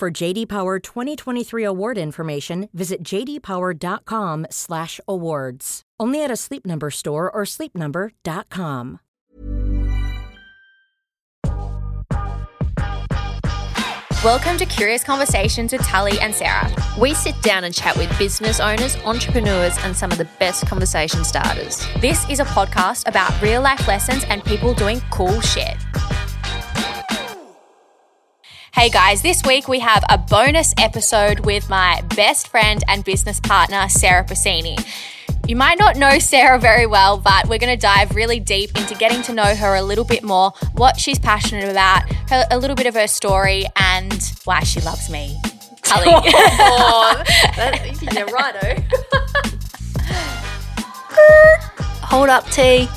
For 0.00 0.10
JD 0.10 0.48
Power 0.48 0.78
2023 0.78 1.62
award 1.62 1.98
information, 1.98 2.70
visit 2.72 3.02
jdpower.com/awards. 3.02 5.82
Only 6.00 6.24
at 6.24 6.30
a 6.30 6.36
Sleep 6.36 6.64
Number 6.64 6.90
store 6.90 7.30
or 7.30 7.42
sleepnumber.com. 7.42 9.00
Welcome 14.24 14.56
to 14.56 14.64
Curious 14.64 15.04
Conversations 15.04 15.74
with 15.74 15.82
Tully 15.82 16.18
and 16.20 16.34
Sarah. 16.34 16.74
We 16.98 17.12
sit 17.12 17.34
down 17.42 17.64
and 17.64 17.74
chat 17.74 17.94
with 17.98 18.08
business 18.18 18.58
owners, 18.58 18.96
entrepreneurs, 19.04 19.76
and 19.82 19.94
some 19.94 20.10
of 20.10 20.16
the 20.16 20.28
best 20.38 20.66
conversation 20.66 21.24
starters. 21.24 21.86
This 22.00 22.26
is 22.30 22.40
a 22.40 22.46
podcast 22.46 23.06
about 23.06 23.38
real 23.42 23.60
life 23.60 23.86
lessons 23.86 24.24
and 24.30 24.42
people 24.46 24.72
doing 24.72 25.02
cool 25.10 25.42
shit. 25.42 25.76
Hey 28.72 28.88
guys, 28.88 29.20
this 29.20 29.42
week 29.44 29.66
we 29.66 29.80
have 29.80 30.04
a 30.08 30.16
bonus 30.16 30.72
episode 30.78 31.40
with 31.40 31.68
my 31.68 32.02
best 32.14 32.48
friend 32.48 32.82
and 32.86 33.04
business 33.04 33.40
partner, 33.40 33.88
Sarah 33.88 34.24
Passini. 34.24 34.78
You 35.46 35.56
might 35.56 35.78
not 35.78 35.96
know 35.96 36.20
Sarah 36.20 36.58
very 36.58 36.86
well, 36.86 37.18
but 37.18 37.48
we're 37.48 37.58
going 37.58 37.76
to 37.76 37.80
dive 37.80 38.14
really 38.14 38.38
deep 38.38 38.78
into 38.78 38.94
getting 38.94 39.22
to 39.22 39.32
know 39.34 39.56
her 39.56 39.74
a 39.74 39.82
little 39.82 40.04
bit 40.04 40.22
more, 40.22 40.52
what 40.74 40.98
she's 40.98 41.18
passionate 41.18 41.68
about, 41.68 42.10
her, 42.30 42.46
a 42.50 42.58
little 42.58 42.76
bit 42.76 42.86
of 42.86 42.94
her 42.94 43.08
story, 43.08 43.66
and 43.74 44.32
why 44.44 44.60
she 44.60 44.80
loves 44.80 45.10
me. 45.10 45.36
Tully. 45.82 46.06
oh, 46.14 47.22
yeah, 47.56 48.22
righto. 48.22 48.82
Hold 52.06 52.28
up, 52.28 52.48
T. 52.50 52.88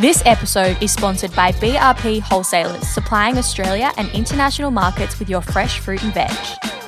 This 0.00 0.22
episode 0.24 0.82
is 0.82 0.90
sponsored 0.90 1.36
by 1.36 1.52
BRP 1.52 2.22
Wholesalers, 2.22 2.88
supplying 2.88 3.36
Australia 3.36 3.92
and 3.98 4.08
international 4.12 4.70
markets 4.70 5.18
with 5.18 5.28
your 5.28 5.42
fresh 5.42 5.78
fruit 5.78 6.02
and 6.02 6.14
veg. 6.14 6.79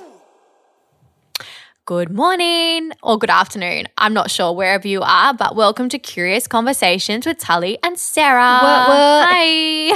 Good 1.93 2.11
morning 2.11 2.93
or 3.03 3.19
good 3.19 3.29
afternoon. 3.29 3.87
I'm 3.99 4.15
not 4.15 4.31
sure 4.31 4.55
wherever 4.55 4.89
you 4.89 5.03
are, 5.03 5.35
but 5.35 5.55
welcome 5.55 5.91
to 5.91 5.99
Curious 5.99 6.47
Conversations 6.47 7.27
with 7.27 7.37
Tully 7.37 7.79
and 7.83 7.99
Sarah. 7.99 8.61
What, 8.63 8.89
what? 8.89 9.29
Hi. 9.31 9.91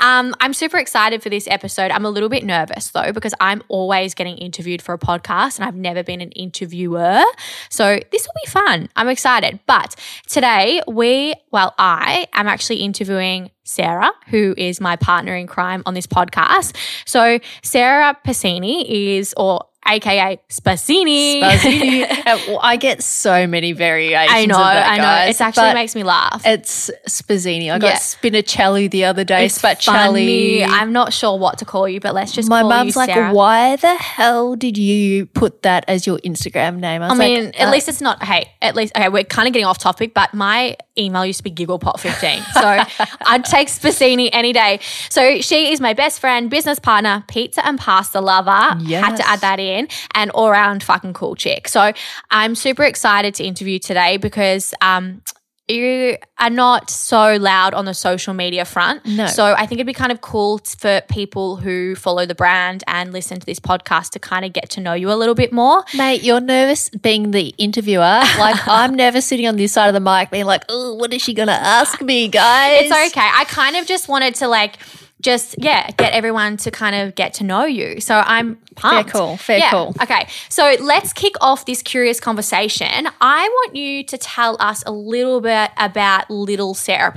Um, 0.00 0.34
I'm 0.40 0.52
super 0.52 0.76
excited 0.76 1.22
for 1.22 1.30
this 1.30 1.48
episode. 1.48 1.90
I'm 1.90 2.04
a 2.04 2.10
little 2.10 2.28
bit 2.28 2.44
nervous 2.44 2.90
though, 2.90 3.12
because 3.12 3.32
I'm 3.40 3.62
always 3.68 4.12
getting 4.12 4.36
interviewed 4.36 4.82
for 4.82 4.92
a 4.92 4.98
podcast 4.98 5.58
and 5.58 5.64
I've 5.64 5.74
never 5.74 6.02
been 6.02 6.20
an 6.20 6.32
interviewer. 6.32 7.22
So 7.70 7.98
this 8.10 8.26
will 8.26 8.34
be 8.44 8.50
fun. 8.50 8.90
I'm 8.94 9.08
excited. 9.08 9.58
But 9.66 9.96
today 10.28 10.82
we, 10.86 11.34
well, 11.50 11.74
I 11.78 12.26
am 12.34 12.46
actually 12.46 12.80
interviewing 12.80 13.50
Sarah, 13.64 14.10
who 14.28 14.54
is 14.56 14.80
my 14.80 14.96
partner 14.96 15.34
in 15.34 15.46
crime 15.46 15.82
on 15.86 15.94
this 15.94 16.06
podcast. 16.06 16.76
So 17.06 17.38
Sarah 17.62 18.16
Passini 18.24 18.84
is, 19.18 19.34
or 19.36 19.66
aka 19.86 20.38
Spassini. 20.48 21.40
Spazzini. 21.40 22.18
Uh, 22.24 22.56
I 22.62 22.76
get 22.76 23.02
so 23.02 23.48
many 23.48 23.72
variations. 23.72 24.30
I 24.32 24.46
know, 24.46 24.54
of 24.54 24.60
that, 24.60 24.88
I 24.88 24.98
know. 24.98 25.28
It 25.30 25.40
actually 25.40 25.74
makes 25.74 25.94
me 25.96 26.04
laugh. 26.04 26.40
It's 26.46 26.88
Spazzini. 27.08 27.70
I 27.72 27.78
got 27.80 27.86
Yeah. 27.88 27.96
Spinacelli 27.96 28.88
the 28.90 29.04
other 29.06 29.24
day. 29.24 29.46
It's 29.46 29.60
Spacelli. 29.60 29.84
funny. 29.86 30.64
I'm 30.64 30.92
not 30.92 31.12
sure 31.12 31.36
what 31.36 31.58
to 31.58 31.64
call 31.64 31.88
you, 31.88 31.98
but 31.98 32.14
let's 32.14 32.30
just 32.32 32.48
My 32.48 32.62
mum's 32.62 32.94
like, 32.96 33.10
Sarah. 33.10 33.32
why 33.34 33.74
the 33.76 33.94
hell 33.96 34.54
did 34.54 34.78
you 34.78 35.26
put 35.26 35.62
that 35.62 35.84
as 35.88 36.06
your 36.06 36.18
Instagram 36.18 36.78
name? 36.78 37.02
I 37.02 37.08
was 37.10 37.18
mean, 37.18 37.46
like, 37.46 37.60
at 37.60 37.68
uh, 37.68 37.72
least 37.72 37.88
it's 37.88 38.00
not. 38.00 38.22
Hey, 38.22 38.52
at 38.62 38.76
least 38.76 38.96
okay. 38.96 39.08
We're 39.08 39.24
kind 39.24 39.48
of 39.48 39.52
getting 39.52 39.66
off 39.66 39.78
topic, 39.78 40.14
but 40.14 40.32
my 40.32 40.76
email 40.98 41.24
used 41.24 41.38
to 41.38 41.44
be 41.44 41.50
gigglepot15, 41.50 42.44
so 42.52 43.06
I'd 43.26 43.44
take 43.44 43.68
Spassini 43.68 44.28
any 44.32 44.52
day. 44.52 44.80
So 45.10 45.40
she 45.40 45.72
is 45.72 45.80
my 45.80 45.94
best 45.94 46.20
friend, 46.20 46.50
business 46.50 46.78
partner, 46.78 47.24
pizza 47.28 47.66
and 47.66 47.78
pasta 47.78 48.20
lover. 48.20 48.76
Had 49.04 49.16
to 49.16 49.28
add 49.28 49.40
that 49.40 49.60
in, 49.60 49.88
and 50.14 50.30
all 50.32 50.48
around 50.48 50.82
fucking 50.82 51.14
cool 51.14 51.34
chick. 51.34 51.68
So 51.68 51.92
I'm 52.30 52.54
super 52.54 52.84
excited 52.84 53.34
to 53.36 53.44
interview 53.44 53.78
today 53.78 54.16
because 54.16 54.74
um. 54.80 55.22
You 55.68 56.16
are 56.38 56.50
not 56.50 56.90
so 56.90 57.36
loud 57.36 57.72
on 57.72 57.84
the 57.84 57.94
social 57.94 58.34
media 58.34 58.64
front. 58.64 59.06
No. 59.06 59.26
So 59.26 59.44
I 59.44 59.64
think 59.66 59.78
it'd 59.78 59.86
be 59.86 59.92
kind 59.94 60.12
of 60.12 60.20
cool 60.20 60.58
for 60.58 61.02
people 61.08 61.56
who 61.56 61.94
follow 61.94 62.26
the 62.26 62.34
brand 62.34 62.82
and 62.86 63.12
listen 63.12 63.38
to 63.38 63.46
this 63.46 63.60
podcast 63.60 64.10
to 64.10 64.18
kind 64.18 64.44
of 64.44 64.52
get 64.52 64.70
to 64.70 64.80
know 64.80 64.92
you 64.92 65.10
a 65.10 65.14
little 65.14 65.36
bit 65.36 65.52
more. 65.52 65.84
Mate, 65.96 66.22
you're 66.24 66.40
nervous 66.40 66.90
being 66.90 67.30
the 67.30 67.54
interviewer. 67.58 68.20
Like 68.42 68.66
I'm 68.66 68.96
nervous 68.96 69.24
sitting 69.24 69.46
on 69.46 69.56
this 69.56 69.72
side 69.72 69.86
of 69.86 69.94
the 69.94 70.00
mic, 70.00 70.30
being 70.30 70.46
like, 70.46 70.64
"Oh, 70.68 70.94
what 70.94 71.14
is 71.14 71.22
she 71.22 71.32
gonna 71.32 71.52
ask 71.52 72.00
me, 72.02 72.26
guys?" 72.26 72.82
It's 72.82 73.12
okay. 73.16 73.28
I 73.32 73.44
kind 73.44 73.76
of 73.76 73.86
just 73.86 74.08
wanted 74.08 74.34
to 74.36 74.48
like 74.48 74.78
just 75.22 75.54
yeah 75.58 75.90
get 75.92 76.12
everyone 76.12 76.56
to 76.58 76.70
kind 76.70 76.94
of 76.96 77.14
get 77.14 77.34
to 77.34 77.44
know 77.44 77.64
you. 77.64 78.00
So 78.00 78.14
I'm 78.24 78.56
pumped. 78.76 79.10
Fair 79.10 79.20
cool, 79.20 79.36
fair 79.36 79.58
Yeah. 79.58 79.70
cool. 79.70 79.94
Okay, 80.02 80.26
so 80.48 80.76
let's 80.80 81.12
kick 81.12 81.34
off 81.40 81.64
this 81.66 81.82
curious 81.82 82.20
conversation. 82.20 83.08
I 83.20 83.48
want 83.48 83.76
you 83.76 84.04
to 84.04 84.18
tell 84.18 84.56
us 84.60 84.82
a 84.86 84.92
little 84.92 85.40
bit 85.40 85.70
about 85.78 86.30
little 86.30 86.74
Sarah. 86.74 87.14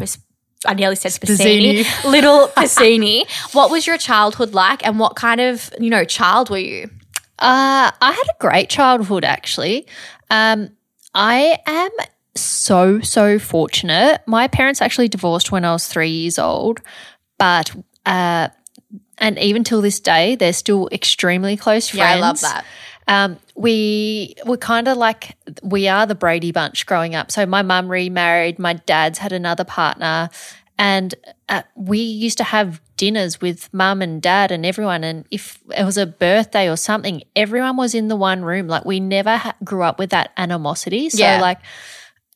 I 0.68 0.74
nearly 0.74 0.96
said 0.96 1.12
Spassini. 1.12 1.86
Little 2.10 2.48
Passini. 2.48 3.26
What 3.54 3.70
was 3.70 3.86
your 3.86 4.00
childhood 4.00 4.54
like, 4.56 4.84
and 4.86 4.98
what 4.98 5.16
kind 5.16 5.40
of 5.40 5.70
you 5.80 5.90
know 5.92 6.04
child 6.06 6.50
were 6.50 6.58
you? 6.58 6.90
Uh, 7.38 7.92
I 8.02 8.12
had 8.12 8.24
a 8.24 8.38
great 8.40 8.70
childhood 8.70 9.24
actually. 9.26 9.86
Um, 10.32 10.70
I 11.14 11.60
am 11.68 11.92
so, 12.36 13.00
so 13.02 13.38
fortunate. 13.40 14.22
My 14.26 14.48
parents 14.48 14.82
actually 14.82 15.08
divorced 15.08 15.52
when 15.52 15.64
I 15.66 15.72
was 15.74 15.86
three 15.88 16.10
years 16.10 16.40
old, 16.40 16.82
but, 17.38 17.76
uh, 18.06 18.50
and 19.18 19.40
even 19.40 19.64
till 19.64 19.82
this 19.82 20.00
day, 20.00 20.36
they're 20.36 20.54
still 20.54 20.90
extremely 20.92 21.58
close 21.58 21.90
friends. 21.90 22.00
Yeah, 22.00 22.16
I 22.16 22.20
love 22.20 22.42
that. 22.42 22.66
Um, 23.08 23.38
we 23.56 24.36
were 24.46 24.58
kind 24.58 24.88
of 24.88 24.98
like 24.98 25.38
we 25.62 25.88
are 25.88 26.06
the 26.06 26.16
Brady 26.16 26.52
bunch 26.52 26.86
growing 26.86 27.16
up. 27.16 27.32
So 27.32 27.46
my 27.46 27.62
mum 27.62 27.88
remarried, 27.90 28.58
my 28.60 28.74
dad's 28.74 29.20
had 29.20 29.32
another 29.32 29.64
partner, 29.64 30.30
and 30.78 31.14
uh, 31.48 31.62
we 31.76 32.00
used 32.00 32.38
to 32.40 32.44
have 32.44 32.82
dinners 32.98 33.40
with 33.42 33.72
mum 33.74 34.02
and 34.02 34.22
dad 34.22 34.52
and 34.52 34.66
everyone. 34.66 35.04
And 35.04 35.26
if 35.30 35.60
it 35.78 35.84
was 35.84 35.98
a 35.98 36.06
birthday 36.06 36.70
or 36.70 36.78
something, 36.78 37.24
everyone 37.36 37.78
was 37.78 37.94
in 37.94 38.08
the 38.08 38.16
one 38.16 38.44
room. 38.44 38.68
Like 38.68 38.86
we 38.86 39.00
never 39.00 39.38
ha- 39.38 39.56
grew 39.64 39.84
up 39.84 40.00
with 40.00 40.10
that 40.10 40.32
animosity. 40.38 41.10
So 41.10 41.20
Yeah. 41.20 41.40
like, 41.40 41.60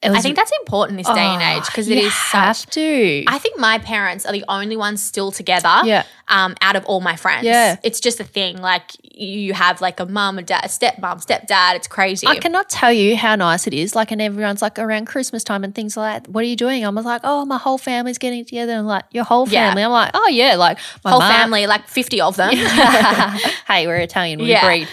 was. 0.08 0.18
I 0.18 0.22
think 0.22 0.38
that's 0.38 0.52
important 0.62 0.98
this 0.98 1.08
day 1.08 1.20
and 1.20 1.42
age 1.42 1.66
because 1.66 1.90
it 1.90 1.98
is 1.98 2.14
such. 2.14 2.68
to. 2.68 3.24
I 3.28 3.38
think 3.38 3.60
my 3.60 3.80
parents 3.80 4.26
are 4.26 4.32
the 4.32 4.46
only 4.48 4.78
ones 4.78 5.04
still 5.04 5.30
together. 5.30 5.82
Yeah. 5.84 6.04
Um, 6.30 6.56
out 6.62 6.78
of 6.78 6.86
all 6.86 7.02
my 7.02 7.18
friends. 7.18 7.44
Yeah. 7.44 7.76
It's 7.84 8.00
just 8.00 8.20
a 8.22 8.24
thing. 8.24 8.58
Like 8.62 8.92
you 9.04 9.54
have 9.54 9.82
like 9.82 10.00
a 10.00 10.06
mum, 10.06 10.38
a 10.38 10.42
dad, 10.44 10.64
a 10.64 10.68
stepmom, 10.70 11.26
stepdad. 11.26 11.76
It's 11.76 11.88
crazy. 11.88 12.26
I 12.28 12.38
cannot 12.38 12.70
tell 12.70 12.94
you 12.94 13.18
how 13.18 13.36
nice 13.36 13.68
it 13.68 13.74
is. 13.74 13.94
Like, 13.94 14.12
and 14.12 14.22
everyone's 14.22 14.62
like 14.62 14.80
around 14.80 15.08
Christmas 15.08 15.44
time 15.44 15.66
and 15.66 15.76
things 15.76 15.98
like 15.98 16.24
that. 16.24 16.32
What 16.32 16.42
are 16.46 16.48
you 16.48 16.56
doing? 16.56 16.86
I'm 16.86 16.96
like, 16.96 17.22
oh, 17.26 17.44
my 17.46 17.58
whole 17.58 17.78
family's 17.78 18.18
getting 18.20 18.46
together. 18.46 18.72
And 18.74 18.88
like, 18.88 19.04
your 19.12 19.26
whole 19.26 19.46
family. 19.48 19.82
Yeah. 19.82 19.88
I'm 19.88 19.92
like, 19.92 20.12
oh 20.14 20.28
yeah, 20.30 20.56
like 20.56 20.78
my 21.04 21.12
Whole 21.12 21.20
mum- 21.20 21.32
family, 21.32 21.68
like 21.68 21.88
fifty 21.90 22.22
of 22.22 22.38
them. 22.38 22.52
hey, 23.68 23.86
we're 23.88 23.98
Italian. 23.98 24.40
We 24.40 24.46
Yeah. 24.46 24.64
agreed. 24.66 24.88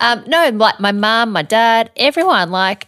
Um, 0.00 0.22
no, 0.28 0.50
like 0.50 0.78
my 0.78 0.92
mum, 0.92 1.30
my 1.32 1.42
dad, 1.42 1.90
everyone. 1.96 2.50
Like, 2.50 2.86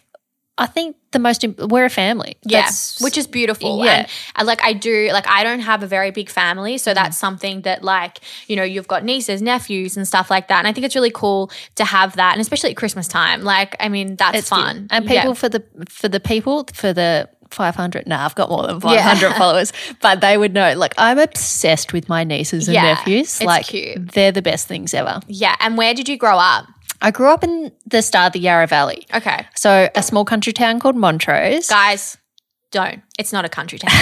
I 0.58 0.66
think 0.66 0.96
the 1.14 1.18
most 1.18 1.42
imp- 1.42 1.58
we're 1.58 1.86
a 1.86 1.90
family. 1.90 2.36
Yeah, 2.42 2.58
That's- 2.58 3.00
which 3.00 3.16
is 3.16 3.26
beautiful. 3.26 3.82
Yeah. 3.82 3.92
And, 3.92 4.08
and 4.36 4.46
like 4.46 4.62
I 4.62 4.74
do, 4.74 5.08
like 5.12 5.26
I 5.26 5.42
don't 5.42 5.60
have 5.60 5.82
a 5.82 5.86
very 5.86 6.10
big 6.10 6.28
family, 6.28 6.76
so 6.76 6.90
mm-hmm. 6.90 7.02
that's 7.02 7.16
something 7.16 7.62
that 7.62 7.82
like 7.82 8.20
you 8.46 8.56
know 8.56 8.62
you've 8.62 8.86
got 8.88 9.02
nieces, 9.04 9.40
nephews, 9.40 9.96
and 9.96 10.06
stuff 10.06 10.30
like 10.30 10.48
that. 10.48 10.58
And 10.58 10.68
I 10.68 10.72
think 10.74 10.84
it's 10.84 10.94
really 10.94 11.10
cool 11.10 11.50
to 11.76 11.84
have 11.86 12.16
that, 12.16 12.32
and 12.32 12.40
especially 12.42 12.70
at 12.70 12.76
Christmas 12.76 13.08
time. 13.08 13.40
Like 13.42 13.74
I 13.80 13.88
mean, 13.88 14.16
that's 14.16 14.38
it's 14.38 14.48
fun. 14.50 14.82
good. 14.82 14.88
And 14.90 15.04
Yeah. 15.08 15.22
people 15.22 15.34
for 15.34 15.48
the 15.48 15.64
for 15.88 16.08
the 16.08 16.20
people 16.20 16.66
for 16.74 16.92
the. 16.92 17.28
500 17.50 18.08
nah 18.08 18.24
i've 18.24 18.34
got 18.34 18.50
more 18.50 18.66
than 18.66 18.80
500 18.80 19.32
followers 19.36 19.72
but 20.00 20.20
they 20.20 20.36
would 20.36 20.52
know 20.52 20.74
like 20.76 20.92
i'm 20.98 21.20
obsessed 21.20 21.92
with 21.92 22.08
my 22.08 22.24
nieces 22.24 22.66
and 22.66 22.74
Yeah, 22.74 22.94
nephews 22.94 23.40
like 23.44 23.66
cute. 23.66 24.10
they're 24.12 24.32
the 24.32 24.42
best 24.42 24.66
things 24.66 24.92
ever 24.92 25.20
yeah. 25.28 25.54
And 25.60 25.76
where 25.78 25.94
did 25.94 26.08
you 26.08 26.16
grow 26.16 26.36
up? 26.36 26.66
I 27.04 27.10
grew 27.10 27.28
up 27.28 27.44
in 27.44 27.70
the 27.86 28.02
start 28.02 28.26
of 28.28 28.32
the 28.32 28.40
yarra 28.40 28.66
valley 28.66 29.06
Okay, 29.14 29.46
so 29.54 29.88
a 29.94 30.02
small 30.02 30.24
country 30.24 30.52
town 30.52 30.80
called 30.80 30.96
montrose 30.96 31.68
guys, 31.68 32.16
don't. 32.74 33.02
It's 33.18 33.32
not 33.32 33.44
a 33.44 33.48
country 33.48 33.78
town. 33.78 33.92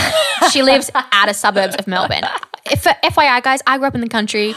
she 0.51 0.63
lives 0.63 0.91
out 0.95 1.29
of 1.29 1.37
suburbs 1.37 1.77
of 1.77 1.87
Melbourne. 1.87 2.25
if, 2.71 2.83
FYI, 2.85 3.43
guys, 3.43 3.61
I 3.67 3.77
grew 3.77 3.87
up 3.87 3.95
in 3.95 4.01
the 4.01 4.09
country. 4.09 4.55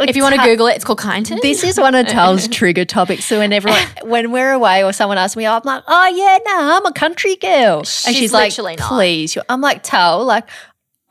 If 0.00 0.16
you 0.16 0.22
want 0.24 0.34
to 0.34 0.42
Google 0.42 0.66
it, 0.66 0.74
it's 0.74 0.84
called 0.84 0.98
Kyneton. 0.98 1.40
This 1.42 1.62
is 1.62 1.78
one 1.78 1.94
of 1.94 2.08
Tal's 2.08 2.48
trigger 2.48 2.84
topics. 2.84 3.24
So 3.24 3.38
when 3.38 3.52
everyone, 3.52 3.86
when 4.02 4.32
we're 4.32 4.50
away 4.50 4.82
or 4.82 4.92
someone 4.92 5.16
asks 5.16 5.36
me, 5.36 5.46
I'm 5.46 5.62
like, 5.64 5.84
oh 5.86 6.06
yeah, 6.08 6.38
no, 6.44 6.76
I'm 6.76 6.86
a 6.86 6.92
country 6.92 7.36
girl, 7.36 7.78
and 7.78 7.86
She's 7.86 8.16
she's 8.16 8.32
like, 8.32 8.52
please, 8.78 9.38
I'm 9.48 9.60
like 9.60 9.84
Tal, 9.84 10.24
like 10.24 10.48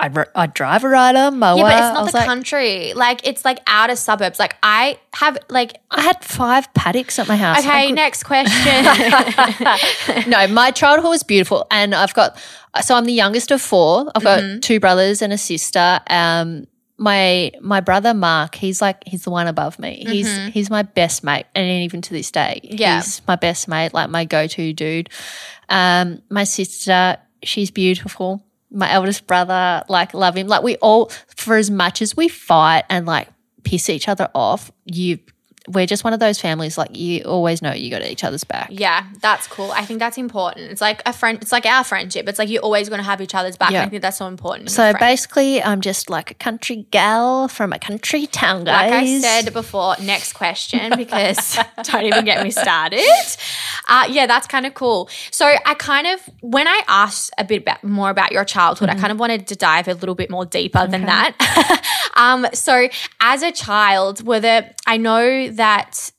I 0.02 0.26
I'd 0.36 0.54
drive 0.54 0.84
a 0.84 0.90
rider, 0.90 1.30
mower. 1.32 1.58
yeah, 1.58 1.64
but 1.64 1.74
it's 1.74 1.94
not 1.94 2.12
the 2.12 2.18
like, 2.18 2.26
country. 2.26 2.94
Like 2.94 3.26
it's 3.28 3.46
like 3.46 3.60
outer 3.68 3.96
suburbs. 3.96 4.40
Like 4.40 4.56
I 4.64 4.98
have 5.14 5.38
like 5.50 5.78
I 5.92 6.02
had 6.02 6.24
five 6.24 6.74
paddocks 6.74 7.20
at 7.20 7.28
my 7.28 7.36
house. 7.38 7.60
Okay, 7.60 7.88
could- 7.88 7.96
next 7.96 8.24
question. 8.24 8.84
no, 10.28 10.48
my 10.48 10.72
childhood 10.72 11.10
was 11.10 11.24
beautiful, 11.24 11.68
and 11.72 11.94
I've 11.96 12.14
got 12.14 12.38
so 12.82 12.96
I'm 12.96 13.06
the 13.06 13.14
youngest 13.14 13.52
of 13.52 13.62
four. 13.62 14.12
I've 14.16 14.24
got 14.24 14.40
Mm-hmm. 14.42 14.60
two 14.62 14.80
brothers 14.80 15.22
and 15.22 15.32
a 15.34 15.38
sister. 15.38 16.00
Um, 16.08 16.66
my 16.98 17.52
my 17.62 17.80
brother 17.82 18.14
Mark, 18.14 18.56
he's 18.56 18.82
like 18.82 19.04
he's 19.06 19.24
the 19.24 19.30
one 19.32 19.48
above 19.48 19.78
me. 19.80 20.04
He's 20.08 20.36
he's 20.54 20.70
my 20.70 20.82
best 20.84 21.24
mate, 21.24 21.46
and 21.56 21.84
even 21.84 22.02
to 22.02 22.14
this 22.14 22.32
day, 22.32 22.62
Mm-hmm. 22.64 22.76
Yeah. 22.78 22.96
he's 23.02 23.22
my 23.28 23.36
best 23.36 23.68
mate, 23.68 23.94
like 23.94 24.10
my 24.10 24.26
go 24.26 24.48
to 24.48 24.74
dude. 24.74 25.10
Um, 25.70 26.22
my 26.30 26.44
sister, 26.44 27.18
she's 27.44 27.72
beautiful. 27.72 28.44
My 28.72 28.92
eldest 28.92 29.28
brother, 29.28 29.84
like 29.90 30.14
love 30.14 30.36
him. 30.38 30.48
Like 30.48 30.64
we 30.64 30.78
all, 30.78 31.12
for 31.36 31.56
as 31.58 31.70
much 31.70 32.02
as 32.02 32.16
we 32.16 32.28
fight 32.28 32.86
and 32.90 33.06
like 33.06 33.28
piss 33.64 33.90
each 33.90 34.08
other 34.08 34.30
off, 34.34 34.72
you. 34.86 35.20
We're 35.68 35.86
just 35.86 36.04
one 36.04 36.14
of 36.14 36.20
those 36.20 36.40
families 36.40 36.78
like 36.78 36.96
you 36.98 37.24
always 37.24 37.62
know 37.62 37.72
you 37.72 37.90
got 37.90 38.02
each 38.02 38.24
other's 38.24 38.44
back. 38.44 38.70
yeah, 38.72 39.06
that's 39.22 39.48
cool. 39.48 39.72
I 39.72 39.86
think 39.86 40.00
that's 40.00 40.18
important. 40.18 40.72
It's 40.72 40.82
like 40.82 41.02
a 41.06 41.14
friend. 41.14 41.38
It's 41.42 41.52
like 41.52 41.66
our 41.66 41.84
friendship. 41.84 42.28
It's 42.28 42.40
like 42.40 42.50
you're 42.50 42.64
always 42.64 42.90
going 42.90 43.00
to 43.00 43.04
have 43.04 43.22
each 43.22 43.36
other's 43.36 43.58
back. 43.58 43.72
Yeah. 43.72 43.84
I 43.84 43.90
think 43.90 44.02
that's 44.02 44.18
so 44.18 44.28
important. 44.28 44.72
So 44.72 44.94
basically, 45.00 45.62
I'm 45.62 45.82
just 45.82 46.10
like 46.10 46.32
a 46.32 46.34
country 46.36 46.88
gal 46.92 47.48
from 47.48 47.74
a 47.74 47.80
country 47.80 48.28
town, 48.28 48.64
guys. 48.64 48.92
Like 48.92 49.04
I 49.04 49.20
said 49.20 49.54
before, 49.54 49.96
next 50.02 50.34
question 50.34 50.94
because 50.98 51.58
don't 51.84 52.06
even 52.06 52.26
get 52.26 52.44
me 52.44 52.52
started. 52.52 53.02
Uh, 53.88 54.08
yeah, 54.10 54.26
that's 54.26 54.48
kind 54.48 54.66
of 54.66 54.74
cool. 54.74 55.10
So 55.32 55.46
I 55.66 55.74
kind 55.76 56.08
of, 56.08 56.22
when 56.42 56.68
I 56.68 56.82
asked 56.88 57.32
a 57.38 57.44
bit 57.44 57.62
about, 57.62 57.84
more 57.84 58.10
about 58.10 58.32
your 58.32 58.46
childhood, 58.46 58.90
I 58.90 58.96
kind 58.96 59.12
of 59.12 59.20
wanted 59.20 59.48
to 59.48 59.56
dive 59.56 59.88
a 59.88 59.94
little 59.94 60.16
bit 60.16 60.30
more 60.30 60.46
deeper 60.46 60.88
than 60.88 61.06
that. 61.06 61.82
um, 62.16 62.48
so 62.54 62.88
as 63.20 63.44
a 63.44 63.52
child, 63.52 64.26
were 64.26 64.40
there, 64.40 64.74
I 64.88 64.98
know 64.98 65.51
that. 65.52 66.12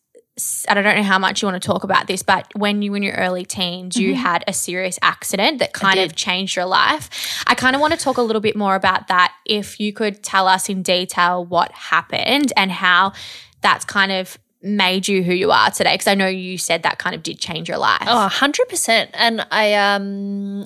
I 0.67 0.73
don't 0.73 0.83
know 0.83 1.03
how 1.03 1.19
much 1.19 1.43
you 1.43 1.47
want 1.47 1.63
to 1.63 1.67
talk 1.67 1.85
about 1.85 2.07
this, 2.07 2.23
but 2.23 2.51
when 2.57 2.81
you 2.81 2.91
were 2.91 2.97
in 2.97 3.03
your 3.03 3.15
early 3.15 3.45
teens, 3.45 3.99
you 3.99 4.15
had 4.15 4.43
a 4.49 4.53
serious 4.55 4.99
accident 5.03 5.59
that 5.59 5.75
kind 5.75 6.01
of 6.01 6.17
changed 6.17 6.57
your 6.57 6.65
life. 6.65 7.11
I 7.47 7.55
kind 7.55 7.77
of 7.77 7.83
want 7.83 7.93
to 7.93 7.99
talk 7.99 8.17
a 8.17 8.23
little 8.23 8.41
bit 8.41 8.57
more 8.57 8.75
about 8.75 9.09
that. 9.09 9.35
If 9.45 9.79
you 9.79 9.93
could 9.93 10.23
tell 10.23 10.49
us 10.49 10.71
in 10.71 10.83
detail 10.83 11.45
what 11.45 11.71
happened 11.73 12.51
and 12.57 12.73
how 12.73 13.13
that's 13.61 13.85
kind 13.85 14.11
of 14.11 14.39
made 14.63 15.09
you 15.09 15.23
who 15.23 15.33
you 15.33 15.51
are 15.51 15.71
today. 15.71 15.95
Because 15.95 16.07
I 16.07 16.15
know 16.15 16.27
you 16.27 16.59
said 16.59 16.85
that 16.85 16.99
kind 16.99 17.15
of 17.15 17.23
did 17.23 17.39
change 17.39 17.69
your 17.69 17.79
life. 17.79 18.03
Oh, 18.07 18.29
100%. 18.31 19.11
And 19.15 19.47
I, 19.51 19.75
um, 19.75 20.65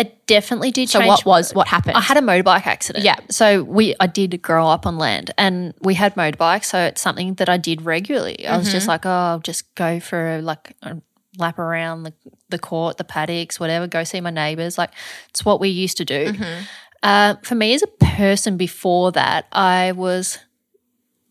it 0.00 0.26
definitely 0.26 0.70
did 0.70 0.88
so 0.88 0.98
change. 1.00 1.08
what 1.08 1.24
was 1.26 1.54
what 1.54 1.68
happened? 1.68 1.96
I 1.96 2.00
had 2.00 2.16
a 2.16 2.20
motorbike 2.20 2.66
accident. 2.66 3.04
Yeah. 3.04 3.16
So 3.28 3.62
we, 3.62 3.94
I 4.00 4.06
did 4.06 4.40
grow 4.42 4.66
up 4.68 4.86
on 4.86 4.96
land 4.98 5.30
and 5.36 5.74
we 5.82 5.94
had 5.94 6.14
motorbikes. 6.14 6.64
So 6.66 6.78
it's 6.78 7.00
something 7.00 7.34
that 7.34 7.48
I 7.48 7.56
did 7.58 7.82
regularly. 7.82 8.46
I 8.46 8.56
was 8.56 8.70
just 8.72 8.84
Mm-hmm. 8.84 8.90
like, 8.90 9.06
oh, 9.06 9.10
I'll 9.10 9.40
just 9.40 9.74
go 9.74 10.00
for 10.00 10.36
a, 10.36 10.40
like 10.42 10.74
a 10.82 10.96
lap 11.38 11.58
around 11.58 12.02
the, 12.04 12.12
the 12.48 12.58
court, 12.58 12.96
the 12.96 13.04
paddocks, 13.04 13.60
whatever, 13.60 13.86
go 13.86 14.02
see 14.04 14.20
my 14.20 14.30
neighbors. 14.30 14.78
Like 14.78 14.90
it's 15.30 15.44
what 15.44 15.60
we 15.60 15.68
used 15.68 15.96
to 15.98 16.04
do. 16.04 16.32
Mm-hmm. 16.32 16.62
Uh, 17.02 17.34
for 17.42 17.54
me 17.54 17.74
as 17.74 17.82
a 17.82 17.86
person 17.86 18.56
before 18.56 19.12
that, 19.12 19.46
I 19.52 19.92
was, 19.92 20.38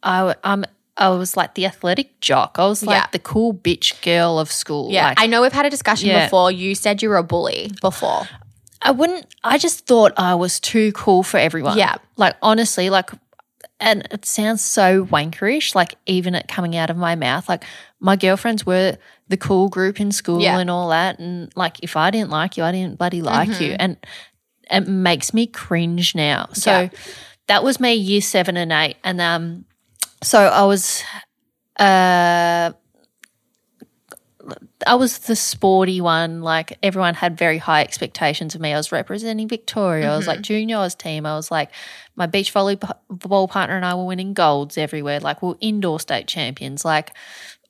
I, 0.03 0.35
I'm, 0.43 0.65
I 0.97 1.09
was 1.09 1.37
like 1.37 1.55
the 1.55 1.65
athletic 1.65 2.19
jock. 2.21 2.57
I 2.59 2.65
was 2.67 2.83
like 2.83 3.03
Yeah. 3.03 3.07
the 3.11 3.19
cool 3.19 3.53
bitch 3.53 4.01
girl 4.03 4.37
of 4.39 4.51
school. 4.51 4.91
yeah, 4.91 5.09
Like, 5.09 5.21
I 5.21 5.27
know 5.27 5.41
we've 5.43 5.53
had 5.53 5.65
a 5.65 5.69
discussion 5.69 6.09
Yeah. 6.09 6.25
before. 6.25 6.51
You 6.51 6.75
said 6.75 7.01
you 7.01 7.09
were 7.09 7.17
a 7.17 7.23
bully 7.23 7.71
before. 7.81 8.27
I 8.81 8.91
wouldn't. 8.91 9.25
I 9.43 9.57
just 9.57 9.85
thought 9.85 10.13
I 10.17 10.35
was 10.35 10.59
too 10.59 10.91
cool 10.93 11.23
for 11.23 11.37
everyone. 11.37 11.77
Yeah. 11.77 11.95
Like 12.15 12.35
honestly, 12.41 12.89
like, 12.89 13.09
and 13.79 14.07
it 14.11 14.25
sounds 14.25 14.61
so 14.63 15.05
wankerish. 15.05 15.75
Like 15.75 15.95
even 16.05 16.33
it 16.35 16.47
coming 16.47 16.75
out 16.75 16.89
of 16.89 16.97
my 16.97 17.15
mouth, 17.15 17.49
like 17.49 17.63
my 17.99 18.15
girlfriends 18.15 18.65
were 18.65 18.97
the 19.27 19.37
cool 19.37 19.69
group 19.69 19.99
in 19.99 20.11
school 20.11 20.41
Yeah. 20.41 20.57
and 20.59 20.69
all 20.69 20.89
that. 20.89 21.19
And 21.19 21.51
like 21.55 21.77
if 21.83 21.95
I 21.97 22.09
didn't 22.11 22.29
like 22.31 22.57
you, 22.57 22.63
I 22.63 22.71
didn't 22.71 22.97
bloody 22.97 23.21
like 23.21 23.59
you, 23.61 23.75
and 23.79 23.97
it 24.71 24.87
makes 24.87 25.33
me 25.33 25.45
cringe 25.47 26.15
now. 26.15 26.47
So 26.53 26.71
Mm-hmm. 26.71 26.95
Yeah. 26.95 27.13
that 27.47 27.63
was 27.63 27.79
me, 27.79 27.93
year 27.95 28.21
seven 28.21 28.55
and 28.57 28.71
eight, 28.71 28.95
and 29.03 29.19
um, 29.19 29.65
so 30.23 30.39
I 30.39 30.63
was, 30.65 31.03
uh. 31.77 32.71
I 34.87 34.95
was 34.95 35.19
the 35.19 35.35
sporty 35.35 36.01
one. 36.01 36.41
Like 36.41 36.77
everyone 36.81 37.13
had 37.13 37.37
very 37.37 37.57
high 37.57 37.81
expectations 37.81 38.55
of 38.55 38.61
me. 38.61 38.73
I 38.73 38.77
was 38.77 38.91
representing 38.91 39.47
Victoria. 39.47 40.13
I 40.13 40.17
was 40.17 40.27
like 40.27 40.37
mm-hmm. 40.37 40.43
juniors 40.43 40.95
team. 40.95 41.25
I 41.25 41.35
was 41.35 41.51
like 41.51 41.71
my 42.15 42.25
beach 42.25 42.53
volleyball 42.53 43.49
partner 43.49 43.75
and 43.75 43.85
I 43.85 43.95
were 43.95 44.05
winning 44.05 44.33
golds 44.33 44.77
everywhere. 44.77 45.19
Like 45.19 45.41
we 45.41 45.49
are 45.49 45.57
indoor 45.59 45.99
state 45.99 46.27
champions. 46.27 46.85
Like 46.85 47.11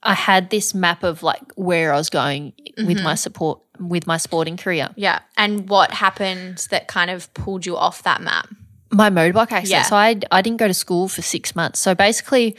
I 0.04 0.14
had 0.14 0.50
this 0.50 0.74
map 0.74 1.04
of 1.04 1.24
like 1.24 1.52
where 1.56 1.94
I 1.94 1.98
was 1.98 2.10
going 2.10 2.54
with 2.78 2.98
my 2.98 3.12
mm-hmm. 3.12 3.16
support 3.16 3.60
with 3.80 4.06
my 4.06 4.18
sporting 4.18 4.58
career. 4.58 4.90
Yeah. 4.96 5.20
And 5.38 5.68
what 5.70 5.92
happened 5.92 6.68
that 6.70 6.88
kind 6.88 7.10
of 7.10 7.34
pulled 7.34 7.66
you 7.66 7.76
off 7.76 8.04
that 8.04 8.22
map? 8.22 8.50
my 8.92 9.10
motorbike 9.10 9.52
accident. 9.52 9.70
Yeah. 9.70 9.84
So 9.84 9.96
I 9.96 10.20
I 10.32 10.42
didn't 10.42 10.58
go 10.58 10.68
to 10.68 10.74
school 10.74 11.08
for 11.08 11.22
six 11.22 11.56
months. 11.56 11.80
So 11.80 11.96
basically, 11.96 12.56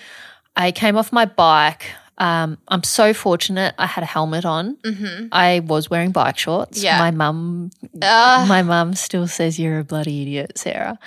I 0.57 0.73
came 0.73 0.97
off 0.97 1.13
my 1.13 1.25
bike. 1.25 1.87
Um, 2.21 2.59
I'm 2.69 2.83
so 2.85 3.13
fortunate. 3.15 3.75
I 3.79 3.87
had 3.87 4.03
a 4.05 4.07
helmet 4.07 4.45
on. 4.45 4.77
Mm-hmm. 4.85 5.29
I 5.33 5.61
was 5.61 5.89
wearing 5.91 6.13
bike 6.13 6.37
shorts. 6.39 6.83
Yeah. 6.83 6.99
My 6.99 7.11
mum, 7.11 7.71
my 7.95 8.63
mum 8.63 8.95
still 8.95 9.27
says 9.27 9.59
you're 9.59 9.79
a 9.81 9.85
bloody 9.85 10.23
idiot, 10.23 10.59
Sarah. 10.59 10.99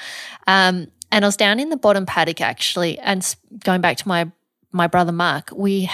Um, 0.48 0.88
and 1.12 1.24
I 1.24 1.28
was 1.28 1.38
down 1.38 1.60
in 1.60 1.70
the 1.70 1.78
bottom 1.78 2.06
paddock 2.08 2.42
actually, 2.42 2.98
and 3.00 3.24
going 3.64 3.80
back 3.82 3.98
to 3.98 4.08
my 4.08 4.32
my 4.72 4.88
brother 4.88 5.12
Mark, 5.12 5.52
we 5.56 5.90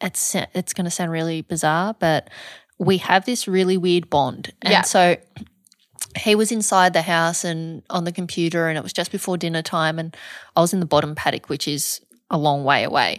it's 0.00 0.36
it's 0.54 0.72
going 0.72 0.84
to 0.84 0.90
sound 0.90 1.10
really 1.10 1.42
bizarre, 1.42 1.96
but 1.98 2.30
we 2.78 2.98
have 2.98 3.24
this 3.24 3.48
really 3.48 3.76
weird 3.76 4.08
bond, 4.08 4.52
and 4.62 4.70
Yeah. 4.72 4.82
so 4.82 5.16
he 6.16 6.36
was 6.36 6.52
inside 6.52 6.92
the 6.92 7.02
house 7.02 7.42
and 7.42 7.82
on 7.90 8.04
the 8.04 8.12
computer, 8.12 8.68
and 8.68 8.78
it 8.78 8.82
was 8.84 8.92
just 8.92 9.10
before 9.10 9.36
dinner 9.36 9.62
time, 9.62 9.98
and 9.98 10.16
I 10.54 10.60
was 10.60 10.72
in 10.72 10.78
the 10.78 10.86
bottom 10.86 11.16
paddock, 11.16 11.48
which 11.48 11.66
is 11.66 12.00
a 12.30 12.38
long 12.38 12.62
way 12.62 12.84
away, 12.84 13.18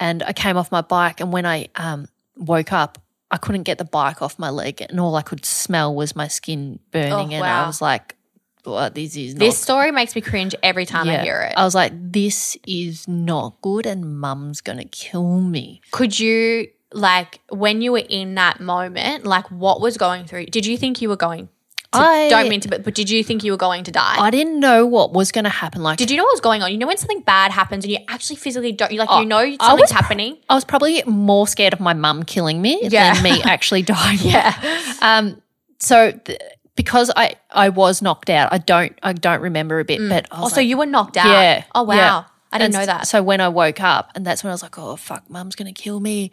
and 0.00 0.22
I 0.22 0.32
came 0.32 0.56
off 0.56 0.72
my 0.72 0.80
bike, 0.82 1.20
and 1.20 1.32
when 1.32 1.46
I 1.46 1.68
um, 1.74 2.08
woke 2.36 2.72
up. 2.72 2.98
I 3.30 3.36
couldn't 3.36 3.64
get 3.64 3.76
the 3.76 3.84
bike 3.84 4.22
off 4.22 4.38
my 4.38 4.48
leg, 4.48 4.80
and 4.80 4.98
all 4.98 5.14
I 5.14 5.20
could 5.20 5.44
smell 5.44 5.94
was 5.94 6.16
my 6.16 6.28
skin 6.28 6.78
burning. 6.92 7.34
and 7.34 7.44
I 7.44 7.66
was 7.66 7.82
like, 7.82 8.16
"What? 8.64 8.94
This 8.94 9.16
is 9.16 9.34
not 9.34 9.40
This 9.40 9.58
story 9.58 9.92
makes 9.92 10.14
me 10.14 10.22
cringe 10.22 10.54
every 10.62 10.86
time 10.86 11.06
I 11.10 11.18
hear 11.18 11.42
it. 11.42 11.52
I 11.54 11.64
was 11.64 11.74
like, 11.74 11.92
this 11.94 12.56
is 12.66 13.06
not 13.06 13.60
good, 13.60 13.84
and 13.84 14.18
mum's 14.18 14.62
gonna 14.62 14.86
kill 14.86 15.42
me. 15.42 15.82
Could 15.90 16.18
you 16.18 16.68
like 16.92 17.40
when 17.50 17.82
you 17.82 17.92
were 17.92 18.04
in 18.08 18.34
that 18.36 18.60
moment, 18.60 19.26
like 19.26 19.50
what 19.50 19.82
was 19.82 19.98
going 19.98 20.24
through? 20.24 20.46
Did 20.46 20.64
you 20.64 20.78
think 20.78 21.02
you 21.02 21.10
were 21.10 21.16
going? 21.16 21.50
To, 21.92 21.98
I- 22.00 22.28
don't 22.28 22.48
mean 22.50 22.60
to, 22.60 22.68
but, 22.68 22.84
but 22.84 22.94
did 22.94 23.08
you 23.08 23.24
think 23.24 23.42
you 23.42 23.50
were 23.52 23.56
going 23.58 23.82
to 23.84 23.90
die? 23.90 24.16
I 24.18 24.30
didn't 24.30 24.60
know 24.60 24.84
what 24.84 25.12
was 25.14 25.32
gonna 25.32 25.48
happen. 25.48 25.82
Like, 25.82 25.96
did 25.98 26.10
you 26.10 26.16
know 26.18 26.24
what 26.24 26.32
was 26.34 26.40
going 26.42 26.62
on? 26.62 26.70
You 26.70 26.76
know 26.76 26.86
when 26.86 26.98
something 26.98 27.22
bad 27.22 27.50
happens 27.50 27.84
and 27.84 27.92
you 27.92 27.98
actually 28.08 28.36
physically 28.36 28.72
don't, 28.72 28.92
you 28.92 28.98
like 28.98 29.08
Oh, 29.10 29.20
you 29.20 29.26
know 29.26 29.38
I 29.38 29.56
something's 29.56 29.80
was- 29.80 29.90
happening. 29.90 30.36
I 30.50 30.54
was 30.54 30.64
probably 30.64 31.02
more 31.06 31.46
scared 31.48 31.72
of 31.72 31.80
my 31.80 31.94
mum 31.94 32.24
killing 32.24 32.60
me 32.60 32.78
Yeah. 32.82 33.14
than 33.14 33.22
me 33.22 33.42
actually 33.44 33.82
dying. 33.82 34.18
Yeah. 34.20 34.54
Um. 35.00 35.40
So 35.78 36.12
th- 36.12 36.38
because 36.76 37.10
I 37.16 37.36
I 37.50 37.70
was 37.70 38.02
knocked 38.02 38.28
out, 38.30 38.52
I 38.52 38.58
don't 38.58 38.92
I 39.02 39.12
don't 39.14 39.40
remember 39.40 39.80
a 39.80 39.84
bit, 39.84 39.98
but 40.08 40.26
I 40.30 40.36
was 40.40 40.44
Also, 40.52 40.56
like, 40.60 40.68
you 40.68 40.76
were 40.76 40.86
knocked 40.86 41.16
out. 41.16 41.26
Yeah. 41.26 41.64
Oh 41.74 41.84
wow. 41.84 41.94
yeah. 41.94 42.24
I 42.52 42.58
didn't 42.58 42.74
And 42.76 42.82
know 42.82 42.86
that. 42.86 43.06
So 43.06 43.22
when 43.22 43.40
I 43.42 43.48
woke 43.48 43.80
up, 43.82 44.10
and 44.14 44.24
that's 44.26 44.42
when 44.42 44.50
I 44.50 44.54
was 44.54 44.62
like, 44.62 44.78
oh 44.78 44.96
fuck, 44.96 45.28
mum's 45.30 45.54
gonna 45.54 45.72
kill 45.72 46.00
me. 46.00 46.30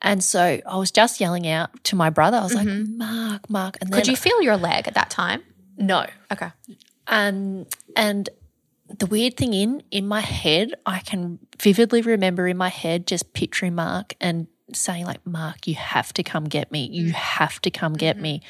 And 0.00 0.22
so 0.22 0.60
I 0.64 0.76
was 0.76 0.90
just 0.90 1.20
yelling 1.20 1.46
out 1.48 1.70
to 1.84 1.96
my 1.96 2.10
brother. 2.10 2.36
I 2.36 2.42
was 2.44 2.54
like, 2.54 2.68
Mark, 2.68 3.50
Mark. 3.50 3.78
And 3.80 3.90
then 3.90 3.92
Mm-hmm. 3.92 3.94
Could 3.98 4.06
you 4.08 4.16
feel 4.16 4.40
your 4.42 4.56
leg 4.56 4.86
at 4.86 4.94
that 4.94 5.10
time? 5.10 5.42
no, 5.76 6.06
Okay. 6.32 6.50
And 7.06 7.66
and 7.96 8.28
the 8.98 9.06
weird 9.06 9.36
thing 9.36 9.54
in 9.54 9.82
in 9.90 10.06
my 10.06 10.20
head, 10.20 10.74
I 10.86 11.00
can 11.00 11.38
vividly 11.60 12.02
remember 12.02 12.46
in 12.46 12.56
my 12.56 12.68
head 12.68 13.06
just 13.06 13.32
picturing 13.32 13.74
Mark 13.74 14.14
and 14.20 14.46
saying 14.74 15.06
like, 15.06 15.26
"Mark, 15.26 15.66
you 15.66 15.74
have 15.74 16.12
to 16.14 16.22
come 16.22 16.44
get 16.44 16.70
me. 16.70 16.86
You 16.86 17.12
have 17.12 17.60
to 17.62 17.70
come 17.70 17.94
get 17.94 18.18
me." 18.18 18.42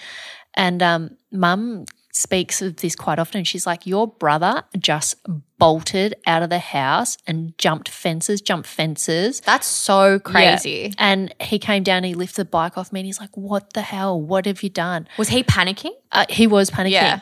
And 0.55 0.83
um, 0.83 1.17
Mum 1.31 1.85
speaks 2.19 2.61
of 2.61 2.77
this 2.77 2.97
quite 2.97 3.21
often. 3.21 3.45
She's 3.45 3.67
like, 3.67 3.87
"Your 3.87 4.09
brother 4.09 4.65
just 4.77 5.15
bolted 5.59 6.17
out 6.27 6.43
of 6.43 6.51
the 6.51 6.59
house 6.59 7.17
and 7.27 7.57
jumped 7.59 7.89
fences, 7.89 8.41
jumped 8.41 8.69
fences." 8.69 9.41
That's 9.41 9.67
so 9.67 10.19
crazy. 10.19 10.89
Yeah. 10.91 10.95
And 10.99 11.35
he 11.41 11.59
came 11.61 11.85
down, 11.85 12.03
he 12.03 12.15
lifted 12.15 12.37
the 12.43 12.45
bike 12.47 12.77
off 12.77 12.93
me, 12.93 13.01
and 13.01 13.07
he's 13.07 13.21
like, 13.21 13.37
"What 13.37 13.73
the 13.73 13.83
hell? 13.83 14.21
What 14.21 14.47
have 14.47 14.63
you 14.65 14.69
done?" 14.69 15.07
Was 15.17 15.29
he 15.29 15.45
panicking? 15.45 15.93
uh, 16.11 16.27
he 16.29 16.47
was 16.47 16.71
panicking. 16.71 16.91
Yeah. 16.93 17.21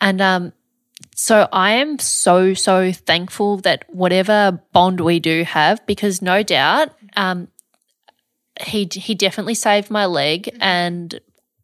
And 0.00 0.20
um, 0.20 0.52
so 1.14 1.48
I 1.52 1.72
am 1.72 1.98
so 2.00 2.54
so 2.54 2.90
thankful 2.90 3.58
that 3.58 3.84
whatever 3.88 4.60
bond 4.72 5.00
we 5.00 5.20
do 5.20 5.44
have, 5.44 5.86
because 5.86 6.20
no 6.20 6.42
doubt, 6.42 6.90
um, 7.16 7.46
he 8.60 8.88
he 8.92 9.14
definitely 9.14 9.54
saved 9.54 9.88
my 9.88 10.06
leg 10.06 10.50
and 10.60 11.20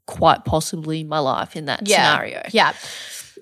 quite 0.08 0.44
possibly 0.44 1.04
my 1.04 1.20
life 1.20 1.54
in 1.54 1.66
that 1.66 1.86
scenario. 1.86 2.42
Yeah. 2.50 2.72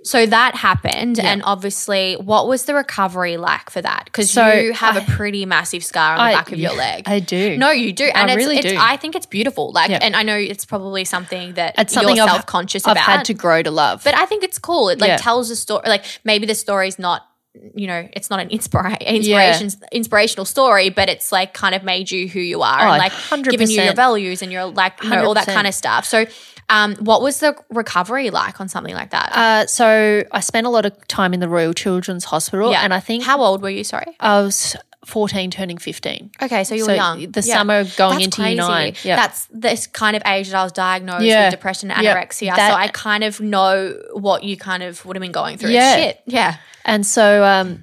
So 0.03 0.25
that 0.25 0.55
happened, 0.55 1.19
and 1.19 1.43
obviously, 1.43 2.15
what 2.15 2.47
was 2.47 2.65
the 2.67 2.75
recovery 2.75 3.39
like 3.39 3.71
for 3.71 3.83
that? 3.83 4.03
Because 4.05 4.31
So 4.31 4.47
you 4.53 4.73
have 4.73 4.97
I- 4.97 5.01
a 5.01 5.05
pretty 5.05 5.45
massive 5.47 5.83
scar 5.85 6.13
on 6.13 6.19
the 6.19 6.23
I- 6.23 6.33
back 6.35 6.53
of 6.53 6.59
your 6.61 6.75
leg. 6.87 7.05
I 7.09 7.19
do. 7.19 7.57
No, 7.57 7.71
you 7.73 7.93
do, 7.93 8.05
and 8.05 8.31
I 8.31 8.35
it's, 8.35 8.37
really 8.37 8.59
it's, 8.59 8.71
do. 8.71 8.77
I 8.79 8.99
think 8.99 9.17
it's 9.17 9.27
beautiful. 9.27 9.73
Like, 9.73 9.91
Yeah. 9.91 9.99
and 10.03 10.15
I 10.15 10.23
know 10.23 10.37
it's 10.37 10.65
probably 10.65 11.05
something 11.05 11.55
that 11.55 11.75
It's 11.77 11.93
something 11.93 12.15
you're 12.15 12.29
self 12.29 12.47
conscious 12.47 12.87
I've 12.87 12.97
had 12.99 13.25
to 13.25 13.35
grow 13.35 13.63
to 13.63 13.71
love. 13.73 14.05
but 14.05 14.15
I 14.15 14.27
think 14.27 14.45
it's 14.45 14.61
cool. 14.61 14.91
It 14.91 15.01
like 15.01 15.09
Yeah. 15.09 15.17
tells 15.17 15.51
a 15.51 15.57
story. 15.57 15.83
Like 15.89 16.05
maybe 16.25 16.47
the 16.47 16.55
story's 16.55 17.01
not, 17.01 17.23
you 17.75 17.89
know, 17.89 18.09
it's 18.13 18.31
not 18.31 18.39
an 18.39 18.51
inspira- 18.51 19.01
inspiration 19.01 19.71
inspirational 19.91 20.45
story, 20.45 20.89
but 20.91 21.09
it's 21.09 21.33
like 21.33 21.53
kind 21.53 21.75
of 21.75 21.83
made 21.83 22.13
you 22.13 22.29
who 22.29 22.39
you 22.39 22.63
are 22.63 22.81
Oh, 22.87 22.93
and 22.93 22.99
like 22.99 23.13
given 23.51 23.69
you 23.69 23.83
your 23.83 23.95
values 23.95 24.41
and 24.41 24.53
your 24.53 24.67
like 24.67 25.03
you 25.03 25.11
know 25.11 25.25
all 25.27 25.35
that 25.35 25.47
kind 25.47 25.67
of 25.67 25.75
stuff. 25.75 26.05
So, 26.05 26.27
um, 26.69 26.95
what 26.97 27.23
was 27.23 27.41
the 27.41 27.57
recovery 27.71 28.31
like 28.31 28.61
on 28.61 28.69
something 28.69 28.95
like 28.95 29.11
that? 29.11 29.33
uh, 29.37 29.67
so 29.67 30.23
I 30.33 30.41
spent 30.41 30.67
a 30.67 30.71
lot 30.71 30.85
of 30.87 31.07
time 31.09 31.33
in 31.35 31.41
the 31.41 31.49
Royal 31.49 31.73
Children's 31.75 32.25
Hospital, 32.25 32.71
yeah, 32.73 32.81
and 32.83 32.93
I 32.95 33.01
think 33.01 33.25
how 33.25 33.41
old 33.41 33.63
were 33.63 33.71
you? 33.71 33.85
Sorry. 33.85 34.17
I 34.21 34.41
was 34.43 34.77
14 35.05 35.53
turning 35.53 35.79
15. 35.79 36.33
Okay, 36.43 36.65
so 36.65 36.75
you 36.75 36.83
were 36.83 36.87
So 36.87 36.95
young. 36.95 37.31
the 37.31 37.41
summer 37.43 37.85
going 37.97 38.15
That's 38.15 38.25
into 38.25 38.43
year 38.49 38.57
nine. 38.57 38.95
Yeah. 39.05 39.15
That's 39.15 39.47
this 39.53 39.87
kind 39.87 40.17
of 40.17 40.23
age 40.27 40.49
that 40.51 40.57
I 40.57 40.65
was 40.65 40.73
diagnosed 40.73 41.23
Yeah. 41.25 41.45
with 41.45 41.53
depression 41.53 41.93
and 41.93 42.05
anorexia. 42.05 42.57
That- 42.57 42.73
so 42.73 42.77
I 42.77 42.89
kind 42.89 43.23
of 43.23 43.41
know 43.41 43.95
what 44.15 44.43
you 44.43 44.57
kind 44.57 44.83
of 44.83 45.05
would 45.07 45.15
have 45.15 45.21
been 45.21 45.31
going 45.31 45.59
through. 45.59 45.71
Yeah. 45.71 45.95
Shit. 45.97 46.23
Yeah. 46.27 46.57
And 46.85 47.07
so, 47.07 47.45
um, 47.45 47.83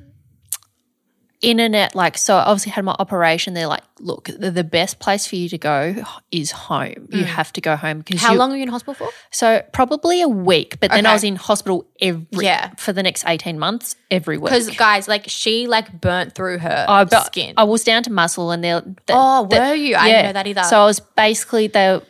internet, 1.44 1.94
like, 1.94 2.18
so 2.18 2.36
I 2.38 2.44
obviously 2.46 2.72
had 2.72 2.84
my 2.86 2.96
operation. 2.98 3.54
They're 3.54 3.68
like, 3.68 3.84
look, 4.00 4.26
the, 4.26 4.50
the 4.50 4.64
best 4.64 5.00
place 5.00 5.28
for 5.28 5.36
you 5.36 5.48
to 5.50 5.58
go 5.58 5.96
is 6.32 6.50
home. 6.52 7.08
You 7.12 7.26
have 7.26 7.54
to 7.54 7.62
go 7.62 7.76
home 7.76 8.00
because 8.00 8.20
Mm. 8.22 8.24
How 8.24 8.32
you- 8.34 8.40
long 8.40 8.50
were 8.50 8.56
you 8.58 8.64
in 8.64 8.70
hospital 8.70 8.96
for? 8.96 9.10
So 9.32 9.62
probably 9.74 10.22
a 10.22 10.28
week, 10.28 10.80
but 10.80 10.90
then 10.90 11.06
I 11.06 11.14
was 11.14 11.24
in 11.24 11.36
hospital 11.36 11.86
every 12.02 12.46
Yeah. 12.46 12.72
for 12.78 12.94
the 12.94 13.04
next 13.04 13.24
eighteen 13.28 13.60
months 13.60 13.96
every 14.10 14.38
week. 14.38 14.46
Because 14.52 14.70
guys, 14.72 15.08
like 15.08 15.26
she 15.28 15.68
like 15.68 16.02
burnt 16.02 16.34
through 16.34 16.60
her 16.60 16.86
I, 16.88 17.06
skin. 17.26 17.54
I 17.58 17.66
was 17.66 17.84
down 17.84 18.02
to 18.04 18.12
muscle, 18.12 18.50
and 18.52 18.64
they're 18.64 18.82
the, 18.82 19.14
oh, 19.14 19.44
were 19.52 19.74
you? 19.76 19.96
I 19.96 20.08
didn't 20.10 20.26
know 20.26 20.34
that 20.34 20.48
either. 20.48 20.64
So 20.64 20.80
I 20.82 20.86
was 20.86 21.00
basically 21.00 21.68
the. 21.68 22.04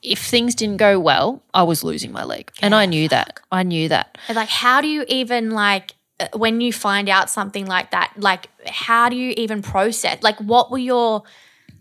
If 0.00 0.20
things 0.20 0.54
didn't 0.54 0.76
go 0.76 1.00
well, 1.00 1.42
I 1.52 1.64
was 1.64 1.82
losing 1.82 2.12
my 2.12 2.22
leg, 2.22 2.52
and 2.62 2.72
I 2.72 2.86
knew 2.86 3.08
that. 3.08 3.40
I 3.50 3.64
knew 3.64 3.88
that. 3.88 4.16
And, 4.28 4.36
like, 4.36 4.48
how 4.48 4.80
do 4.80 4.86
you 4.86 5.04
even 5.08 5.50
like 5.50 5.94
Uh, 6.20 6.26
when 6.36 6.60
you 6.60 6.72
find 6.72 7.08
out 7.08 7.30
something 7.30 7.66
like 7.66 7.90
that? 7.92 8.12
Like, 8.16 8.48
how 8.66 9.08
do 9.08 9.16
you 9.16 9.34
even 9.36 9.62
process? 9.62 10.22
Like, 10.22 10.38
what 10.40 10.70
were 10.70 10.78
your 10.78 11.22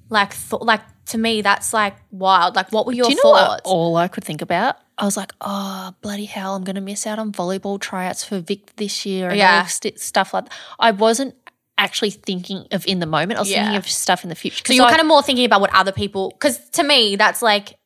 like 0.10 0.32
th- 0.50 0.62
like 0.62 0.82
to 1.08 1.18
me? 1.18 1.42
That's 1.42 1.74
like 1.74 1.96
wild. 2.12 2.56
Like, 2.56 2.72
what 2.72 2.86
were 2.86 2.94
your 2.94 3.08
Do 3.08 3.14
you 3.14 3.22
thoughts? 3.22 3.62
all 3.66 3.96
I 3.98 4.08
could 4.08 4.24
think 4.24 4.42
about? 4.42 4.78
I 5.00 5.06
was 5.06 5.18
like, 5.18 5.32
oh, 5.42 5.94
bloody 6.02 6.26
hell, 6.26 6.56
I'm 6.56 6.64
going 6.64 6.76
to 6.76 6.82
miss 6.82 7.06
out 7.06 7.20
on 7.20 7.32
volleyball 7.32 7.80
tryouts 7.80 8.24
for 8.24 8.40
Vic 8.40 8.76
this 8.78 9.06
year 9.06 9.30
and 9.30 9.38
Yeah. 9.38 9.66
st- 9.66 10.00
stuff 10.00 10.34
like 10.34 10.46
that. 10.46 10.54
I 10.80 10.90
wasn't 10.92 11.36
actually 11.78 12.10
thinking 12.10 12.66
of 12.72 12.88
in 12.88 12.98
the 13.00 13.06
moment. 13.06 13.38
I 13.38 13.42
was 13.42 13.52
Yeah. 13.52 13.58
thinking 13.62 13.78
of 13.78 13.88
stuff 13.88 14.24
in 14.24 14.30
the 14.30 14.36
future. 14.36 14.64
So 14.66 14.74
you're 14.74 14.88
kind 14.88 15.00
of 15.00 15.06
more 15.06 15.22
thinking 15.22 15.46
about 15.46 15.62
what 15.62 15.72
other 15.76 15.92
people, 15.92 16.30
because 16.32 16.58
to 16.72 16.84
me, 16.84 17.16
that's 17.16 17.44
like 17.44 17.78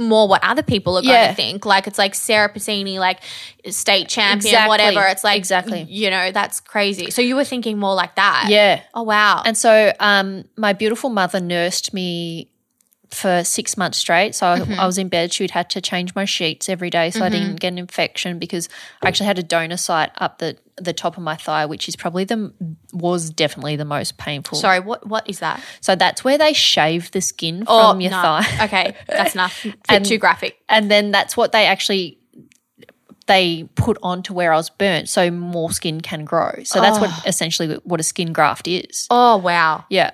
more 0.00 0.26
what 0.26 0.42
other 0.42 0.62
people 0.62 0.96
are 0.98 1.02
going 1.02 1.28
to 1.28 1.34
think. 1.34 1.64
Like 1.66 1.86
it's 1.86 1.98
like 1.98 2.14
Sarah 2.14 2.52
Passini, 2.52 2.98
like 2.98 3.20
state 3.68 4.08
champion, 4.08 4.38
Exactly. 4.54 4.68
whatever. 4.68 5.06
It's 5.06 5.22
like 5.22 5.36
Exactly. 5.38 5.82
you 5.88 6.10
know, 6.10 6.32
that's 6.32 6.58
crazy. 6.60 7.10
So 7.10 7.22
you 7.22 7.36
were 7.36 7.44
thinking 7.44 7.78
more 7.78 7.94
like 7.94 8.16
that. 8.16 8.46
Yeah. 8.48 8.82
Oh 8.94 9.02
wow. 9.02 9.42
And 9.44 9.56
so 9.56 9.92
um, 10.00 10.44
my 10.56 10.72
beautiful 10.72 11.10
mother 11.10 11.40
nursed 11.40 11.92
me 11.94 12.48
for 13.10 13.42
six 13.44 13.76
months 13.76 13.98
straight. 13.98 14.34
So 14.34 14.46
I, 14.46 14.60
Mm-hmm. 14.60 14.78
I 14.78 14.86
was 14.86 14.96
in 14.98 15.08
bed. 15.08 15.32
She'd 15.32 15.50
had 15.50 15.68
to 15.70 15.80
change 15.80 16.14
my 16.14 16.24
sheets 16.24 16.68
every 16.68 16.90
day 16.90 17.10
so 17.10 17.24
I 17.24 17.28
didn't 17.28 17.56
get 17.56 17.68
an 17.72 17.78
infection 17.78 18.38
because 18.38 18.68
I 19.02 19.08
actually 19.08 19.26
had 19.26 19.38
a 19.38 19.42
donor 19.42 19.76
site 19.76 20.10
up 20.18 20.38
the, 20.38 20.56
the 20.76 20.92
top 20.92 21.16
of 21.16 21.22
my 21.22 21.34
thigh, 21.36 21.66
which 21.66 21.88
is 21.88 21.96
probably 21.96 22.24
the 22.24 22.52
was 22.92 23.30
definitely 23.30 23.74
the 23.76 23.84
most 23.84 24.16
painful. 24.16 24.58
Sorry, 24.58 24.78
what 24.80 25.06
what 25.06 25.28
is 25.28 25.40
that? 25.40 25.60
So 25.80 25.96
that's 25.96 26.22
where 26.22 26.38
they 26.38 26.52
shave 26.52 27.10
the 27.10 27.20
skin 27.20 27.64
Oh, 27.66 27.90
from 27.90 28.00
your 28.00 28.12
no. 28.12 28.22
thigh. 28.22 28.64
Okay, 28.64 28.96
that's 29.08 29.34
enough. 29.34 29.66
And- 29.88 30.04
too 30.06 30.18
graphic. 30.18 30.56
And 30.68 30.88
then 30.90 31.10
that's 31.10 31.36
what 31.36 31.50
they 31.52 31.66
actually 31.66 32.18
they 33.26 33.64
put 33.76 33.96
onto 34.02 34.32
where 34.34 34.52
I 34.52 34.56
was 34.56 34.70
burnt 34.70 35.08
so 35.08 35.30
more 35.30 35.70
skin 35.72 36.00
can 36.00 36.24
grow. 36.24 36.52
So 36.64 36.80
that's 36.80 36.98
what 36.98 37.10
essentially 37.26 37.74
what 37.84 38.00
a 38.00 38.02
skin 38.04 38.32
graft 38.32 38.66
is. 38.66 39.06
Oh 39.10 39.36
wow. 39.36 39.84
Yeah. 39.88 40.10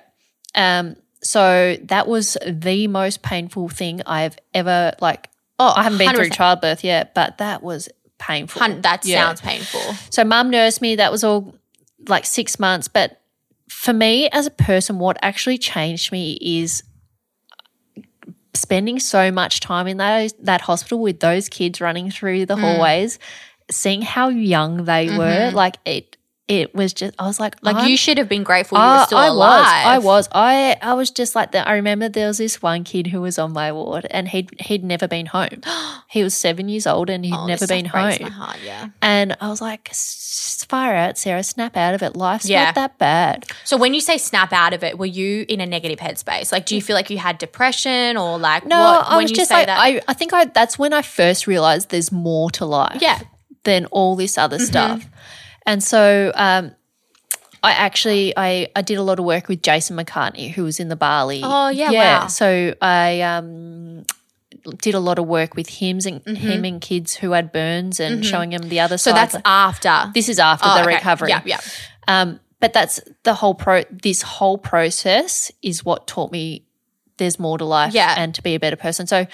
Um 0.55 0.95
so 1.27 1.75
that 1.83 2.07
was 2.07 2.37
the 2.47 2.87
most 2.87 3.21
painful 3.21 3.67
thing 3.69 4.01
I've 4.05 4.37
ever 4.53 4.93
like 5.01 5.29
Oh, 5.59 5.73
I 5.75 5.83
haven't 5.83 5.97
been 5.97 6.13
through 6.15 6.29
100%. 6.29 6.33
childbirth 6.33 6.83
yet, 6.83 7.15
but 7.15 7.39
that 7.39 7.63
was 7.63 7.89
painful. 8.19 8.61
Hun- 8.61 8.81
that 8.81 9.03
Yeah. 9.05 9.25
sounds 9.25 9.41
painful. 9.41 9.81
So 10.11 10.23
mum 10.23 10.49
nursed 10.51 10.81
me. 10.81 10.95
That 10.97 11.11
was 11.11 11.23
all 11.23 11.55
like 12.07 12.25
six 12.27 12.59
months. 12.59 12.87
But 12.87 13.19
for 13.67 13.91
me 13.91 14.29
as 14.29 14.45
a 14.45 14.51
person, 14.51 14.99
what 14.99 15.17
actually 15.23 15.57
changed 15.57 16.11
me 16.11 16.37
is 16.41 16.83
spending 18.53 18.99
so 18.99 19.31
much 19.31 19.59
time 19.59 19.87
in 19.87 19.97
those 19.97 20.33
that 20.39 20.61
hospital 20.61 20.99
with 20.99 21.19
those 21.19 21.49
kids 21.49 21.79
running 21.81 22.09
through 22.11 22.43
Mm. 22.43 22.47
the 22.47 22.55
hallways, 22.57 23.19
seeing 23.69 24.01
how 24.01 24.29
young 24.29 24.85
they 24.85 25.15
were. 25.17 25.51
Like 25.53 25.77
it 25.85 26.17
it 26.47 26.73
was 26.73 26.93
just 26.93 27.13
I 27.19 27.25
was 27.27 27.39
like, 27.39 27.55
Mm-hmm. 27.57 27.65
Like 27.65 27.75
I'm- 27.77 27.89
you 27.89 27.97
should 27.97 28.17
have 28.17 28.29
been 28.29 28.43
grateful 28.43 28.77
you 28.77 28.83
I- 28.83 28.99
were 28.99 29.05
still 29.05 29.17
I 29.17 29.25
alive. 29.27 29.59
was. 29.59 29.67
I 29.85 29.97
was. 29.97 30.29
I 30.31 30.77
I 30.91 30.93
was 30.93 31.11
just 31.11 31.35
like 31.35 31.51
that. 31.51 31.67
I 31.67 31.73
remember 31.73 32.07
there 32.09 32.27
was 32.27 32.37
this 32.37 32.61
one 32.61 32.83
kid 32.83 33.07
who 33.07 33.19
was 33.21 33.37
on 33.37 33.51
my 33.53 33.71
ward, 33.71 34.07
and 34.11 34.27
he'd 34.29 34.49
he'd 34.61 34.83
never 34.83 35.07
been 35.07 35.25
home. 35.25 35.61
he 36.09 36.23
was 36.23 36.33
seven 36.35 36.69
years 36.69 36.87
old, 36.87 37.09
and 37.09 37.25
he'd 37.25 37.33
Oh, 37.33 37.47
never 37.47 37.67
been 37.67 37.85
home. 37.85 38.15
My 38.21 38.29
heart, 38.29 38.57
yeah. 38.63 38.89
And 39.01 39.35
I 39.41 39.49
was 39.49 39.61
like, 39.61 39.89
fire 39.93 40.95
out, 40.95 41.17
Sarah, 41.17 41.43
snap 41.43 41.75
out 41.77 41.93
of 41.93 42.01
it. 42.01 42.15
Life's 42.15 42.49
Yeah. 42.49 42.65
not 42.65 42.75
that 42.75 42.97
bad. 42.97 43.45
So 43.63 43.75
when 43.77 43.93
you 43.93 44.01
say 44.01 44.17
snap 44.17 44.53
out 44.53 44.73
of 44.73 44.83
it, 44.83 44.97
were 44.97 45.05
you 45.05 45.45
in 45.49 45.59
a 45.61 45.65
negative 45.65 45.99
headspace? 45.99 46.51
Like, 46.51 46.65
do 46.65 46.75
you 46.75 46.81
feel 46.81 46.95
like 46.95 47.09
you 47.09 47.17
had 47.17 47.37
depression 47.37 48.17
or 48.17 48.37
like 48.37 48.65
No, 48.65 48.77
what? 48.77 49.05
I 49.07 49.15
when 49.17 49.23
was 49.23 49.31
you 49.31 49.35
just 49.37 49.49
say 49.49 49.55
like, 49.55 49.67
that, 49.67 49.79
I, 49.79 50.01
I 50.07 50.13
think 50.13 50.33
I 50.33 50.45
that's 50.45 50.77
when 50.79 50.93
I 50.93 51.01
first 51.01 51.45
realized 51.47 51.89
there's 51.89 52.11
more 52.11 52.49
to 52.51 52.65
life 52.65 52.99
yeah, 53.01 53.15
Mm-hmm. 53.15 53.23
than 53.63 53.85
all 53.87 54.15
this 54.15 54.37
other 54.37 54.59
stuff. 54.59 55.05
And 55.67 55.83
so 55.83 56.31
um, 56.33 56.71
I 57.61 57.73
actually 57.73 58.33
I, 58.35 58.69
I 58.75 58.81
did 58.81 58.97
a 58.97 59.03
lot 59.03 59.19
of 59.19 59.25
work 59.25 59.47
with 59.47 59.61
Jason 59.61 59.97
McCartney, 59.97 60.49
who 60.51 60.63
was 60.63 60.79
in 60.79 60.87
the 60.89 60.95
Bali. 60.95 61.41
Oh, 61.43 61.67
yeah, 61.69 61.91
wow. 61.91 62.27
So 62.27 62.73
I 62.81 63.21
um, 63.21 64.05
did 64.81 64.95
a 64.95 64.99
lot 64.99 65.19
of 65.19 65.27
work 65.27 65.55
with 65.55 65.69
him 65.69 65.99
and 66.05 66.37
him 66.37 66.65
and 66.65 66.81
kids 66.81 67.15
who 67.15 67.31
had 67.31 67.51
burns 67.51 67.99
and 67.99 68.25
showing 68.25 68.49
them 68.51 68.69
the 68.69 68.79
other 68.79 68.95
Mm-hmm. 68.95 69.09
so 69.09 69.13
that's 69.13 69.35
after 69.45 70.09
this 70.13 70.29
is 70.29 70.39
after 70.39 70.67
Oh, 70.69 70.75
the 70.75 70.81
okay. 70.81 70.95
recovery. 70.95 71.29
Yeah, 71.29 71.41
yeah. 71.45 71.59
Um, 72.07 72.39
but 72.59 72.73
that's 72.73 72.99
the 73.23 73.33
whole 73.35 73.53
pro. 73.53 73.83
This 73.91 74.21
whole 74.23 74.57
process 74.57 75.51
is 75.61 75.83
what 75.85 76.07
taught 76.07 76.31
me 76.31 76.63
there's 77.17 77.39
more 77.39 77.57
to 77.57 77.65
life, 77.65 77.93
Yeah. 77.93 78.13
and 78.17 78.33
to 78.35 78.41
be 78.43 78.53
a 78.55 78.59
better 78.59 78.75
person. 78.75 79.07
So, 79.07 79.25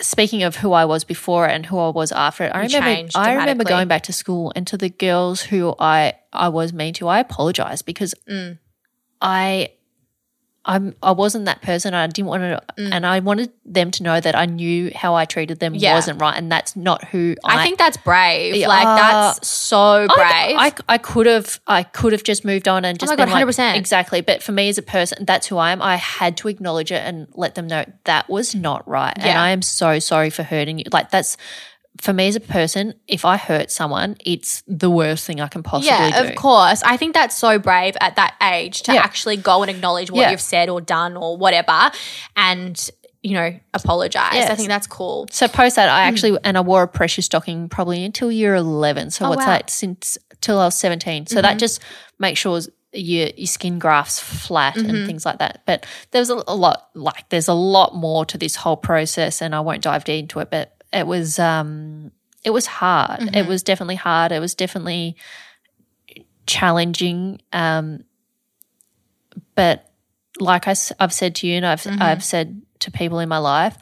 speaking 0.00 0.42
of 0.42 0.56
who 0.56 0.72
I 0.72 0.84
was 0.84 1.04
before 1.04 1.46
and 1.46 1.64
who 1.66 1.78
I 1.78 1.88
was 1.90 2.10
after 2.12 2.44
it, 2.44 2.52
I 2.54 2.62
You 2.62 2.68
remember 2.78 3.10
I 3.14 3.34
remember 3.34 3.64
going 3.64 3.88
back 3.88 4.02
to 4.04 4.12
school 4.12 4.52
and 4.56 4.66
to 4.66 4.76
the 4.76 4.88
girls 4.90 5.42
who 5.42 5.74
I 5.78 6.14
I 6.32 6.48
was 6.48 6.72
mean 6.72 6.94
to. 6.94 7.08
I 7.08 7.20
apologize 7.20 7.82
because 7.82 8.14
Mm. 8.28 8.58
I. 9.20 9.70
I'm, 10.66 10.94
I 11.02 11.12
wasn't 11.12 11.44
that 11.44 11.60
person. 11.60 11.92
I 11.92 12.06
didn't 12.06 12.28
want 12.28 12.42
to, 12.42 12.62
and 12.78 13.04
I 13.04 13.20
wanted 13.20 13.52
them 13.66 13.90
to 13.92 14.02
know 14.02 14.18
that 14.20 14.34
I 14.34 14.46
knew 14.46 14.90
how 14.94 15.14
I 15.14 15.24
treated 15.26 15.60
them 15.60 15.74
Mm. 15.74 15.80
Yeah. 15.80 15.94
wasn't 15.94 16.20
right, 16.20 16.36
and 16.36 16.50
that's 16.50 16.74
not 16.76 17.04
who 17.08 17.34
I, 17.44 17.58
I 17.60 17.62
think 17.64 17.78
that's 17.78 17.96
brave. 17.98 18.54
Yeah, 18.56 18.68
like 18.68 18.86
uh, 18.86 18.96
that's 18.96 19.46
so 19.48 20.06
brave. 20.14 20.56
I, 20.58 20.66
I, 20.68 20.72
I 20.94 20.98
could 20.98 21.26
have 21.26 21.60
I 21.66 21.82
could 21.82 22.12
have 22.12 22.22
just 22.22 22.44
moved 22.44 22.66
on 22.68 22.84
and 22.84 22.98
just 22.98 23.12
Oh 23.12 23.16
my 23.16 23.24
God, 23.26 23.46
100%. 23.46 23.76
exactly. 23.76 24.20
But 24.20 24.42
for 24.42 24.52
me 24.52 24.68
as 24.68 24.78
a 24.78 24.82
person, 24.82 25.24
that's 25.24 25.46
who 25.48 25.56
I 25.58 25.72
am. 25.72 25.82
I 25.82 25.96
had 25.96 26.36
to 26.38 26.48
acknowledge 26.48 26.90
it 26.92 27.02
and 27.04 27.26
let 27.34 27.54
them 27.56 27.66
know 27.66 27.84
that 28.04 28.28
was 28.30 28.54
not 28.54 28.86
right, 28.88 29.14
and 29.18 29.38
I 29.38 29.50
am 29.50 29.60
so 29.62 29.98
sorry 29.98 30.30
for 30.30 30.42
hurting 30.44 30.78
you. 30.78 30.84
Like 30.92 31.10
that's 31.10 31.36
for 32.00 32.12
me 32.12 32.28
as 32.28 32.36
a 32.36 32.40
person. 32.40 32.94
If 33.06 33.24
I 33.24 33.36
hurt 33.36 33.70
someone, 33.70 34.16
it's 34.24 34.62
the 34.66 34.90
worst 34.90 35.24
thing 35.26 35.40
I 35.40 35.48
can 35.48 35.62
possibly 35.62 35.88
yeah, 35.96 36.22
do. 36.22 36.28
of 36.28 36.34
course. 36.34 36.82
I 36.82 36.96
think 36.96 37.14
that's 37.14 37.36
so 37.36 37.58
brave 37.58 37.96
at 38.00 38.16
that 38.16 38.34
age 38.42 38.82
to 38.82 38.94
Yeah. 38.94 39.00
actually 39.02 39.36
go 39.36 39.62
and 39.62 39.70
acknowledge 39.70 40.10
what 40.10 40.20
Yeah. 40.20 40.30
you've 40.32 40.40
said 40.40 40.68
or 40.68 40.80
done 40.80 41.16
or 41.16 41.36
whatever, 41.36 41.90
and 42.36 42.90
you 43.22 43.32
know 43.34 43.58
apologize. 43.72 44.34
I 44.50 44.54
think 44.54 44.68
that's 44.68 44.86
cool. 44.86 45.26
So 45.30 45.48
post 45.48 45.76
that, 45.76 45.88
I 45.88 46.02
actually 46.02 46.36
and 46.44 46.58
I 46.58 46.60
wore 46.60 46.82
a 46.82 46.88
pressure 46.88 47.22
stocking 47.22 47.68
probably 47.68 48.04
until 48.04 48.30
year 48.30 48.54
eleven. 48.54 49.10
So 49.10 49.24
Hmm. 49.24 49.26
Oh, 49.26 49.30
what's 49.30 49.38
wow. 49.40 49.44
Mm-hmm. 49.44 49.52
that? 49.52 49.70
Since 49.70 50.18
till 50.40 50.58
I 50.60 50.64
was 50.66 50.74
seventeen. 50.74 51.26
So 51.26 51.40
that 51.40 51.58
just 51.58 51.80
makes 52.18 52.40
sure 52.40 52.60
your 52.92 53.28
your 53.36 53.46
skin 53.46 53.78
grafts 53.78 54.20
flat 54.20 54.74
Mm-hmm. 54.74 54.90
and 54.90 55.06
things 55.06 55.24
like 55.24 55.38
that. 55.38 55.62
But 55.66 55.86
there's 56.10 56.28
a, 56.30 56.42
a 56.46 56.54
lot 56.54 56.88
like 56.94 57.28
there's 57.30 57.48
a 57.48 57.54
lot 57.54 57.94
more 57.94 58.24
to 58.26 58.36
this 58.36 58.56
whole 58.56 58.76
process, 58.76 59.40
and 59.40 59.54
I 59.54 59.60
won't 59.60 59.82
dive 59.82 60.04
deep 60.04 60.18
into 60.20 60.40
it. 60.40 60.50
But 60.50 60.72
it 60.94 61.06
was 61.06 61.38
um 61.38 62.10
it 62.44 62.50
was 62.50 62.66
hard. 62.66 63.34
It 63.34 63.46
was 63.46 63.62
definitely 63.62 63.96
hard. 63.96 64.30
It 64.30 64.38
was 64.40 64.54
definitely 64.54 65.16
challenging. 66.46 67.40
Um, 67.52 68.04
but 69.54 69.90
like 70.40 70.66
I, 70.68 70.74
have 71.00 71.12
said 71.12 71.34
to 71.36 71.46
you, 71.46 71.56
and 71.56 71.66
I've 71.66 71.82
Mm-hmm. 71.82 72.02
I've 72.02 72.24
said 72.24 72.62
to 72.80 72.90
people 72.90 73.18
in 73.18 73.28
my 73.28 73.38
life, 73.38 73.76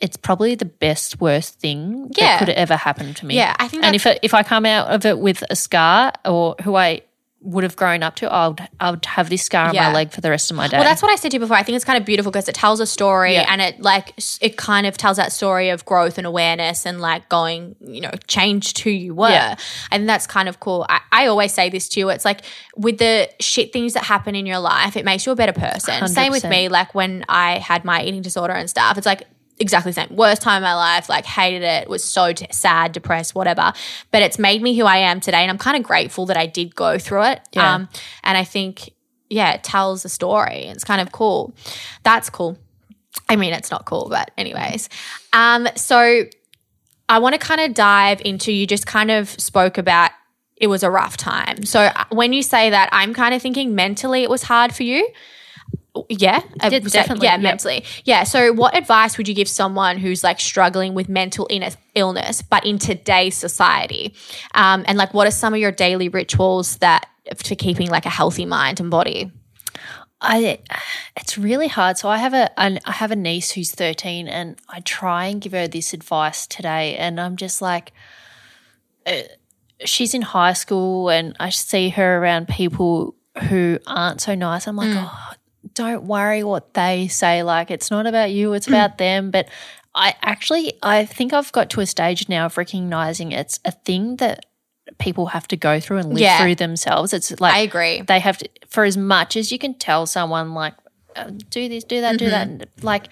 it's 0.00 0.16
probably 0.16 0.54
the 0.54 0.64
best 0.64 1.20
worst 1.20 1.60
thing 1.60 2.10
Yeah. 2.16 2.26
that 2.26 2.38
could 2.38 2.48
ever 2.48 2.76
happen 2.76 3.14
to 3.14 3.26
me. 3.26 3.36
Yeah, 3.36 3.54
I 3.58 3.68
think 3.68 3.84
and 3.84 3.94
if 3.94 4.06
it, 4.06 4.18
if 4.22 4.34
I 4.34 4.42
come 4.42 4.66
out 4.66 4.88
of 4.88 5.04
it 5.04 5.18
with 5.18 5.44
a 5.50 5.56
scar 5.56 6.12
or 6.24 6.56
who 6.62 6.74
I 6.74 7.02
would 7.42 7.64
have 7.64 7.74
grown 7.74 8.02
up 8.02 8.16
to, 8.16 8.30
I 8.30 8.48
would 8.48 8.68
I 8.80 8.90
would 8.90 9.04
have 9.06 9.30
this 9.30 9.42
scar 9.42 9.68
on 9.68 9.74
Yeah. 9.74 9.88
my 9.88 9.94
leg 9.94 10.10
for 10.12 10.20
the 10.20 10.28
rest 10.28 10.50
of 10.50 10.56
my 10.58 10.68
day. 10.68 10.76
Well, 10.76 10.84
that's 10.84 11.00
what 11.00 11.10
I 11.10 11.14
said 11.14 11.30
to 11.30 11.36
you 11.36 11.40
before. 11.40 11.56
I 11.56 11.62
think 11.62 11.76
it's 11.76 11.86
kind 11.86 11.96
of 11.98 12.04
beautiful 12.04 12.30
because 12.30 12.48
it 12.50 12.54
tells 12.54 12.80
a 12.80 12.86
story 12.86 13.32
Yeah. 13.32 13.46
and 13.48 13.62
it 13.62 13.80
like 13.80 14.12
it 14.42 14.58
kind 14.58 14.86
of 14.86 14.98
tells 14.98 15.16
that 15.16 15.32
story 15.32 15.70
of 15.70 15.84
growth 15.86 16.18
and 16.18 16.26
awareness 16.26 16.84
and 16.84 17.00
like 17.00 17.28
going, 17.30 17.76
you 17.80 18.02
know, 18.02 18.10
changed 18.26 18.80
who 18.80 18.90
you 18.90 19.14
were. 19.14 19.30
Yeah. 19.30 19.56
And 19.90 20.06
that's 20.06 20.26
kind 20.26 20.50
of 20.50 20.60
cool. 20.60 20.84
I, 20.90 21.00
I 21.10 21.26
always 21.28 21.54
say 21.54 21.70
this 21.70 21.88
to 21.90 22.00
you. 22.00 22.10
It's 22.10 22.26
like 22.26 22.42
with 22.76 22.98
the 22.98 23.30
shit 23.40 23.72
things 23.72 23.94
that 23.94 24.04
happen 24.04 24.34
in 24.34 24.44
your 24.44 24.58
life, 24.58 24.96
it 24.96 25.06
makes 25.06 25.24
you 25.24 25.32
a 25.32 25.36
better 25.36 25.52
person. 25.54 26.06
Same 26.08 26.32
with 26.32 26.44
me. 26.44 26.68
Like 26.68 26.94
when 26.94 27.24
I 27.28 27.58
had 27.58 27.84
my 27.86 28.02
eating 28.02 28.20
disorder 28.20 28.52
and 28.52 28.68
stuff, 28.68 28.98
it's 28.98 29.06
like 29.06 29.22
exactly 29.60 29.90
the 29.92 29.94
same. 29.94 30.16
Worst 30.16 30.42
time 30.42 30.62
of 30.62 30.66
my 30.66 30.74
life, 30.74 31.08
like 31.08 31.24
hated 31.24 31.62
it, 31.62 31.88
was 31.88 32.02
so 32.02 32.32
t- 32.32 32.46
sad, 32.50 32.92
depressed, 32.92 33.34
whatever. 33.34 33.72
But 34.10 34.22
it's 34.22 34.38
made 34.38 34.62
me 34.62 34.76
who 34.76 34.86
I 34.86 34.96
am 34.96 35.20
today. 35.20 35.38
And 35.38 35.50
I'm 35.50 35.58
kind 35.58 35.76
of 35.76 35.82
grateful 35.82 36.26
that 36.26 36.36
I 36.36 36.46
did 36.46 36.74
go 36.74 36.98
through 36.98 37.24
it. 37.24 37.40
Yeah. 37.52 37.74
Um, 37.74 37.88
and 38.24 38.36
I 38.36 38.44
think, 38.44 38.90
yeah, 39.28 39.52
it 39.52 39.62
tells 39.62 40.04
a 40.04 40.08
story. 40.08 40.64
It's 40.64 40.82
kind 40.82 41.00
of 41.00 41.12
cool. 41.12 41.54
That's 42.02 42.30
cool. 42.30 42.58
I 43.28 43.36
mean, 43.36 43.52
it's 43.52 43.70
not 43.70 43.84
cool, 43.84 44.08
but 44.08 44.30
anyways. 44.36 44.88
Um, 45.32 45.68
so 45.76 46.24
I 47.08 47.18
want 47.18 47.34
to 47.34 47.38
kind 47.38 47.60
of 47.60 47.74
dive 47.74 48.20
into 48.24 48.52
you 48.52 48.66
just 48.66 48.86
kind 48.86 49.10
of 49.10 49.28
spoke 49.28 49.78
about 49.78 50.10
it 50.56 50.66
was 50.66 50.82
a 50.82 50.90
rough 50.90 51.16
time. 51.16 51.64
So 51.64 51.80
uh, 51.80 52.04
when 52.10 52.32
you 52.32 52.42
say 52.42 52.70
that, 52.70 52.88
I'm 52.92 53.14
kind 53.14 53.34
of 53.34 53.40
thinking 53.40 53.74
mentally 53.74 54.22
it 54.22 54.30
was 54.30 54.42
hard 54.42 54.74
for 54.74 54.82
you. 54.82 55.08
Yeah, 56.08 56.40
Uh, 56.60 56.68
Yeah, 56.70 56.78
was 56.78 56.92
that- 56.92 57.00
definitely, 57.02 57.26
Yeah, 57.26 57.32
yep. 57.32 57.40
mentally. 57.40 57.84
Yeah. 58.04 58.22
So, 58.24 58.52
what 58.52 58.76
advice 58.76 59.18
would 59.18 59.26
you 59.28 59.34
give 59.34 59.48
someone 59.48 59.98
who's 59.98 60.22
like 60.22 60.38
struggling 60.40 60.94
with 60.94 61.08
mental 61.08 61.48
illness, 61.94 62.42
but 62.42 62.64
in 62.64 62.78
today's 62.78 63.36
society? 63.36 64.14
Um, 64.54 64.84
and 64.86 64.96
like, 64.96 65.12
what 65.14 65.26
are 65.26 65.32
some 65.32 65.52
of 65.52 65.60
your 65.60 65.72
daily 65.72 66.08
rituals 66.08 66.76
that 66.78 67.06
for 67.36 67.54
keeping 67.56 67.88
like 67.90 68.06
a 68.06 68.10
healthy 68.10 68.46
mind 68.46 68.78
and 68.80 68.90
body? 68.90 69.32
I 70.20 70.58
it's 71.16 71.38
really 71.38 71.68
hard. 71.68 71.96
So 71.98 72.08
I 72.08 72.18
have 72.18 72.34
a 72.34 72.50
an, 72.60 72.78
I 72.84 72.92
have 72.92 73.10
a 73.10 73.16
niece 73.16 73.52
who's 73.52 73.72
13 73.72 74.28
and 74.28 74.58
I 74.68 74.80
try 74.80 75.26
and 75.26 75.40
give 75.40 75.52
her 75.52 75.66
this 75.66 75.92
advice 75.94 76.46
today 76.46 76.96
and 76.98 77.18
I'm 77.20 77.36
just 77.36 77.62
like 77.62 77.92
uh, 79.06 79.22
she's 79.84 80.12
in 80.14 80.22
high 80.22 80.52
school 80.52 81.08
and 81.08 81.34
I 81.40 81.48
see 81.50 81.88
her 81.90 82.18
around 82.18 82.48
people 82.48 83.14
who 83.48 83.78
aren't 83.86 84.20
so 84.20 84.34
nice. 84.34 84.66
I'm 84.66 84.76
like, 84.76 84.90
"Oh, 84.92 85.29
don't 85.74 86.04
worry 86.04 86.42
what 86.44 86.74
they 86.74 87.08
say 87.08 87.42
like 87.42 87.70
it's 87.70 87.90
not 87.90 88.06
about 88.06 88.30
you, 88.30 88.52
it's 88.54 88.66
about 88.68 88.98
them." 89.04 89.30
But 89.30 89.48
I 89.94 90.14
actually 90.22 90.74
I 90.82 91.04
think 91.04 91.32
I've 91.32 91.52
got 91.52 91.70
to 91.70 91.80
a 91.80 91.86
stage 91.86 92.28
now 92.28 92.46
of 92.46 92.56
recognizing 92.56 93.32
it's 93.32 93.58
a 93.64 93.70
thing 93.72 94.16
that 94.16 94.46
people 94.98 95.26
have 95.26 95.46
to 95.48 95.56
go 95.56 95.78
through 95.80 95.98
and 95.98 96.08
live 96.10 96.20
Yeah. 96.20 96.38
through 96.42 96.56
themselves. 96.56 97.12
It's 97.12 97.40
like 97.40 97.54
I 97.54 97.58
agree. 97.60 98.02
they 98.02 98.18
have 98.20 98.38
to 98.38 98.48
for 98.68 98.84
as 98.84 98.96
much 98.96 99.36
as 99.36 99.52
you 99.52 99.58
can 99.58 99.74
tell 99.74 100.06
someone 100.06 100.54
like 100.54 100.74
uh, 101.16 101.30
do 101.50 101.68
this 101.68 101.84
do 101.84 102.00
that 102.00 102.18
do 102.18 102.30
that 102.30 102.48
Mm-hmm. 102.48 102.86
like 102.86 103.08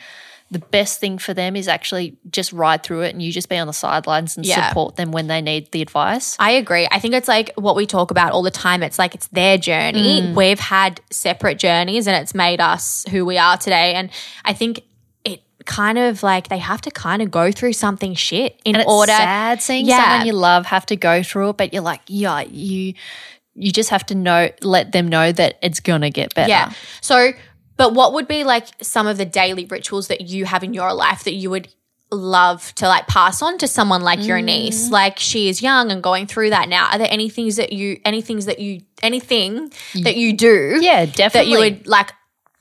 the 0.50 0.58
best 0.58 0.98
thing 0.98 1.18
for 1.18 1.34
them 1.34 1.56
is 1.56 1.68
actually 1.68 2.16
just 2.30 2.52
ride 2.54 2.82
through 2.82 3.02
it 3.02 3.12
and 3.12 3.20
you 3.20 3.30
just 3.30 3.48
be 3.50 3.56
on 3.58 3.66
the 3.66 3.72
sidelines 3.72 4.36
and 4.36 4.46
Yeah. 4.46 4.68
support 4.68 4.96
them 4.96 5.12
when 5.12 5.26
they 5.26 5.42
need 5.42 5.70
the 5.72 5.82
advice 5.82 6.36
I 6.38 6.52
agree. 6.52 6.88
I 6.90 6.98
think 7.00 7.12
it's 7.14 7.28
like 7.28 7.52
what 7.56 7.76
we 7.76 7.84
talk 7.86 8.10
about 8.10 8.32
all 8.32 8.42
the 8.42 8.50
time. 8.50 8.82
It's 8.82 8.98
like 8.98 9.14
it's 9.14 9.26
their 9.28 9.58
journey. 9.58 10.22
Mm. 10.22 10.34
We've 10.34 10.58
had 10.58 11.00
separate 11.10 11.58
journeys 11.58 12.06
and 12.06 12.16
it's 12.16 12.34
made 12.34 12.60
us 12.60 13.04
who 13.10 13.26
we 13.26 13.36
are 13.36 13.58
today. 13.58 13.92
And 13.94 14.08
I 14.44 14.54
think 14.54 14.80
it 15.24 15.42
kind 15.66 15.98
of 15.98 16.22
like 16.22 16.48
they 16.48 16.58
have 16.58 16.80
to 16.82 16.90
kind 16.90 17.20
of 17.20 17.30
go 17.30 17.52
through 17.52 17.74
something 17.74 18.14
shit 18.14 18.58
in 18.64 18.76
order. 18.86 19.12
sad 19.12 19.60
seeing 19.60 19.84
Yeah. 19.86 20.02
someone 20.02 20.26
you 20.26 20.32
love 20.32 20.64
have 20.66 20.86
to 20.86 20.96
go 20.96 21.22
through 21.22 21.50
it 21.50 21.56
but 21.58 21.74
you're 21.74 21.82
like 21.82 22.00
yeah 22.06 22.40
you 22.40 22.94
you 23.54 23.72
just 23.72 23.90
have 23.90 24.06
to 24.06 24.14
know 24.14 24.48
let 24.62 24.92
them 24.92 25.08
know 25.08 25.32
that 25.32 25.58
it's 25.60 25.80
gonna 25.80 26.08
get 26.10 26.32
better 26.34 26.48
Yeah. 26.48 26.72
So, 27.00 27.32
but 27.78 27.94
what 27.94 28.12
would 28.12 28.28
be 28.28 28.44
like 28.44 28.66
some 28.82 29.06
of 29.06 29.16
the 29.16 29.24
daily 29.24 29.64
rituals 29.64 30.08
that 30.08 30.20
you 30.20 30.44
have 30.44 30.62
in 30.62 30.74
your 30.74 30.92
life 30.92 31.24
that 31.24 31.32
you 31.34 31.48
would 31.48 31.68
love 32.10 32.74
to 32.74 32.86
like 32.88 33.06
pass 33.06 33.40
on 33.42 33.58
to 33.58 33.66
someone 33.68 34.02
like 34.02 34.24
your 34.26 34.38
Mm. 34.38 34.44
niece? 34.44 34.90
Like 34.90 35.18
she 35.18 35.48
is 35.48 35.62
young 35.62 35.90
and 35.90 36.02
going 36.02 36.26
through 36.26 36.50
that 36.50 36.68
now. 36.68 36.88
Are 36.90 36.98
there 36.98 37.08
any 37.10 37.28
things 37.30 37.56
that 37.56 37.72
you, 37.72 38.00
any 38.04 38.20
things 38.22 38.44
that 38.46 38.58
you, 38.58 38.82
anything 39.02 39.70
that 40.02 40.16
you 40.16 40.32
do 40.32 40.78
yeah 40.82 41.06
definitely. 41.06 41.30
that 41.40 41.46
you 41.48 41.58
would 41.58 41.86
like 41.86 42.12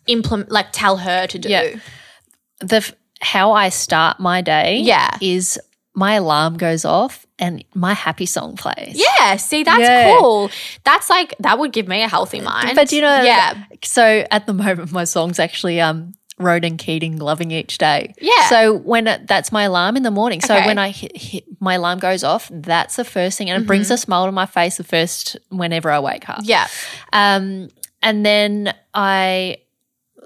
implement, 0.07 0.51
like 0.51 0.67
tell 0.71 0.97
her 0.97 1.27
to 1.27 1.39
do? 1.39 1.49
Yeah. 1.49 1.75
the 2.59 2.77
f- 2.77 2.93
how 3.21 3.51
I 3.53 3.69
start 3.69 4.19
my 4.19 4.41
day 4.41 4.79
Yeah. 4.83 5.17
is 5.21 5.59
my 5.97 6.13
alarm 6.13 6.57
goes 6.57 6.85
off 6.85 7.25
and 7.39 7.63
my 7.73 7.93
happy 7.93 8.27
song 8.27 8.55
plays 8.55 8.93
Yeah, 9.19 9.35
see, 9.37 9.63
that's 9.63 9.79
Yeah. 9.79 10.03
cool. 10.19 10.51
That's 10.83 11.09
like 11.09 11.33
that 11.39 11.57
would 11.57 11.71
give 11.73 11.87
me 11.87 12.03
a 12.03 12.07
healthy 12.07 12.39
mind. 12.39 12.75
But 12.75 12.91
you 12.91 13.01
know, 13.01 13.23
yeah, 13.23 13.63
So 13.83 14.23
at 14.29 14.45
the 14.45 14.53
moment, 14.53 14.91
my 14.91 15.05
song's 15.05 15.39
actually 15.39 15.81
um, 15.81 16.13
Ronan 16.37 16.77
Keating, 16.77 17.17
"Loving 17.17 17.49
Each 17.49 17.79
Day." 17.79 18.13
Yeah. 18.21 18.47
So 18.49 18.73
when 18.77 19.07
it, 19.07 19.25
that's 19.27 19.51
my 19.51 19.63
alarm 19.63 19.97
in 19.97 20.03
the 20.03 20.11
morning. 20.11 20.39
So 20.41 20.55
Okay. 20.55 20.67
when 20.67 20.77
I 20.77 20.89
hit, 20.91 21.17
hit 21.17 21.43
my 21.59 21.73
alarm 21.73 21.97
goes 21.97 22.23
off, 22.23 22.47
that's 22.53 22.95
the 22.95 23.03
first 23.05 23.39
thing, 23.39 23.49
and 23.49 23.63
it 23.63 23.65
brings 23.65 23.89
a 23.89 23.97
smile 23.97 24.27
to 24.27 24.31
my 24.31 24.45
face 24.45 24.77
the 24.77 24.83
first 24.83 25.35
whenever 25.49 25.89
I 25.89 25.99
wake 25.99 26.29
up. 26.29 26.41
yeah, 26.43 26.67
Um, 27.11 27.69
and 28.03 28.23
then 28.23 28.71
I 28.93 29.57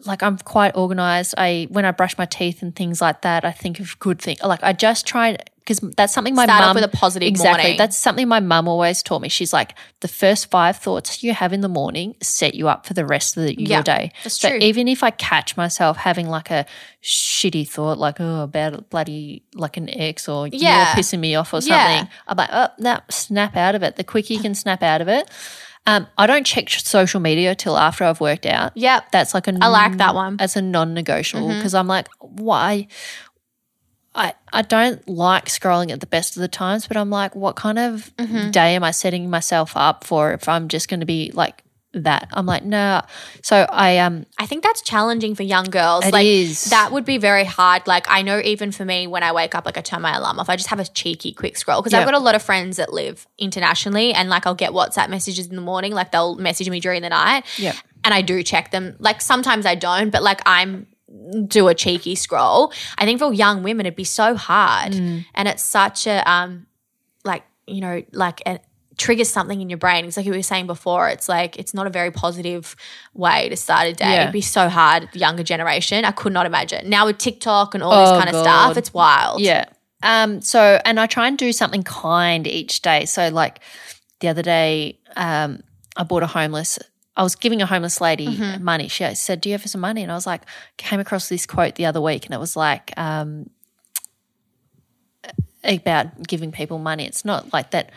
like 0.05 0.21
I'm 0.23 0.37
quite 0.39 0.75
organized. 0.75 1.33
I 1.37 1.67
when 1.71 1.85
I 1.85 1.91
brush 1.91 2.17
my 2.17 2.25
teeth 2.25 2.61
and 2.61 2.75
things 2.75 2.99
like 2.99 3.21
that, 3.21 3.45
I 3.45 3.51
think 3.51 3.79
of 3.79 3.97
good 3.99 4.19
things. 4.19 4.41
Like 4.43 4.63
I 4.63 4.73
just 4.73 5.05
try 5.07 5.37
because 5.79 5.95
that's 5.95 6.13
something 6.13 6.35
my 6.35 6.45
Start 6.45 6.61
mum 6.61 6.75
with 6.75 6.83
a 6.83 6.87
positive 6.87 7.27
exactly. 7.27 7.61
morning. 7.63 7.77
That's 7.77 7.97
something 7.97 8.27
my 8.27 8.39
mum 8.39 8.67
always 8.67 9.01
taught 9.01 9.21
me. 9.21 9.29
She's 9.29 9.53
like 9.53 9.75
the 10.01 10.07
first 10.07 10.49
five 10.51 10.77
thoughts 10.77 11.23
you 11.23 11.33
have 11.33 11.53
in 11.53 11.61
the 11.61 11.69
morning 11.69 12.15
set 12.21 12.53
you 12.55 12.67
up 12.67 12.85
for 12.85 12.93
the 12.93 13.05
rest 13.05 13.37
of 13.37 13.43
the, 13.43 13.59
Yeah, 13.59 13.77
your 13.77 13.83
day. 13.83 14.11
that's 14.23 14.39
so 14.39 14.49
true. 14.49 14.59
even 14.61 14.87
if 14.87 15.03
I 15.03 15.11
catch 15.11 15.55
myself 15.57 15.97
having 15.97 16.27
like 16.29 16.51
a 16.51 16.65
shitty 17.03 17.67
thought, 17.67 17.97
like 17.97 18.17
oh 18.19 18.41
about 18.43 18.89
bloody 18.89 19.43
like 19.55 19.77
an 19.77 19.89
ex 19.89 20.27
or 20.27 20.47
Yeah. 20.47 20.93
you're 20.95 21.03
pissing 21.03 21.19
me 21.19 21.35
off 21.35 21.53
or 21.53 21.61
something, 21.61 21.75
Yeah. 21.77 22.05
I'm 22.27 22.37
like 22.37 22.49
oh 22.51 22.67
no, 22.79 22.99
snap 23.09 23.55
out 23.55 23.75
of 23.75 23.83
it. 23.83 23.95
The 23.95 24.03
quicker 24.03 24.33
you 24.33 24.39
can 24.39 24.55
snap 24.55 24.83
out 24.83 25.01
of 25.01 25.07
it. 25.07 25.29
Um, 25.87 26.05
I 26.15 26.27
don't 26.27 26.45
check 26.45 26.69
social 26.69 27.19
media 27.19 27.55
till 27.55 27.75
after 27.75 28.03
I've 28.03 28.21
worked 28.21 28.45
out. 28.45 28.77
Yep. 28.77 29.11
That's 29.11 29.33
like 29.33 29.47
a 29.47 29.57
I 29.59 29.67
like 29.67 29.97
that 29.97 30.13
one. 30.13 30.37
That's 30.37 30.55
a 30.55 30.61
non-negotiable 30.61 31.47
Mm-hmm. 31.47 31.57
because 31.57 31.73
I'm 31.73 31.87
like, 31.87 32.07
why? 32.19 32.87
I 34.13 34.33
I 34.51 34.61
don't 34.61 35.07
like 35.07 35.45
scrolling 35.45 35.91
at 35.91 35.99
the 36.01 36.07
best 36.07 36.35
of 36.35 36.41
the 36.41 36.47
times, 36.47 36.87
but 36.87 36.97
I'm 36.97 37.09
like, 37.09 37.35
what 37.35 37.55
kind 37.55 37.79
of 37.79 38.11
Mm-hmm. 38.17 38.51
day 38.51 38.75
am 38.75 38.83
I 38.83 38.91
setting 38.91 39.29
myself 39.29 39.73
up 39.75 40.03
for 40.03 40.33
if 40.33 40.47
I'm 40.49 40.67
just 40.67 40.89
going 40.89 40.99
to 40.99 41.05
be 41.05 41.31
like 41.33 41.63
that? 41.93 42.27
I'm 42.33 42.45
like, 42.45 42.63
no. 42.63 43.01
So 43.41 43.65
I 43.69 43.97
um, 43.99 44.25
I 44.37 44.45
think 44.45 44.63
that's 44.63 44.81
challenging 44.81 45.33
for 45.35 45.43
young 45.43 45.65
girls. 45.65 46.05
It 46.05 46.13
like 46.13 46.25
is. 46.25 46.65
that 46.71 46.91
would 46.91 47.05
be 47.05 47.17
very 47.17 47.45
hard. 47.45 47.87
Like 47.87 48.05
I 48.09 48.21
know 48.21 48.39
even 48.43 48.71
for 48.71 48.83
me 48.83 49.07
when 49.07 49.23
I 49.23 49.31
wake 49.31 49.55
up, 49.55 49.65
like 49.65 49.77
I 49.77 49.81
turn 49.81 50.01
my 50.01 50.15
alarm 50.15 50.39
off, 50.39 50.49
I 50.49 50.55
just 50.57 50.69
have 50.69 50.79
a 50.79 50.85
cheeky 50.85 51.31
quick 51.31 51.55
scroll 51.57 51.81
because 51.81 51.93
I've 51.93 52.05
got 52.05 52.13
a 52.13 52.19
lot 52.19 52.35
of 52.35 52.43
friends 52.43 52.77
that 52.77 52.91
live 52.93 53.27
internationally 53.37 54.13
and 54.13 54.29
like 54.29 54.45
I'll 54.45 54.55
get 54.55 54.71
WhatsApp 54.71 55.09
messages 55.09 55.47
in 55.47 55.55
the 55.55 55.61
morning, 55.61 55.93
like 55.93 56.11
they'll 56.11 56.35
message 56.35 56.69
me 56.69 56.79
during 56.79 57.01
the 57.01 57.09
night. 57.09 57.45
Yeah. 57.57 57.75
And 58.03 58.13
I 58.13 58.21
do 58.23 58.41
check 58.43 58.71
them. 58.71 58.95
Like 58.99 59.21
sometimes 59.21 59.65
I 59.65 59.75
don't, 59.75 60.09
but 60.09 60.23
like 60.23 60.41
I'm 60.45 60.87
do 61.47 61.67
a 61.67 61.75
cheeky 61.75 62.15
scroll. 62.15 62.73
I 62.97 63.05
think 63.05 63.19
for 63.19 63.33
young 63.33 63.63
women 63.63 63.85
it'd 63.85 63.95
be 63.95 64.03
so 64.03 64.35
hard. 64.35 64.93
Mm. 64.93 65.25
And 65.33 65.47
it's 65.47 65.63
such 65.63 66.07
a 66.07 66.29
um 66.29 66.67
like, 67.23 67.43
you 67.67 67.81
know, 67.81 68.03
like 68.11 68.41
a 68.45 68.59
triggers 68.97 69.29
something 69.29 69.61
in 69.61 69.69
your 69.69 69.77
brain. 69.77 70.05
It's 70.05 70.15
like 70.15 70.25
you 70.25 70.33
were 70.33 70.43
saying 70.43 70.67
before. 70.67 71.09
It's 71.09 71.27
like 71.27 71.57
it's 71.57 71.73
not 71.73 71.87
a 71.87 71.89
very 71.89 72.11
positive 72.11 72.75
way 73.13 73.49
to 73.49 73.55
start 73.55 73.87
a 73.87 73.93
day. 73.93 74.05
Yeah. 74.05 74.21
It'd 74.21 74.33
be 74.33 74.41
so 74.41 74.69
hard, 74.69 75.09
the 75.13 75.19
younger 75.19 75.43
generation. 75.43 76.05
I 76.05 76.11
could 76.11 76.33
not 76.33 76.45
imagine. 76.45 76.89
Now 76.89 77.05
with 77.07 77.17
TikTok 77.17 77.73
and 77.73 77.83
all 77.83 77.91
this 77.99 78.09
Oh, 78.09 78.19
kind 78.19 78.29
of 78.29 78.41
stuff, 78.41 78.77
it's 78.77 78.93
wild. 78.93 79.41
Yeah. 79.41 79.65
Um, 80.03 80.41
so, 80.41 80.79
and 80.85 80.99
I 80.99 81.05
try 81.05 81.27
and 81.27 81.37
do 81.37 81.51
something 81.51 81.83
kind 81.83 82.47
each 82.47 82.81
day. 82.81 83.05
So, 83.05 83.29
like 83.29 83.59
the 84.19 84.29
other 84.29 84.41
day, 84.41 84.99
um, 85.15 85.61
I 85.95 86.03
bought 86.03 86.23
a 86.23 86.27
homeless, 86.27 86.79
I 87.15 87.23
was 87.23 87.35
giving 87.35 87.61
a 87.61 87.65
homeless 87.65 87.99
lady 87.99 88.27
Mm-hmm. 88.27 88.63
money. 88.63 88.87
She 88.87 89.13
said, 89.15 89.41
Do 89.41 89.49
you 89.49 89.53
have 89.57 89.69
some 89.69 89.81
money? 89.81 90.01
And 90.03 90.11
I 90.11 90.15
was 90.15 90.25
like, 90.25 90.43
came 90.77 90.99
across 90.99 91.27
this 91.29 91.45
quote 91.45 91.75
the 91.75 91.85
other 91.85 91.99
week 92.01 92.25
and 92.25 92.33
it 92.33 92.39
was 92.39 92.55
like, 92.55 92.93
um, 92.97 93.49
about 95.63 96.25
giving 96.27 96.51
people 96.51 96.79
money. 96.79 97.05
It's 97.05 97.25
not 97.25 97.53
like 97.53 97.71
that. 97.71 97.91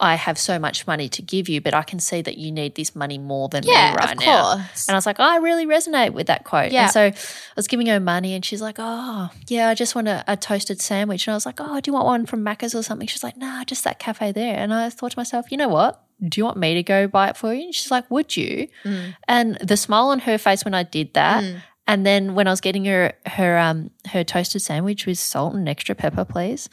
I 0.00 0.14
have 0.14 0.38
so 0.38 0.58
much 0.60 0.86
money 0.86 1.08
to 1.08 1.22
give 1.22 1.48
you, 1.48 1.60
but 1.60 1.74
I 1.74 1.82
can 1.82 1.98
see 1.98 2.22
that 2.22 2.38
you 2.38 2.52
need 2.52 2.76
this 2.76 2.94
money 2.94 3.18
more 3.18 3.48
than 3.48 3.64
Yeah, 3.64 3.86
me 3.86 3.90
of 3.90 3.96
right 3.96 4.18
now. 4.20 4.54
course. 4.54 4.86
And 4.86 4.94
I 4.94 4.98
was 4.98 5.06
like, 5.06 5.16
oh, 5.18 5.24
I 5.24 5.38
really 5.38 5.66
resonate 5.66 6.12
with 6.12 6.28
that 6.28 6.44
quote. 6.44 6.70
Yeah. 6.70 6.82
And 6.84 6.90
so 6.92 7.00
I 7.06 7.14
was 7.56 7.66
giving 7.66 7.86
her 7.88 7.98
money 7.98 8.34
and 8.34 8.44
she's 8.44 8.62
like, 8.62 8.76
oh, 8.78 9.30
yeah, 9.48 9.68
I 9.68 9.74
just 9.74 9.96
want 9.96 10.06
a, 10.06 10.22
a 10.28 10.36
toasted 10.36 10.80
sandwich. 10.80 11.26
And 11.26 11.32
I 11.32 11.36
was 11.36 11.46
like, 11.46 11.56
oh, 11.58 11.80
do 11.80 11.88
you 11.88 11.94
want 11.94 12.06
one 12.06 12.26
from 12.26 12.44
Macca's 12.44 12.74
or 12.76 12.82
something? 12.84 13.08
She's 13.08 13.24
like, 13.24 13.36
nah, 13.36 13.64
just 13.64 13.82
that 13.84 13.98
cafe 13.98 14.30
there. 14.30 14.56
And 14.56 14.72
I 14.72 14.88
thought 14.90 15.12
to 15.12 15.18
myself, 15.18 15.50
you 15.50 15.56
know 15.56 15.68
what? 15.68 16.00
Do 16.26 16.40
you 16.40 16.44
want 16.44 16.56
me 16.56 16.74
to 16.74 16.82
go 16.82 17.06
buy 17.06 17.28
it 17.28 17.36
for 17.36 17.54
you? 17.54 17.64
And 17.66 17.74
she's 17.74 17.90
like, 17.90 18.10
would 18.10 18.36
you? 18.36 18.68
Mm. 18.84 19.14
And 19.28 19.54
the 19.56 19.76
smile 19.76 20.08
on 20.08 20.20
her 20.20 20.38
face 20.38 20.64
when 20.64 20.74
I 20.74 20.82
did 20.82 21.14
that. 21.14 21.44
And 21.86 22.04
then 22.04 22.34
when 22.34 22.46
I 22.46 22.50
was 22.50 22.60
getting 22.60 22.84
her 22.86 23.12
her 23.26 23.56
um 23.58 23.90
her 24.08 24.24
toasted 24.24 24.60
sandwich 24.62 25.06
with 25.06 25.18
salt 25.18 25.54
and 25.54 25.68
extra 25.68 25.94
pepper, 25.94 26.24
please. 26.24 26.68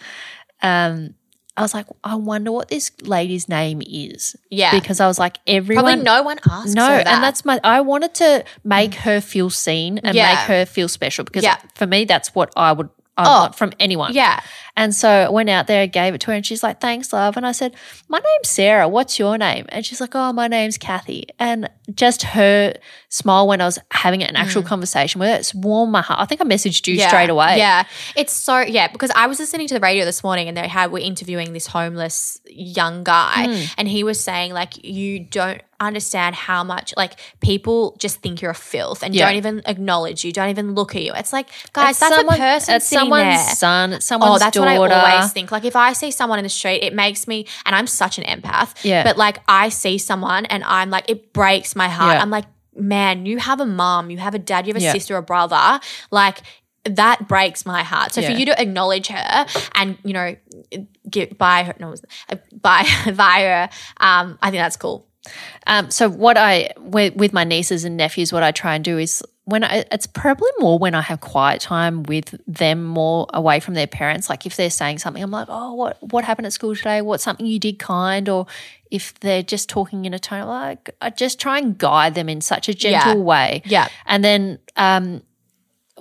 Um, 0.61 1.13
I 1.57 1.61
was 1.61 1.73
like, 1.73 1.85
I 2.03 2.15
wonder 2.15 2.51
what 2.51 2.67
this 2.67 2.91
lady's 3.03 3.47
name 3.47 3.81
is. 3.85 4.35
Yeah. 4.49 4.71
Because 4.77 4.99
I 4.99 5.07
was 5.07 5.17
like, 5.17 5.37
everyone 5.47 5.85
Probably 5.85 6.03
no 6.03 6.21
one 6.23 6.37
asked 6.49 6.75
no, 6.75 6.85
her 6.85 6.97
that. 6.97 7.07
and 7.07 7.23
that's 7.23 7.45
my. 7.45 7.61
I 7.63 7.79
wanted 7.79 8.13
to 8.15 8.43
make 8.65 8.93
her 8.95 9.21
feel 9.21 9.49
seen 9.49 9.99
and 9.99 10.15
Yeah. 10.15 10.31
make 10.33 10.39
her 10.47 10.65
feel 10.65 10.89
special 10.89 11.23
because 11.23 11.43
Yeah. 11.43 11.57
for 11.75 11.87
me, 11.87 12.03
that's 12.05 12.35
what 12.35 12.51
I 12.57 12.73
would. 12.73 12.89
I 13.17 13.23
Oh. 13.25 13.39
want 13.43 13.55
from 13.55 13.71
anyone. 13.79 14.13
yeah. 14.13 14.41
And 14.77 14.93
so 14.93 15.09
I 15.09 15.29
went 15.29 15.49
out 15.49 15.67
there, 15.67 15.87
gave 15.87 16.13
it 16.13 16.21
to 16.21 16.27
her, 16.27 16.33
and 16.33 16.45
she's 16.45 16.61
like, 16.63 16.81
"Thanks, 16.81 17.13
love." 17.13 17.37
And 17.37 17.47
I 17.47 17.53
said, 17.53 17.75
"My 18.09 18.17
name's 18.19 18.49
Sarah. 18.49 18.87
What's 18.89 19.17
your 19.17 19.37
name?" 19.37 19.65
And 19.69 19.85
she's 19.85 20.01
like, 20.01 20.13
"Oh, 20.15 20.33
my 20.33 20.47
name's 20.47 20.77
Kathy." 20.77 21.27
And 21.39 21.69
just 21.93 22.23
her 22.23 22.73
smile 23.09 23.47
when 23.47 23.61
I 23.61 23.65
was 23.65 23.79
having 23.91 24.21
an 24.23 24.35
actual 24.35 24.63
conversation 24.63 25.19
with 25.19 25.29
her, 25.29 25.35
it's 25.35 25.55
warmed 25.55 25.91
my 25.93 26.01
heart. 26.01 26.19
I 26.19 26.25
think 26.25 26.41
I 26.41 26.43
messaged 26.43 26.87
you 26.87 26.95
Mm. 26.95 26.99
Yeah. 26.99 27.07
straight 27.07 27.29
away. 27.29 27.57
Yeah. 27.57 27.83
It's 28.17 28.33
so 28.33 28.59
yeah, 28.59 28.87
because 28.89 29.11
I 29.15 29.27
was 29.27 29.39
listening 29.39 29.67
to 29.67 29.73
the 29.75 29.79
radio 29.79 30.03
this 30.03 30.23
morning 30.23 30.47
and 30.49 30.57
they 30.57 30.67
had 30.67 30.91
were 30.91 30.99
interviewing 30.99 31.53
this 31.53 31.67
homeless 31.67 32.41
young 32.49 33.03
guy 33.05 33.45
Hmm. 33.47 33.63
and 33.77 33.87
he 33.87 34.03
was 34.03 34.19
saying 34.19 34.51
like 34.53 34.83
you 34.83 35.19
don't 35.19 35.61
understand 35.79 36.35
how 36.35 36.63
much 36.63 36.93
like 36.95 37.19
people 37.41 37.95
just 37.99 38.21
think 38.21 38.41
you're 38.41 38.51
a 38.51 38.55
filth 38.55 39.03
and 39.03 39.13
Yeah. 39.13 39.25
don't 39.25 39.35
even 39.35 39.61
acknowledge 39.65 40.23
you, 40.23 40.31
don't 40.31 40.49
even 40.49 40.73
look 40.73 40.95
at 40.95 41.01
you. 41.03 41.11
It's 41.13 41.33
like, 41.33 41.47
guys, 41.73 41.91
It's 41.91 41.99
that's 41.99 42.15
someone- 42.15 42.35
a 42.35 42.39
person 42.39 42.75
It's 42.75 42.87
someone's 42.87 43.45
there. 43.45 43.55
son. 43.55 43.93
It's 43.93 44.05
someone's 44.05 44.35
Oh, 44.35 44.39
that's 44.39 44.55
daughter. 44.55 44.64
What 44.79 44.91
I 44.91 45.15
always 45.17 45.31
think. 45.33 45.51
Like 45.51 45.65
if 45.65 45.75
I 45.75 45.93
see 45.93 46.11
someone 46.11 46.39
in 46.39 46.43
the 46.43 46.49
street, 46.49 46.83
it 46.83 46.93
makes 46.93 47.27
me, 47.27 47.47
and 47.65 47.75
I'm 47.75 47.87
such 47.87 48.17
an 48.17 48.23
empath. 48.25 48.73
Yeah. 48.83 49.03
But 49.03 49.17
like 49.17 49.39
I 49.47 49.69
see 49.69 49.97
someone, 49.97 50.45
and 50.45 50.63
I'm 50.63 50.89
like, 50.89 51.09
it 51.09 51.31
breaks 51.33 51.75
my 51.75 51.87
heart. 51.89 52.15
Yeah. 52.15 52.21
I'm 52.21 52.29
like, 52.29 52.45
man, 52.75 53.25
you 53.25 53.37
have 53.37 53.59
a 53.61 53.65
mom, 53.65 54.09
you 54.09 54.17
have 54.17 54.35
a 54.35 54.39
dad, 54.39 54.67
you 54.67 54.73
have 54.73 54.81
a 54.81 54.85
Yeah. 54.85 54.91
sister, 54.91 55.15
a 55.17 55.21
brother. 55.21 55.79
Like 56.11 56.41
that 56.83 57.27
breaks 57.27 57.65
my 57.65 57.83
heart. 57.83 58.13
So 58.13 58.21
Yeah. 58.21 58.31
for 58.31 58.37
you 58.37 58.45
to 58.47 58.61
acknowledge 58.61 59.07
her 59.07 59.45
and 59.75 59.97
you 60.03 60.13
know, 60.13 60.35
get 61.09 61.37
buy 61.37 61.63
her, 61.63 61.73
no, 61.79 61.95
uh, 62.29 62.35
via, 63.07 63.69
um, 63.97 64.37
I 64.41 64.51
think 64.51 64.61
that's 64.61 64.77
cool. 64.77 65.07
Um, 65.65 65.89
so 65.89 66.07
what 66.09 66.37
I 66.37 66.69
with, 66.77 67.15
with 67.15 67.33
my 67.33 67.43
nieces 67.43 67.83
and 67.85 67.97
nephews, 67.97 68.31
what 68.31 68.43
I 68.43 68.51
try 68.51 68.75
and 68.75 68.83
do 68.85 68.97
is 68.99 69.23
when 69.45 69.63
I, 69.63 69.85
it's 69.91 70.07
probably 70.07 70.49
more 70.59 70.79
when 70.79 70.95
I 70.95 71.01
have 71.01 71.21
quiet 71.21 71.61
time 71.61 72.01
with 72.03 72.35
them, 72.47 72.83
more 72.83 73.27
away 73.33 73.59
from 73.59 73.75
their 73.75 73.85
parents. 73.87 74.29
Like 74.29 74.45
if 74.47 74.55
they're 74.55 74.71
saying 74.71 74.97
something, 74.99 75.21
I'm 75.21 75.31
like, 75.31 75.47
oh, 75.49 75.73
what 75.73 75.97
what 76.01 76.25
happened 76.25 76.47
at 76.47 76.53
school 76.53 76.75
today? 76.75 77.01
What's 77.01 77.23
something 77.23 77.45
you 77.45 77.59
did 77.59 77.77
kind? 77.77 78.27
Or 78.27 78.47
if 78.89 79.13
they're 79.19 79.43
just 79.43 79.69
talking 79.69 80.05
in 80.05 80.13
a 80.15 80.19
tone 80.19 80.47
like, 80.47 80.89
I 80.99 81.11
just 81.11 81.39
try 81.39 81.59
and 81.59 81.77
guide 81.77 82.15
them 82.15 82.27
in 82.27 82.41
such 82.41 82.67
a 82.69 82.73
gentle 82.73 83.17
Yeah. 83.17 83.21
way. 83.23 83.61
Yeah. 83.65 83.87
And 84.07 84.23
then 84.23 84.59
um, 84.77 85.21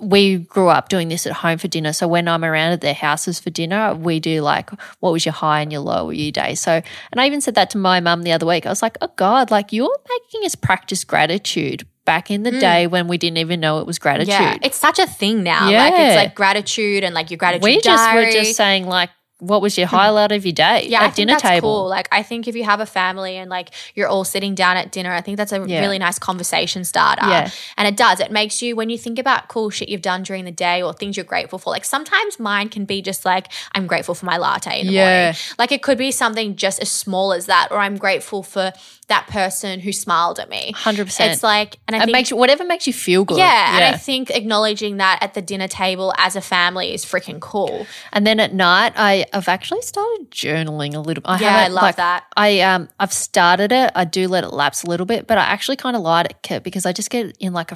we 0.01 0.37
grew 0.39 0.69
up 0.69 0.89
doing 0.89 1.07
this 1.09 1.27
at 1.27 1.33
home 1.33 1.57
for 1.57 1.67
dinner. 1.67 1.93
So 1.93 2.07
when 2.07 2.27
I'm 2.27 2.43
around 2.43 2.71
at 2.71 2.81
their 2.81 2.93
houses 2.93 3.39
for 3.39 3.49
dinner, 3.51 3.93
we 3.93 4.19
do 4.19 4.41
like, 4.41 4.69
what 4.99 5.13
was 5.13 5.23
your 5.25 5.33
high 5.33 5.61
and 5.61 5.71
your 5.71 5.81
low 5.81 6.09
of 6.09 6.15
your 6.15 6.31
day? 6.31 6.55
So, 6.55 6.81
and 7.11 7.21
I 7.21 7.27
even 7.27 7.41
said 7.41 7.55
that 7.55 7.69
to 7.71 7.77
my 7.77 7.99
mum 7.99 8.23
the 8.23 8.31
other 8.31 8.45
week. 8.45 8.65
I 8.65 8.69
was 8.69 8.81
like, 8.81 8.97
oh 9.01 9.11
God, 9.15 9.51
like 9.51 9.71
you're 9.71 9.97
making 10.09 10.45
us 10.45 10.55
practice 10.55 11.03
gratitude 11.03 11.85
back 12.05 12.29
in 12.31 12.43
the 12.43 12.51
day 12.51 12.87
when 12.87 13.07
we 13.07 13.17
didn't 13.17 13.37
even 13.39 13.59
know 13.59 13.79
it 13.79 13.87
was 13.87 13.99
gratitude. 13.99 14.33
Mm. 14.33 14.39
Yeah. 14.39 14.57
It's 14.61 14.77
such 14.77 14.99
a 14.99 15.07
thing 15.07 15.43
now. 15.43 15.63
Like 15.65 15.71
Yeah. 15.93 16.07
it's 16.07 16.15
like 16.15 16.35
gratitude 16.35 17.03
and 17.03 17.13
like 17.15 17.31
your 17.31 17.37
gratitude 17.37 17.63
we 17.63 17.81
just 17.81 18.13
were 18.13 18.29
just 18.31 18.55
saying 18.55 18.87
like, 18.87 19.09
what 19.39 19.61
was 19.61 19.77
your 19.77 19.85
highlight 19.99 20.31
of 20.31 20.45
your 20.45 20.53
day 20.53 20.87
Yeah, 20.87 20.99
at 20.99 21.03
I 21.03 21.05
think 21.07 21.15
dinner 21.15 21.33
that's 21.33 21.41
table? 21.43 21.81
cool. 21.81 21.89
Like, 21.89 22.07
I 22.09 22.23
think 22.23 22.47
if 22.47 22.55
you 22.55 22.63
have 22.63 22.79
a 22.79 22.85
family 22.85 23.35
and 23.35 23.49
like 23.49 23.71
you're 23.93 24.07
all 24.07 24.23
sitting 24.23 24.55
down 24.55 24.77
at 24.77 24.93
dinner, 24.93 25.11
I 25.11 25.19
think 25.19 25.35
that's 25.37 25.51
a 25.51 25.61
Yeah. 25.67 25.81
really 25.81 25.99
nice 25.99 26.17
conversation 26.17 26.85
starter. 26.85 27.27
Yeah. 27.27 27.49
And 27.75 27.85
it 27.85 27.97
does. 27.97 28.21
It 28.21 28.31
makes 28.31 28.61
you 28.61 28.77
when 28.77 28.89
you 28.89 28.97
think 28.97 29.19
about 29.19 29.49
cool 29.49 29.69
shit 29.71 29.89
you've 29.89 30.01
done 30.01 30.23
during 30.23 30.45
the 30.45 30.51
day 30.53 30.81
or 30.81 30.93
things 30.93 31.17
you're 31.17 31.25
grateful 31.25 31.59
for. 31.59 31.69
Like 31.71 31.83
sometimes 31.83 32.39
mine 32.39 32.69
can 32.69 32.85
be 32.85 33.01
just 33.01 33.25
like 33.25 33.47
I'm 33.73 33.87
grateful 33.87 34.15
for 34.15 34.25
my 34.25 34.37
latte 34.37 34.79
in 34.79 34.87
the 34.87 34.93
Yeah. 34.93 35.23
morning. 35.23 35.35
Like 35.59 35.71
it 35.73 35.81
could 35.83 35.97
be 35.97 36.11
something 36.11 36.55
just 36.55 36.79
as 36.81 36.89
small 36.89 37.33
as 37.33 37.47
that, 37.47 37.67
or 37.71 37.79
I'm 37.79 37.97
grateful 37.97 38.41
for 38.41 38.71
that 39.07 39.27
person 39.27 39.79
who 39.79 39.91
smiled 39.91 40.39
at 40.39 40.49
me. 40.49 40.73
100%. 40.73 41.31
It's 41.31 41.43
like, 41.43 41.77
and 41.87 41.95
I 41.95 41.99
It 41.99 42.05
think 42.05 42.11
makes 42.13 42.31
you, 42.31 42.37
whatever 42.37 42.65
makes 42.65 42.87
you 42.87 42.93
feel 42.93 43.23
good. 43.23 43.37
yeah, 43.37 43.75
and 43.75 43.83
I 43.83 43.97
think 43.97 44.31
acknowledging 44.31 44.97
that 44.97 45.19
at 45.21 45.35
the 45.35 45.43
dinner 45.43 45.67
table 45.67 46.11
as 46.17 46.35
a 46.35 46.41
family 46.41 46.91
is 46.93 47.05
freaking 47.05 47.39
cool. 47.39 47.85
And 48.11 48.25
then 48.25 48.39
at 48.39 48.53
night, 48.53 48.93
I, 48.95 49.25
I've 49.31 49.47
actually 49.47 49.83
started 49.83 50.31
journaling 50.31 50.95
a 50.95 50.99
little. 50.99 51.21
I 51.25 51.39
Yeah, 51.39 51.55
I 51.57 51.67
love 51.67 51.83
like, 51.83 51.95
that. 51.97 52.25
I 52.35 52.61
um 52.61 52.89
I've 52.99 53.13
started 53.13 53.71
it. 53.71 53.91
I 53.93 54.05
do 54.05 54.27
let 54.27 54.43
it 54.43 54.49
lapse 54.53 54.81
a 54.83 54.87
little 54.87 55.05
bit, 55.05 55.27
but 55.27 55.37
I 55.37 55.43
actually 55.43 55.75
kind 55.77 55.95
of 55.95 56.01
like 56.01 56.49
it 56.49 56.63
because 56.63 56.85
I 56.87 56.91
just 56.91 57.11
get 57.11 57.35
in 57.39 57.53
like 57.53 57.71
a 57.71 57.75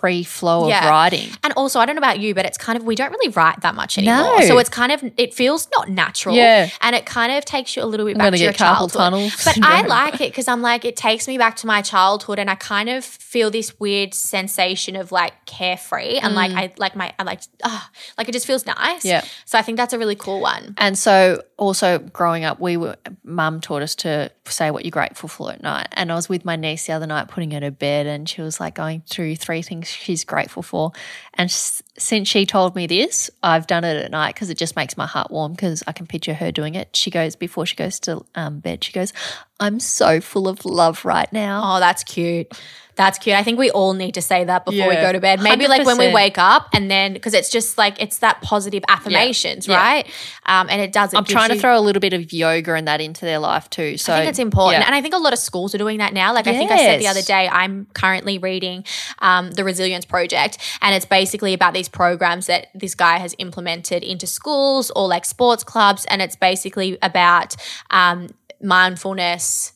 free 0.00 0.22
flow 0.22 0.68
Yeah. 0.68 0.84
of 0.84 0.90
writing. 0.90 1.28
And 1.42 1.52
also, 1.54 1.80
I 1.80 1.86
don't 1.86 1.96
know 1.96 2.00
about 2.00 2.20
you, 2.20 2.34
but 2.34 2.44
it's 2.46 2.58
kind 2.58 2.78
of 2.78 2.84
we 2.84 2.94
don't 2.94 3.10
really 3.10 3.30
write 3.30 3.60
that 3.62 3.74
much 3.74 3.98
anymore. 3.98 4.38
No. 4.38 4.46
So 4.46 4.58
it's 4.58 4.68
kind 4.68 4.92
of 4.92 5.02
it 5.16 5.34
feels 5.34 5.68
not 5.76 5.88
natural. 5.88 6.34
Yeah. 6.34 6.68
And 6.80 6.94
it 6.94 7.04
kind 7.06 7.32
of 7.32 7.44
takes 7.44 7.76
you 7.76 7.82
a 7.82 7.86
little 7.86 8.06
bit 8.06 8.14
I'm 8.14 8.18
back 8.30 8.32
to 8.34 8.38
your 8.44 8.52
childhood. 8.52 9.32
But 9.44 9.58
I 9.62 9.82
like 9.86 10.14
it 10.20 10.30
because 10.30 10.48
I'm 10.48 10.62
like 10.62 10.84
it 10.84 10.96
takes 10.96 11.26
me 11.26 11.36
back 11.38 11.56
to 11.56 11.66
my 11.66 11.82
childhood, 11.82 12.38
and 12.38 12.48
I 12.50 12.54
kind 12.54 12.88
of 12.88 13.04
feel 13.04 13.50
this 13.50 13.78
weird 13.80 14.14
sensation 14.14 14.94
of 14.96 15.10
like 15.12 15.32
carefree 15.46 16.18
and 16.18 16.34
like 16.34 16.52
I 16.52 16.72
like 16.78 16.94
my 16.96 17.12
I 17.18 17.22
like 17.24 17.40
ah 17.64 17.90
like 18.16 18.28
it 18.28 18.32
just 18.32 18.46
feels 18.46 18.64
nice. 18.66 19.02
Mm. 19.02 19.08
Yeah. 19.08 19.24
So 19.44 19.58
I 19.58 19.62
think 19.62 19.76
that's 19.78 19.92
a 19.92 19.98
really 19.98 20.16
cool 20.16 20.40
one. 20.40 20.74
And 20.78 20.96
so, 20.98 21.42
also 21.56 21.98
growing 21.98 22.44
up, 22.44 22.60
we 22.60 22.76
were 22.76 22.96
mum 23.24 23.60
taught 23.60 23.82
us 23.82 23.94
to 23.96 24.30
say 24.44 24.70
what 24.70 24.84
you're 24.84 24.90
grateful 24.90 25.28
for 25.28 25.50
at 25.52 25.62
night. 25.62 25.88
And 25.92 26.12
I 26.12 26.14
was 26.14 26.28
with 26.28 26.44
my 26.44 26.56
niece 26.56 26.86
the 26.86 26.92
other 26.92 27.06
night, 27.06 27.28
putting 27.28 27.50
her 27.52 27.60
to 27.60 27.70
bed, 27.70 28.06
and 28.06 28.28
she 28.28 28.40
was 28.42 28.60
like 28.60 28.74
going 28.74 29.02
through 29.08 29.36
three 29.36 29.62
things 29.62 29.87
she's 29.88 30.24
grateful 30.24 30.62
for. 30.62 30.92
And 31.34 31.50
since 31.50 32.28
she 32.28 32.46
told 32.46 32.76
me 32.76 32.86
this, 32.86 33.30
I've 33.42 33.66
done 33.66 33.84
it 33.84 33.96
at 34.02 34.10
night 34.10 34.34
because 34.34 34.50
it 34.50 34.58
just 34.58 34.76
makes 34.76 34.96
my 34.96 35.06
heart 35.06 35.30
warm 35.30 35.52
because 35.52 35.82
I 35.86 35.92
can 35.92 36.06
picture 36.06 36.34
her 36.34 36.52
doing 36.52 36.74
it. 36.74 36.94
She 36.96 37.10
goes 37.10 37.36
before 37.36 37.66
she 37.66 37.76
goes 37.76 37.98
to 38.00 38.24
um, 38.34 38.60
bed. 38.60 38.84
She 38.84 38.92
goes, 38.92 39.12
"I'm 39.60 39.80
so 39.80 40.20
full 40.20 40.48
of 40.48 40.64
love 40.64 41.04
right 41.04 41.32
now." 41.32 41.62
Oh, 41.64 41.80
that's 41.80 42.04
cute. 42.04 42.52
That's 42.98 43.16
cute. 43.16 43.36
I 43.36 43.44
think 43.44 43.60
we 43.60 43.70
all 43.70 43.94
need 43.94 44.14
to 44.14 44.20
say 44.20 44.42
that 44.42 44.64
before 44.64 44.88
we 44.88 44.96
go 44.96 45.12
to 45.12 45.20
bed. 45.20 45.40
Maybe 45.40 45.68
like 45.68 45.86
when 45.86 45.98
we 45.98 46.12
wake 46.12 46.36
up 46.36 46.68
and 46.72 46.90
then 46.90 47.12
because 47.12 47.32
it's 47.32 47.48
just 47.48 47.78
like 47.78 48.02
it's 48.02 48.18
that 48.18 48.42
positive 48.42 48.82
affirmations, 48.88 49.68
Yeah. 49.68 49.76
right? 49.76 50.06
Um, 50.46 50.66
and 50.68 50.82
it 50.82 50.90
does. 50.92 51.14
It 51.14 51.16
I'm 51.16 51.24
trying 51.24 51.50
to 51.50 51.60
throw 51.60 51.78
a 51.78 51.80
little 51.80 52.00
bit 52.00 52.12
of 52.12 52.32
yoga 52.32 52.74
and 52.74 52.88
that 52.88 53.00
into 53.00 53.24
their 53.24 53.38
life 53.38 53.70
too. 53.70 53.96
So 53.98 54.12
I 54.12 54.16
think 54.18 54.30
it's 54.30 54.40
important. 54.40 54.82
yeah. 54.82 54.86
And 54.86 54.96
I 54.96 55.00
think 55.00 55.14
a 55.14 55.18
lot 55.18 55.32
of 55.32 55.38
schools 55.38 55.76
are 55.76 55.78
doing 55.78 55.98
that 55.98 56.12
now. 56.12 56.34
Like 56.34 56.48
I 56.48 56.54
think 56.58 56.72
I 56.72 56.76
said 56.76 57.00
the 57.00 57.06
other 57.06 57.22
day, 57.22 57.46
I'm 57.48 57.86
currently 57.94 58.38
reading 58.38 58.84
um, 59.20 59.52
The 59.52 59.62
Resilience 59.62 60.04
Project. 60.04 60.58
And 60.82 60.92
it's 60.92 61.06
basically 61.06 61.54
about 61.54 61.74
these 61.74 61.88
programs 61.88 62.46
that 62.46 62.66
this 62.74 62.96
guy 62.96 63.18
has 63.18 63.32
implemented 63.38 64.02
into 64.02 64.26
schools 64.26 64.90
or 64.90 65.06
like 65.06 65.24
sports 65.24 65.62
clubs. 65.62 66.04
And 66.06 66.20
it's 66.20 66.34
basically 66.34 66.98
about 67.00 67.54
um, 67.90 68.26
mindfulness, 68.60 69.72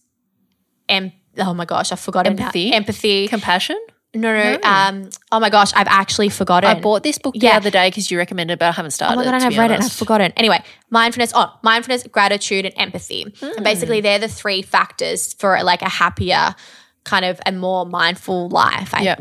em- 0.88 1.12
oh 1.38 1.54
my 1.54 1.64
gosh, 1.64 1.92
I've 1.92 2.00
forgotten. 2.00 2.36
now. 2.36 2.44
Empathy? 2.44 2.72
Empathy. 2.72 3.28
compassion. 3.28 3.78
no, 4.14 4.30
no. 4.34 4.58
Um, 4.62 5.08
oh 5.30 5.40
my 5.40 5.48
gosh, 5.48 5.72
I've 5.74 5.86
actually 5.88 6.28
forgotten. 6.28 6.68
I 6.68 6.78
bought 6.80 7.02
this 7.02 7.16
book 7.18 7.34
the 7.34 7.46
Yeah. 7.46 7.56
other 7.56 7.70
day 7.70 7.88
because 7.88 8.10
you 8.10 8.18
recommended, 8.18 8.54
it, 8.54 8.58
but 8.58 8.66
I 8.68 8.72
haven't 8.72 8.90
started. 8.90 9.14
Oh 9.14 9.16
my 9.16 9.24
god, 9.24 9.34
and 9.34 9.44
I've 9.44 9.56
read 9.56 9.70
it 9.70 9.74
and 9.74 9.84
I've 9.84 9.92
forgotten. 9.92 10.32
Anyway, 10.36 10.62
mindfulness, 10.90 11.32
oh, 11.34 11.50
mindfulness, 11.62 12.02
gratitude, 12.08 12.66
and 12.66 12.74
empathy. 12.76 13.22
And 13.40 13.64
basically 13.64 13.98
Hmm. 14.00 14.02
they're 14.02 14.18
the 14.18 14.28
three 14.28 14.60
factors 14.62 15.32
for 15.34 15.62
like 15.62 15.80
a 15.82 15.88
happier, 15.88 16.54
kind 17.04 17.24
of 17.24 17.40
a 17.46 17.52
more 17.52 17.86
mindful 17.86 18.50
life. 18.50 18.92
I 18.92 19.02
Yeah. 19.02 19.16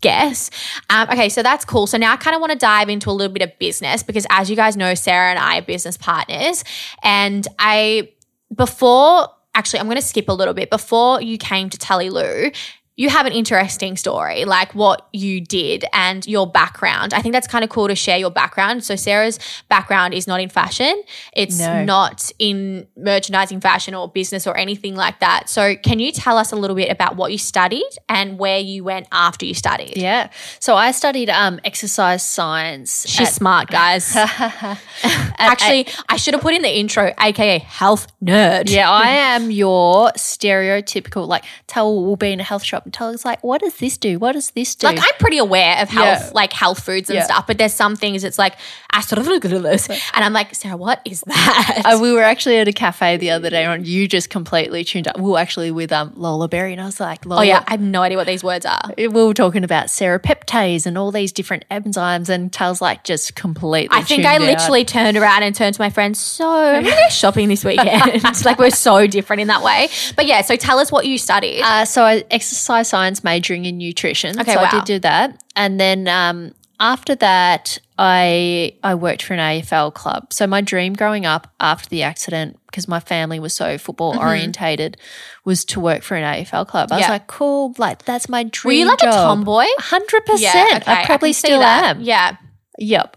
guess. 0.00 0.50
Um, 0.90 1.08
okay, 1.10 1.28
so 1.28 1.42
that's 1.42 1.64
cool. 1.64 1.86
So 1.86 1.96
now 1.98 2.12
I 2.12 2.16
kind 2.16 2.34
of 2.34 2.40
want 2.40 2.52
to 2.52 2.58
dive 2.58 2.88
into 2.88 3.10
a 3.10 3.12
little 3.12 3.32
bit 3.32 3.42
of 3.42 3.56
business 3.58 4.02
because 4.02 4.26
as 4.30 4.48
you 4.50 4.56
guys 4.56 4.76
know, 4.76 4.94
Sarah 4.94 5.30
and 5.30 5.38
I 5.38 5.58
are 5.58 5.62
business 5.62 5.96
partners. 5.96 6.64
And 7.02 7.46
I 7.58 8.10
before 8.54 9.28
actually 9.54 9.80
I'm 9.80 9.86
going 9.86 9.96
to 9.96 10.02
skip 10.02 10.28
a 10.28 10.32
little 10.32 10.54
bit. 10.54 10.70
Before 10.70 11.20
you 11.20 11.38
came 11.38 11.70
to 11.70 11.78
Tully 11.78 12.10
Lou, 12.10 12.50
you 12.98 13.08
have 13.08 13.26
an 13.26 13.32
interesting 13.32 13.96
story, 13.96 14.44
like 14.44 14.74
what 14.74 15.06
you 15.12 15.40
did 15.40 15.84
and 15.92 16.26
your 16.26 16.46
background. 16.46 17.14
I 17.14 17.22
think 17.22 17.32
that's 17.32 17.46
kind 17.46 17.62
of 17.62 17.70
cool 17.70 17.86
to 17.88 17.94
share 17.94 18.18
your 18.18 18.30
background. 18.30 18.82
So 18.84 18.96
Sarah's 18.96 19.38
background 19.68 20.14
is 20.14 20.26
not 20.26 20.40
in 20.40 20.48
fashion. 20.48 20.94
It's 21.32 21.60
No. 21.60 21.84
not 21.84 22.32
in 22.40 22.88
merchandising, 22.96 23.60
fashion, 23.60 23.94
or 23.94 24.08
business 24.08 24.48
or 24.48 24.56
anything 24.56 24.96
like 24.96 25.20
that. 25.20 25.48
So 25.48 25.76
can 25.76 26.00
you 26.00 26.10
tell 26.10 26.36
us 26.36 26.50
a 26.50 26.56
little 26.56 26.74
bit 26.74 26.90
about 26.90 27.14
what 27.14 27.30
you 27.30 27.38
studied 27.38 27.88
and 28.08 28.36
where 28.36 28.58
you 28.58 28.82
went 28.82 29.06
after 29.12 29.46
you 29.46 29.54
studied? 29.54 29.96
Yeah. 29.96 30.30
So 30.58 30.74
I 30.74 30.90
studied 30.90 31.30
um, 31.30 31.60
exercise 31.64 32.24
science. 32.24 33.06
She's 33.08 33.28
at- 33.28 33.32
smart, 33.34 33.68
guys. 33.70 34.12
Actually, 35.38 35.86
I 36.08 36.16
should 36.16 36.34
have 36.34 36.42
put 36.42 36.54
in 36.54 36.62
the 36.62 36.78
intro, 36.78 37.14
aka 37.20 37.60
health 37.60 38.08
nerd. 38.22 38.68
Yeah, 38.70 38.90
I 38.90 39.08
am 39.36 39.50
your 39.52 40.10
stereotypical 40.16 41.28
like 41.28 41.44
Tell 41.68 41.94
will 42.04 42.16
be 42.16 42.32
in 42.32 42.40
a 42.40 42.44
health 42.44 42.64
shop 42.64 42.87
us 42.96 43.24
like, 43.24 43.42
what 43.44 43.60
does 43.60 43.76
this 43.76 43.96
do? 43.98 44.18
What 44.18 44.32
does 44.32 44.50
this 44.52 44.74
do? 44.74 44.86
Like 44.86 44.98
I'm 44.98 45.18
pretty 45.18 45.38
aware 45.38 45.80
of 45.82 45.88
health, 45.88 46.22
Yeah. 46.26 46.30
like 46.34 46.52
health 46.52 46.82
foods 46.82 47.10
and 47.10 47.16
Yeah. 47.18 47.24
stuff, 47.24 47.46
but 47.46 47.58
there's 47.58 47.74
some 47.74 47.96
things 47.96 48.24
it's 48.24 48.38
like 48.38 48.54
and 48.92 50.24
I'm 50.24 50.32
like, 50.32 50.54
Sarah, 50.54 50.76
what 50.76 51.00
is 51.04 51.20
that? 51.26 51.82
Uh, 51.84 51.98
we 52.00 52.12
were 52.12 52.22
actually 52.22 52.56
at 52.58 52.66
a 52.68 52.72
cafe 52.72 53.16
the 53.16 53.30
other 53.30 53.48
day 53.50 53.64
and 53.64 53.86
you 53.86 54.08
just 54.08 54.28
completely 54.30 54.82
tuned 54.84 55.06
up. 55.08 55.18
We 55.18 55.30
were 55.30 55.38
actually 55.38 55.70
with 55.70 55.92
um, 55.92 56.12
Lola 56.16 56.48
Berry 56.48 56.72
and 56.72 56.80
I 56.80 56.86
was 56.86 56.98
like, 57.00 57.24
Lola, 57.24 57.42
oh 57.42 57.44
yeah, 57.44 57.62
I 57.66 57.72
have 57.72 57.80
no 57.80 58.02
idea 58.02 58.16
what 58.18 58.26
these 58.26 58.42
words 58.42 58.66
are. 58.66 58.80
we 58.96 59.06
were 59.08 59.34
talking 59.34 59.62
about 59.64 59.86
serapeptase 59.86 60.86
and 60.86 60.96
all 60.98 61.12
these 61.12 61.32
different 61.32 61.64
enzymes 61.70 62.28
and 62.28 62.52
Tell's 62.52 62.80
like 62.80 63.04
just 63.04 63.34
completely 63.34 63.96
I 63.96 64.02
think 64.02 64.24
I 64.24 64.36
out. 64.36 64.40
literally 64.40 64.84
turned 64.84 65.16
around 65.16 65.42
and 65.42 65.54
turned 65.54 65.74
to 65.74 65.80
my 65.80 65.90
friends. 65.90 66.18
So 66.18 66.48
I'm 66.48 66.82
gonna 66.84 66.94
go 66.96 67.08
shopping 67.10 67.48
this 67.48 67.64
weekend. 67.68 67.90
it's 68.24 68.44
like 68.48 68.58
we're 68.58 68.70
so 68.70 69.06
different 69.06 69.42
in 69.42 69.48
that 69.48 69.62
way. 69.62 69.88
But 70.16 70.26
yeah, 70.26 70.40
so 70.42 70.56
tell 70.56 70.78
us 70.78 70.90
what 70.90 71.06
you 71.06 71.18
studied. 71.18 71.62
Uh, 71.62 71.84
so 71.84 72.02
I 72.04 72.24
exercise 72.30 72.77
science 72.82 73.22
majoring 73.24 73.64
in 73.64 73.78
nutrition. 73.78 74.38
Okay, 74.40 74.54
so 74.54 74.60
I 74.60 74.70
did 74.70 74.84
do 74.84 74.98
that, 75.00 75.42
and 75.56 75.78
then 75.80 76.08
um, 76.08 76.52
after 76.80 77.14
that, 77.16 77.78
I 77.98 78.74
I 78.82 78.94
worked 78.94 79.22
for 79.22 79.34
an 79.34 79.40
AFL 79.40 79.92
club. 79.94 80.32
So 80.32 80.46
my 80.46 80.60
dream 80.60 80.94
growing 80.94 81.26
up 81.26 81.52
after 81.60 81.88
the 81.88 82.02
accident, 82.02 82.58
because 82.66 82.86
my 82.88 83.00
family 83.00 83.40
was 83.40 83.54
so 83.54 83.78
football 83.78 84.16
orientated, 84.18 84.96
was 85.44 85.64
to 85.66 85.80
work 85.80 86.02
for 86.02 86.16
an 86.16 86.22
AFL 86.22 86.66
club. 86.68 86.92
I 86.92 86.96
was 86.96 87.02
Mm-hmm. 87.04 87.12
Like, 87.12 87.26
cool, 87.26 87.74
like 87.78 88.04
that's 88.04 88.28
my 88.28 88.44
dream. 88.44 88.68
Were 88.68 88.72
you 88.72 88.86
like 88.86 89.02
a 89.02 89.06
tomboy? 89.10 89.64
Hundred 89.78 90.22
Yeah, 90.36 90.52
percent. 90.62 90.82
okay, 90.82 90.92
I 91.02 91.06
probably 91.06 91.32
see 91.32 91.48
still 91.48 91.62
am. 91.62 92.00
Yeah, 92.00 92.36
Yep. 92.78 93.16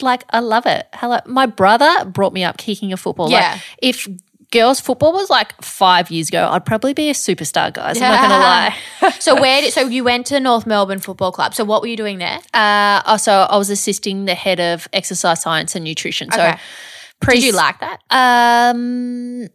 Like 0.00 0.24
I 0.30 0.40
love 0.40 0.66
it. 0.66 0.86
Hello. 0.94 1.18
My 1.26 1.46
brother 1.46 2.04
brought 2.04 2.32
me 2.32 2.42
up 2.44 2.56
kicking 2.58 2.92
a 2.92 2.96
football. 2.96 3.30
Yeah. 3.30 3.52
Like 3.52 3.62
if 3.80 4.08
girls 4.52 4.78
football 4.80 5.12
was 5.12 5.28
like 5.30 5.60
five 5.62 6.10
years 6.10 6.28
ago, 6.28 6.48
I'd 6.48 6.64
probably 6.64 6.94
be 6.94 7.10
a 7.10 7.14
superstar, 7.14 7.72
guys. 7.72 8.00
I'm 8.00 8.12
not 8.12 8.20
gonna 8.20 8.38
lie. 9.08 9.10
so 9.18 9.34
where? 9.40 9.60
Did, 9.62 9.72
so 9.72 9.88
you 9.88 10.04
went 10.04 10.26
to 10.26 10.38
North 10.38 10.66
Melbourne 10.66 11.00
Football 11.00 11.32
Club. 11.32 11.54
So 11.54 11.64
what 11.64 11.82
were 11.82 11.88
you 11.88 11.96
doing 11.96 12.18
there? 12.18 12.38
Uh, 12.54 13.02
also, 13.04 13.32
I 13.32 13.56
was 13.56 13.70
assisting 13.70 14.26
the 14.26 14.34
head 14.36 14.60
of 14.60 14.86
exercise 14.92 15.42
science 15.42 15.74
and 15.74 15.84
nutrition. 15.84 16.30
So, 16.30 16.40
Okay. 16.40 16.56
pre- 17.20 17.34
Did 17.36 17.44
you 17.44 17.52
like 17.52 17.80
that? 17.80 18.00
Um, 18.10 19.48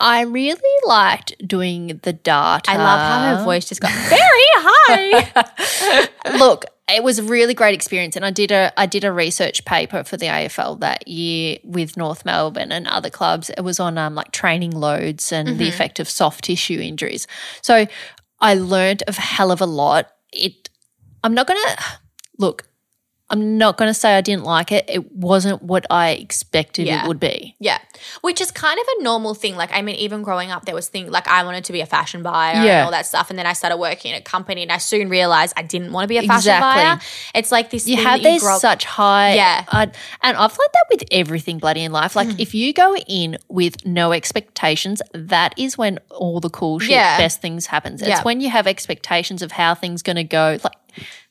I 0.00 0.22
really 0.22 0.60
liked 0.84 1.34
doing 1.46 2.00
the 2.02 2.12
data. 2.12 2.68
I 2.70 2.76
love 2.76 2.98
how 3.00 3.36
her 3.36 3.44
voice 3.44 3.68
just 3.68 3.80
got 3.80 3.92
very 3.92 4.48
high. 4.56 6.36
Look, 6.38 6.64
it 6.88 7.02
was 7.02 7.18
a 7.18 7.22
really 7.22 7.54
great 7.54 7.74
experience, 7.74 8.16
and 8.16 8.24
I 8.24 8.30
did 8.30 8.50
a 8.50 8.72
I 8.76 8.86
did 8.86 9.04
a 9.04 9.12
research 9.12 9.64
paper 9.64 10.04
for 10.04 10.16
the 10.16 10.26
AFL 10.26 10.80
that 10.80 11.06
year 11.06 11.58
with 11.64 11.96
North 11.96 12.24
Melbourne 12.24 12.72
and 12.72 12.86
other 12.88 13.10
clubs. 13.10 13.50
It 13.50 13.62
was 13.62 13.78
on 13.80 13.98
um, 13.98 14.14
like 14.14 14.32
training 14.32 14.72
loads 14.72 15.32
and 15.32 15.48
Mm-hmm. 15.48 15.58
the 15.58 15.68
effect 15.68 16.00
of 16.00 16.08
soft 16.08 16.44
tissue 16.44 16.80
injuries. 16.80 17.26
So 17.62 17.86
I 18.40 18.54
learned 18.54 19.02
a 19.06 19.12
hell 19.12 19.50
of 19.52 19.60
a 19.60 19.66
lot. 19.66 20.08
It. 20.32 20.68
I'm 21.24 21.34
not 21.34 21.46
gonna 21.46 21.76
look. 22.38 22.64
I'm 23.32 23.58
not 23.58 23.78
gonna 23.78 23.94
say 23.94 24.14
I 24.16 24.20
didn't 24.20 24.44
like 24.44 24.70
it. 24.70 24.84
It 24.88 25.10
wasn't 25.12 25.62
what 25.62 25.86
I 25.90 26.10
expected 26.10 26.86
Yeah. 26.86 27.02
it 27.04 27.08
would 27.08 27.18
be. 27.18 27.56
Yeah, 27.58 27.78
which 28.20 28.40
is 28.40 28.50
kind 28.50 28.78
of 28.78 28.86
a 28.98 29.02
normal 29.02 29.34
thing. 29.34 29.56
Like, 29.56 29.70
I 29.72 29.82
mean, 29.82 29.96
even 29.96 30.22
growing 30.22 30.50
up, 30.50 30.66
there 30.66 30.74
was 30.74 30.88
things 30.88 31.10
like 31.10 31.26
I 31.26 31.42
wanted 31.42 31.64
to 31.64 31.72
be 31.72 31.80
a 31.80 31.86
fashion 31.86 32.22
buyer 32.22 32.54
and 32.56 32.84
all 32.84 32.90
that 32.92 33.06
stuff, 33.06 33.30
and 33.30 33.38
then 33.38 33.46
I 33.46 33.54
started 33.54 33.78
working 33.78 34.12
in 34.12 34.18
a 34.18 34.20
company, 34.22 34.62
and 34.62 34.70
I 34.70 34.78
soon 34.78 35.08
realized 35.08 35.54
I 35.56 35.62
didn't 35.62 35.92
want 35.92 36.04
to 36.04 36.08
be 36.08 36.18
a 36.18 36.22
fashion 36.22 36.36
Exactly. 36.52 36.82
buyer. 36.82 37.00
It's 37.34 37.50
like 37.50 37.70
this. 37.70 37.88
you 37.88 37.96
have 37.96 38.22
these 38.22 38.42
grow 38.42 38.58
such 38.58 38.84
high 38.84 39.34
Yeah. 39.34 39.64
I- 39.68 39.82
and 40.22 40.36
i've 40.36 40.50
learned 40.52 40.70
that 40.74 40.84
with 40.90 41.04
everything 41.10 41.58
bloody 41.58 41.82
in 41.82 41.92
life 41.92 42.14
like 42.14 42.28
mm. 42.28 42.38
if 42.38 42.54
you 42.54 42.72
go 42.72 42.94
in 42.96 43.38
with 43.48 43.84
no 43.86 44.12
expectations 44.12 45.00
that 45.14 45.54
is 45.56 45.78
when 45.78 45.98
all 46.10 46.40
the 46.40 46.50
cool 46.50 46.78
shit 46.78 46.90
Yeah. 46.90 47.16
best 47.18 47.40
things 47.40 47.66
happens 47.66 48.00
it's 48.02 48.08
Yeah. 48.08 48.22
when 48.22 48.40
you 48.40 48.50
have 48.50 48.66
expectations 48.66 49.42
of 49.42 49.52
how 49.52 49.74
things 49.74 50.02
going 50.02 50.16
to 50.16 50.24
go 50.24 50.58
like 50.62 50.74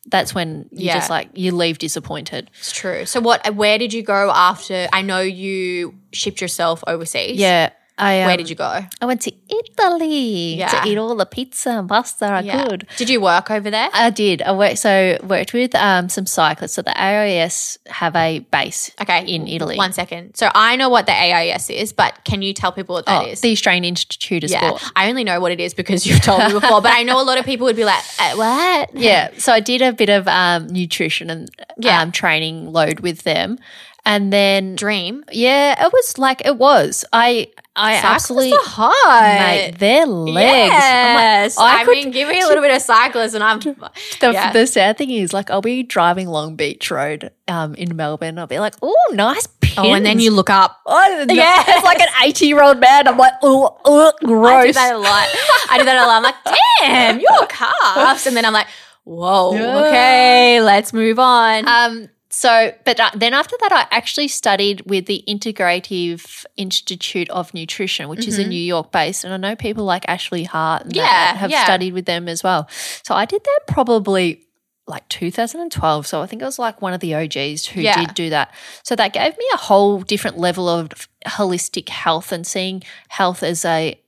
that's 0.08 0.34
when 0.34 0.68
you 0.72 0.88
Yeah. 0.88 0.96
just 0.96 1.10
like 1.10 1.30
you 1.36 1.52
leave 1.56 1.78
disappointed 1.78 2.50
It's 2.60 2.72
true. 2.72 3.06
So, 3.06 3.20
what? 3.22 3.54
Where 3.56 3.78
did 3.78 3.94
you 3.94 4.02
go 4.02 4.32
after? 4.32 4.88
I 4.92 5.02
know 5.04 5.22
you 5.22 5.96
shipped 6.12 6.42
yourself 6.42 6.84
overseas. 6.88 7.38
yeah 7.38 7.70
I, 8.02 8.22
um, 8.22 8.26
Where 8.28 8.38
did 8.38 8.50
you 8.50 8.56
go? 8.56 8.80
I 9.00 9.06
went 9.06 9.22
to 9.22 9.32
Italy 9.48 10.56
Yeah. 10.56 10.68
to 10.70 10.90
eat 10.90 10.98
all 10.98 11.16
the 11.16 11.26
pizza 11.26 11.70
and 11.70 11.88
pasta 11.88 12.26
I 12.26 12.40
Yeah. 12.42 12.66
could. 12.66 12.88
Did 12.98 13.10
you 13.10 13.22
work 13.22 13.52
over 13.52 13.70
there? 13.70 13.90
I 13.94 14.10
did. 14.10 14.42
I 14.42 14.52
worked 14.54 14.80
so 14.80 15.18
worked 15.24 15.54
with 15.54 15.76
um, 15.76 16.10
some 16.10 16.26
cyclists. 16.26 16.74
So 16.74 16.82
the 16.82 17.00
AIS 17.00 17.78
have 17.88 18.16
a 18.16 18.40
base 18.40 18.92
Okay. 19.00 19.24
in 19.26 19.48
Italy. 19.48 19.78
One 19.78 19.94
second. 19.94 20.36
So 20.36 20.50
I 20.56 20.76
know 20.76 20.90
what 20.90 21.06
the 21.06 21.14
AIS 21.14 21.70
is, 21.70 21.94
but 21.94 22.24
can 22.26 22.42
you 22.42 22.54
tell 22.54 22.72
people 22.72 22.96
what 22.96 23.06
that 23.06 23.22
Oh, 23.24 23.28
is? 23.28 23.42
the 23.42 23.52
Australian 23.52 23.86
Institute 23.86 24.44
of 24.44 24.50
yeah, 24.50 24.66
Sport. 24.68 24.84
I 24.96 25.08
only 25.10 25.24
know 25.24 25.40
what 25.40 25.52
it 25.52 25.60
is 25.60 25.74
because 25.76 26.08
you've 26.08 26.22
told 26.22 26.44
me 26.44 26.54
before, 26.60 26.82
but 26.82 26.92
I 26.94 27.04
know 27.04 27.22
a 27.22 27.24
lot 27.24 27.38
of 27.38 27.46
people 27.46 27.66
would 27.66 27.76
be 27.76 27.86
like, 27.86 28.04
uh, 28.20 28.34
"What?" 28.36 28.90
Yeah. 28.96 29.30
So 29.38 29.54
I 29.54 29.60
did 29.60 29.82
a 29.84 29.94
bit 29.94 30.10
of 30.10 30.28
um, 30.28 30.68
nutrition 30.68 31.30
and 31.30 31.50
Yeah. 31.78 32.02
um, 32.02 32.12
training 32.12 32.72
load 32.74 33.02
with 33.02 33.22
them. 33.24 33.60
And 34.04 34.34
then, 34.34 34.76
Dream. 34.76 35.24
yeah, 35.32 35.86
it 35.86 35.94
was 35.94 36.18
like, 36.18 36.44
it 36.44 36.58
was. 36.58 37.06
I 37.14 37.48
I 37.76 37.96
Cyclists 38.02 38.06
absolutely, 38.16 38.58
hot. 38.62 39.40
mate, 39.40 39.78
their 39.80 40.06
legs. 40.08 40.74
I'm 40.74 41.64
like, 41.64 41.78
I 41.78 41.82
I, 41.82 41.86
could- 41.86 41.92
mean, 41.92 42.12
give 42.12 42.28
me 42.28 42.42
a 42.42 42.48
little 42.48 42.64
bit 42.64 42.76
of 42.76 42.82
cyclist 42.82 43.36
and 43.36 43.44
I'm. 43.44 43.60
the, 43.60 43.76
yeah. 44.22 44.52
the 44.52 44.66
sad 44.66 44.98
thing 44.98 45.12
is, 45.12 45.34
like, 45.34 45.52
I'll 45.52 45.62
be 45.62 45.84
driving 45.84 46.28
Long 46.28 46.56
Beach 46.56 46.90
Road 46.90 47.32
um, 47.48 47.76
in 47.76 47.96
Melbourne. 47.96 48.40
I'll 48.40 48.48
be 48.48 48.60
like, 48.60 48.74
oh, 48.82 49.12
nice 49.14 49.46
pins. 49.62 49.78
Oh, 49.78 49.94
and 49.94 50.06
then 50.06 50.20
you 50.20 50.32
look 50.32 50.50
up. 50.50 50.80
Oh. 50.88 51.26
Yes. 51.30 51.66
It's 51.70 51.86
like 51.86 52.00
an 52.02 52.10
80 52.24 52.48
year 52.48 52.62
old 52.62 52.80
man. 52.80 53.08
I'm 53.08 53.18
like, 53.18 53.34
oh, 53.44 53.78
oh, 53.86 54.12
I 54.46 54.66
do 54.66 54.74
that 54.74 54.94
a 54.96 54.98
lot. 54.98 55.28
I 55.70 55.78
do 55.78 55.86
that 55.86 55.96
a 55.96 56.08
lot. 56.08 56.18
I'm 56.18 56.24
like, 56.24 56.36
damn, 56.82 57.20
your 57.20 57.46
calves. 57.48 58.26
And 58.28 58.36
then 58.36 58.44
I'm 58.46 58.52
like, 58.54 58.68
whoa, 59.04 59.54
Yeah. 59.56 59.86
okay, 59.86 60.62
let's 60.62 60.92
move 60.92 61.18
on. 61.20 61.68
Um, 61.68 62.10
so, 62.32 62.74
but 62.86 63.00
uh, 63.00 63.12
then 63.16 63.34
after 63.34 63.56
that, 63.60 63.72
I 63.72 63.88
actually 63.96 64.28
studied 64.30 64.82
with 64.90 65.06
the 65.06 65.24
Integrative 65.28 66.46
Institute 66.58 67.30
of 67.30 67.54
Nutrition, 67.54 68.08
which 68.10 68.28
is 68.28 68.40
a 68.40 68.48
New 68.48 68.60
York 68.60 68.92
based. 68.92 69.24
And 69.24 69.34
I 69.34 69.38
know 69.38 69.56
people 69.56 69.84
like 69.84 70.06
Ashley 70.08 70.44
Hart 70.46 70.84
and 70.84 70.92
that 70.92 70.98
Mm-hmm. 70.98 71.06
Yeah, 71.06 71.34
have 71.36 71.52
yeah. 71.52 71.64
studied 71.66 71.94
with 71.94 72.06
them 72.06 72.28
as 72.28 72.44
well. 72.44 72.68
So 73.04 73.14
I 73.16 73.26
did 73.26 73.44
that 73.44 73.60
probably 73.68 74.46
like 74.88 75.08
2012. 75.10 76.08
So 76.08 76.22
I 76.22 76.26
think 76.26 76.42
I 76.42 76.46
was 76.46 76.58
like 76.60 76.82
one 76.82 76.94
of 76.94 77.00
the 77.00 77.14
OGs 77.16 77.66
who 77.68 77.82
Yeah. 77.82 78.00
did 78.06 78.14
do 78.14 78.30
that. 78.32 78.54
So 78.84 78.96
that 78.96 79.14
gave 79.14 79.38
me 79.38 79.46
a 79.54 79.58
whole 79.58 80.02
different 80.02 80.38
level 80.38 80.68
of 80.68 81.08
holistic 81.28 81.90
health 81.90 82.32
and 82.32 82.46
seeing 82.48 82.84
health 83.10 83.44
as 83.44 83.64
a 83.66 84.00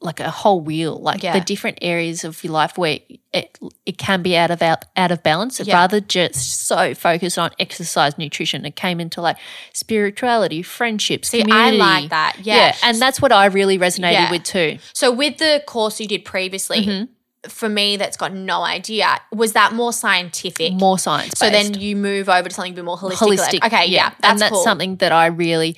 like 0.00 0.20
a 0.20 0.30
whole 0.30 0.60
wheel, 0.60 0.98
like 1.00 1.22
Yeah. 1.22 1.32
the 1.32 1.40
different 1.40 1.78
areas 1.80 2.22
of 2.22 2.44
your 2.44 2.52
life 2.52 2.76
where 2.76 2.98
it 3.32 3.58
it 3.86 3.96
can 3.98 4.22
be 4.22 4.36
out 4.36 4.50
of 4.50 4.60
out, 4.62 4.84
out 4.96 5.10
of 5.10 5.22
balance. 5.22 5.58
Yeah. 5.60 5.74
Rather 5.74 6.00
just 6.00 6.66
so 6.66 6.94
focused 6.94 7.38
on 7.38 7.50
exercise, 7.58 8.18
nutrition, 8.18 8.64
it 8.66 8.76
came 8.76 9.00
into 9.00 9.20
like 9.22 9.36
spirituality, 9.72 10.62
friendships, 10.62 11.28
See, 11.30 11.44
I 11.50 11.70
like 11.70 12.10
that. 12.10 12.36
Yeah. 12.42 12.74
and 12.82 13.00
that's 13.00 13.20
what 13.22 13.32
I 13.32 13.46
really 13.46 13.78
resonated 13.78 14.12
Yeah. 14.12 14.30
with 14.30 14.42
too. 14.44 14.78
So 14.92 15.10
with 15.12 15.38
the 15.38 15.62
course 15.66 16.00
you 16.00 16.06
did 16.06 16.24
previously, 16.24 16.84
Mm-hmm. 16.84 17.48
for 17.50 17.68
me 17.68 17.96
that's 17.96 18.16
got 18.16 18.32
no 18.34 18.62
idea, 18.62 19.18
was 19.32 19.52
that 19.52 19.72
more 19.72 19.92
scientific? 19.92 20.72
More 20.72 20.98
science. 20.98 21.34
so 21.38 21.48
then 21.50 21.74
you 21.74 21.94
move 21.96 22.28
over 22.28 22.48
to 22.48 22.54
something 22.54 22.72
a 22.72 22.76
bit 22.76 22.84
more 22.84 22.98
holistic. 22.98 23.16
holistic. 23.38 23.66
Okay, 23.66 23.86
yeah, 23.86 24.10
that's, 24.20 24.32
and 24.32 24.38
that's 24.40 24.52
cool. 24.52 24.62
something 24.64 24.96
that 24.96 25.12
I 25.12 25.26
really 25.26 25.76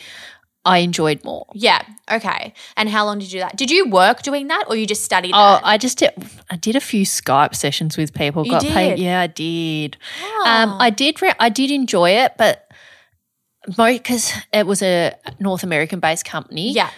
I 0.64 0.78
enjoyed 0.78 1.24
more. 1.24 1.46
Yeah, 1.54 1.80
okay. 2.10 2.52
And 2.76 2.88
how 2.90 3.04
long 3.06 3.18
did 3.20 3.32
you 3.32 3.38
do 3.38 3.44
that? 3.44 3.56
Did 3.56 3.70
you 3.70 3.88
work 3.88 4.22
doing 4.22 4.48
that 4.48 4.64
or 4.68 4.76
you 4.76 4.86
just 4.86 5.02
studied 5.04 5.32
Oh, 5.34 5.54
that? 5.54 5.62
I 5.64 5.78
just 5.78 5.98
did, 5.98 6.10
I 6.50 6.56
did 6.56 6.76
a 6.76 6.80
few 6.80 7.06
Skype 7.06 7.54
sessions 7.54 7.96
with 7.96 8.12
people. 8.12 8.44
You 8.44 8.50
got 8.52 8.64
paid. 8.64 8.98
Yeah, 8.98 9.20
I 9.20 9.28
did. 9.28 9.96
Oh. 10.22 10.44
Um, 10.46 10.76
I 10.78 10.90
did. 10.90 11.22
Re- 11.22 11.32
I 11.40 11.48
did 11.48 11.70
enjoy 11.70 12.10
it, 12.10 12.32
but 12.36 12.68
because 13.76 14.32
it 14.52 14.66
was 14.66 14.82
a 14.82 15.14
North 15.40 15.62
American 15.62 16.00
based 16.00 16.24
company. 16.24 16.72
yeah, 16.72 16.90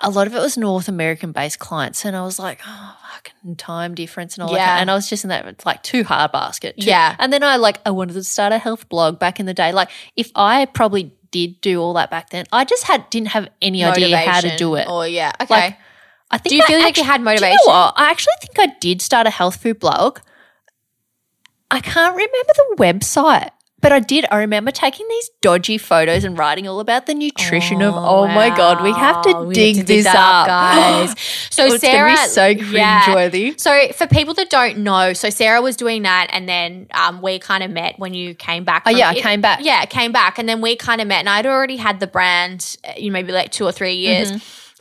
a 0.00 0.10
lot 0.10 0.26
of 0.26 0.34
it 0.34 0.38
was 0.40 0.56
North 0.56 0.88
American 0.88 1.32
based 1.32 1.58
clients, 1.58 2.04
and 2.04 2.16
I 2.16 2.22
was 2.22 2.38
like, 2.38 2.60
oh, 2.66 2.96
fucking 3.14 3.56
time 3.56 3.94
difference 3.94 4.36
and 4.36 4.44
all 4.44 4.52
Yeah. 4.54 4.64
that. 4.66 4.80
And 4.80 4.90
I 4.90 4.94
was 4.94 5.08
just 5.08 5.24
in 5.24 5.30
that 5.30 5.64
like 5.66 5.82
too 5.82 6.04
hard 6.04 6.30
basket. 6.32 6.76
too- 6.80 6.86
Yeah. 6.86 7.16
And 7.18 7.32
then 7.32 7.42
I 7.42 7.56
like 7.56 7.78
I 7.84 7.90
wanted 7.90 8.12
to 8.14 8.22
start 8.24 8.52
a 8.52 8.58
health 8.58 8.88
blog 8.88 9.18
back 9.18 9.40
in 9.40 9.46
the 9.46 9.54
day. 9.54 9.72
Like 9.72 9.90
if 10.16 10.30
I 10.36 10.66
probably 10.66 11.12
did 11.30 11.60
do 11.60 11.80
all 11.80 11.94
that 11.94 12.10
back 12.10 12.30
then, 12.30 12.46
I 12.52 12.64
just 12.64 12.84
had 12.84 13.08
didn't 13.10 13.28
have 13.28 13.48
any 13.60 13.84
idea 13.84 14.16
how 14.18 14.40
to 14.40 14.56
do 14.56 14.74
it. 14.74 14.86
Oh 14.88 15.02
yeah, 15.02 15.32
okay. 15.40 15.54
Like, 15.54 15.78
I 16.30 16.38
think 16.38 16.50
Do 16.50 16.56
you 16.56 16.62
I 16.62 16.66
feel 16.66 16.80
like 16.80 16.96
you 16.96 17.04
had 17.04 17.20
motivation? 17.20 17.58
you 17.64 17.66
know 17.66 17.72
what? 17.72 17.94
I 17.96 18.10
actually 18.10 18.34
think 18.40 18.58
I 18.58 18.74
did 18.80 19.00
start 19.00 19.26
a 19.26 19.30
health 19.30 19.56
food 19.56 19.78
blog. 19.78 20.20
I 21.70 21.80
can't 21.80 22.14
remember 22.14 22.52
the 22.54 22.76
website, 22.78 23.50
but 23.80 23.92
I 23.92 24.00
did. 24.00 24.26
I 24.30 24.38
remember 24.38 24.70
taking 24.70 25.06
these 25.08 25.30
dodgy 25.40 25.78
photos 25.78 26.24
and 26.24 26.36
writing 26.36 26.66
all 26.66 26.80
about 26.80 27.06
the 27.06 27.14
nutrition 27.14 27.80
of. 27.82 27.94
Oh 27.96 28.26
my 28.26 28.48
god, 28.48 28.82
we 28.82 28.92
have 28.92 29.22
to. 29.22 29.42
We 29.42 29.54
dig 29.54 29.76
have 29.76 29.86
to 29.86 29.92
this 29.92 30.06
up, 30.06 30.46
guys. 30.46 31.14
So 31.50 31.64
Oh, 31.64 31.74
it's 31.74 31.80
Sarah, 31.80 32.12
be 32.12 32.16
so 32.28 32.54
cringeworthy. 32.54 33.58
So 33.58 33.88
for 33.92 34.06
people 34.06 34.34
that 34.34 34.48
don't 34.50 34.78
know, 34.78 35.12
so 35.12 35.28
Sarah 35.30 35.60
was 35.60 35.76
doing 35.76 36.02
that, 36.02 36.28
and 36.30 36.48
then 36.48 36.86
um, 36.94 37.20
we 37.22 37.38
kind 37.38 37.62
of 37.64 37.70
met 37.70 37.98
when 37.98 38.14
you 38.14 38.34
came 38.34 38.64
back. 38.64 38.84
Oh, 38.86 38.90
yeah, 38.90 39.08
I 39.08 39.14
came 39.20 39.40
back. 39.40 39.60
Yeah, 39.62 39.84
came 39.86 40.12
back, 40.12 40.38
and 40.38 40.48
then 40.48 40.60
we 40.60 40.76
kind 40.76 41.00
of 41.00 41.08
met, 41.08 41.20
and 41.20 41.28
I'd 41.28 41.46
already 41.46 41.76
had 41.76 41.98
the 42.00 42.06
brand, 42.06 42.76
uh, 42.86 42.92
you 42.96 43.10
know, 43.10 43.14
maybe 43.14 43.32
like 43.32 43.50
two 43.50 43.64
or 43.64 43.72
three 43.72 43.94
years. 43.94 44.30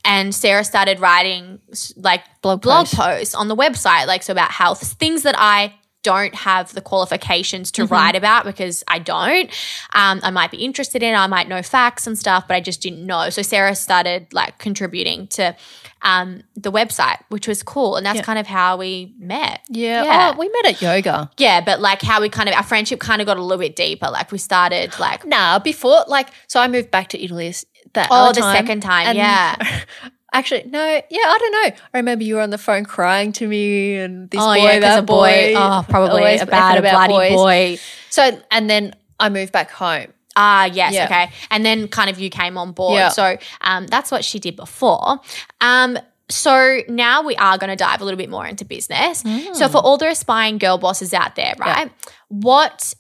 And 0.05 0.33
Sarah 0.33 0.63
started 0.63 0.99
writing 0.99 1.60
like 1.95 2.21
Mm-hmm. 2.21 2.41
Blog 2.41 2.62
blog 2.62 2.86
posts. 2.86 2.95
posts 2.95 3.36
on 3.36 3.47
the 3.49 3.55
website, 3.55 4.07
like 4.07 4.23
so 4.23 4.31
about 4.31 4.51
health, 4.51 4.93
things 4.93 5.23
that 5.23 5.36
I 5.38 5.73
don't 6.03 6.36
have 6.36 6.73
the 6.73 6.81
qualifications 6.81 7.71
Mm-hmm. 7.71 7.86
to 7.88 7.91
write 7.93 8.15
about 8.15 8.45
because 8.45 8.83
I 8.88 8.99
don't. 8.99 9.49
Um, 9.93 10.19
I 10.23 10.29
might 10.31 10.51
be 10.51 10.57
interested 10.57 11.03
in, 11.03 11.15
I 11.15 11.27
might 11.27 11.47
know 11.49 11.62
facts 11.62 12.07
and 12.07 12.17
stuff, 12.17 12.47
but 12.47 12.55
I 12.55 12.62
just 12.62 12.81
didn't 12.81 13.05
know. 13.05 13.29
So 13.29 13.41
Sarah 13.41 13.75
started 13.75 14.31
like 14.33 14.57
contributing 14.57 15.27
to 15.29 15.55
um, 16.03 16.43
the 16.55 16.71
website, 16.71 17.17
which 17.29 17.47
was 17.47 17.63
cool, 17.63 17.95
and 17.97 18.05
that's 18.05 18.21
kind 18.21 18.38
of 18.39 18.47
how 18.47 18.77
we 18.77 19.13
met. 19.17 19.62
Yeah. 19.69 20.03
yeah, 20.03 20.31
Oh, 20.33 20.39
we 20.39 20.47
met 20.49 20.65
at 20.75 20.81
yoga. 20.81 21.29
yeah. 21.38 21.62
But 21.62 21.81
like 21.81 22.01
how 22.01 22.21
we 22.21 22.29
kind 22.29 22.47
of 22.47 22.55
our 22.55 22.63
friendship 22.63 22.99
kind 22.99 23.21
of 23.21 23.25
got 23.25 23.38
a 23.38 23.41
little 23.41 23.57
bit 23.62 23.75
deeper. 23.75 24.10
Like 24.10 24.31
we 24.31 24.38
started 24.38 24.97
like 24.99 25.25
Nah, 25.25 25.60
before 25.60 26.05
like 26.07 26.29
so 26.47 26.60
I 26.62 26.67
moved 26.67 26.91
back 26.91 27.10
to 27.10 27.23
Italy 27.23 27.53
that 27.93 28.07
Oh, 28.12 28.31
the 28.33 28.41
time, 28.41 28.55
second 28.55 28.81
time, 28.81 29.07
and- 29.07 29.17
yeah. 29.17 29.83
Actually, 30.33 30.63
no, 30.65 30.79
yeah, 30.83 31.19
I 31.19 31.37
don't 31.39 31.51
know. 31.51 31.77
I 31.93 31.97
remember 31.97 32.23
you 32.23 32.35
were 32.35 32.41
on 32.41 32.49
the 32.49 32.57
phone 32.57 32.83
crying 32.83 33.31
to 33.33 33.47
me, 33.47 33.95
and 33.95 34.29
this 34.29 34.41
oh 34.41 34.45
boy, 34.45 34.55
yeah, 34.55 34.79
that 34.79 34.99
a 34.99 35.01
boy, 35.01 35.13
boy, 35.13 35.53
oh 35.55 35.85
probably 35.87 36.35
a 36.37 36.45
bad, 36.45 36.77
a 36.77 36.81
bloody 36.81 37.13
boys. 37.13 37.31
boy. 37.31 37.77
So, 38.09 38.39
and 38.51 38.69
then 38.69 38.93
I 39.19 39.29
moved 39.29 39.51
back 39.53 39.71
home. 39.71 40.07
Ah, 40.35 40.65
yes, 40.65 40.93
Yeah. 40.93 41.05
okay. 41.05 41.31
And 41.49 41.65
then 41.65 41.87
kind 41.87 42.09
of 42.09 42.19
you 42.19 42.29
came 42.29 42.57
on 42.57 42.71
board. 42.71 42.93
Yeah. 42.95 43.09
So 43.09 43.37
um, 43.61 43.87
that's 43.87 44.11
what 44.11 44.23
she 44.23 44.37
did 44.39 44.55
before. 44.55 45.19
Um, 45.61 45.97
so 46.29 46.81
now 46.87 47.23
we 47.23 47.35
are 47.37 47.57
going 47.57 47.69
to 47.69 47.75
dive 47.75 48.01
a 48.01 48.03
little 48.05 48.17
bit 48.17 48.29
more 48.29 48.45
into 48.45 48.63
business. 48.65 49.23
So 49.53 49.67
for 49.69 49.77
all 49.77 49.97
the 49.97 50.09
aspiring 50.09 50.57
girl 50.59 50.77
bosses 50.77 51.13
out 51.13 51.35
there, 51.35 51.55
right? 51.57 51.89
What 52.27 52.93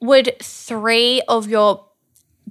would 0.00 0.34
three 0.40 1.20
of 1.28 1.48
your 1.48 1.84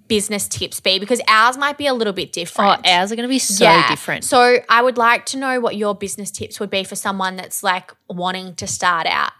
business 0.10 0.48
tips 0.50 0.82
be? 0.82 1.00
Because 1.00 1.22
ours 1.28 1.58
might 1.58 1.78
be 1.78 1.88
a 1.88 1.94
little 1.94 2.12
bit 2.12 2.30
oh, 2.30 2.34
different. 2.34 2.82
Oh, 2.86 2.92
ours 2.92 3.12
are 3.14 3.16
going 3.16 3.28
to 3.28 3.34
be 3.34 3.40
so 3.40 3.64
Yeah. 3.64 3.88
different. 3.88 4.26
So 4.26 4.58
I 4.68 4.82
would 4.82 4.98
like 4.98 5.26
to 5.28 5.38
know 5.38 5.62
what 5.62 5.78
your 5.78 5.96
business 5.96 6.32
tips 6.32 6.60
would 6.60 6.70
be 6.70 6.84
for 6.84 6.96
someone 6.96 7.38
that's 7.38 7.64
like 7.64 7.94
wanting 8.10 8.56
to 8.56 8.68
start 8.68 9.08
out. 9.08 9.32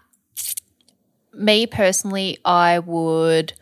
Me 1.34 1.66
personally, 1.66 2.38
I 2.44 2.78
would. 2.78 3.52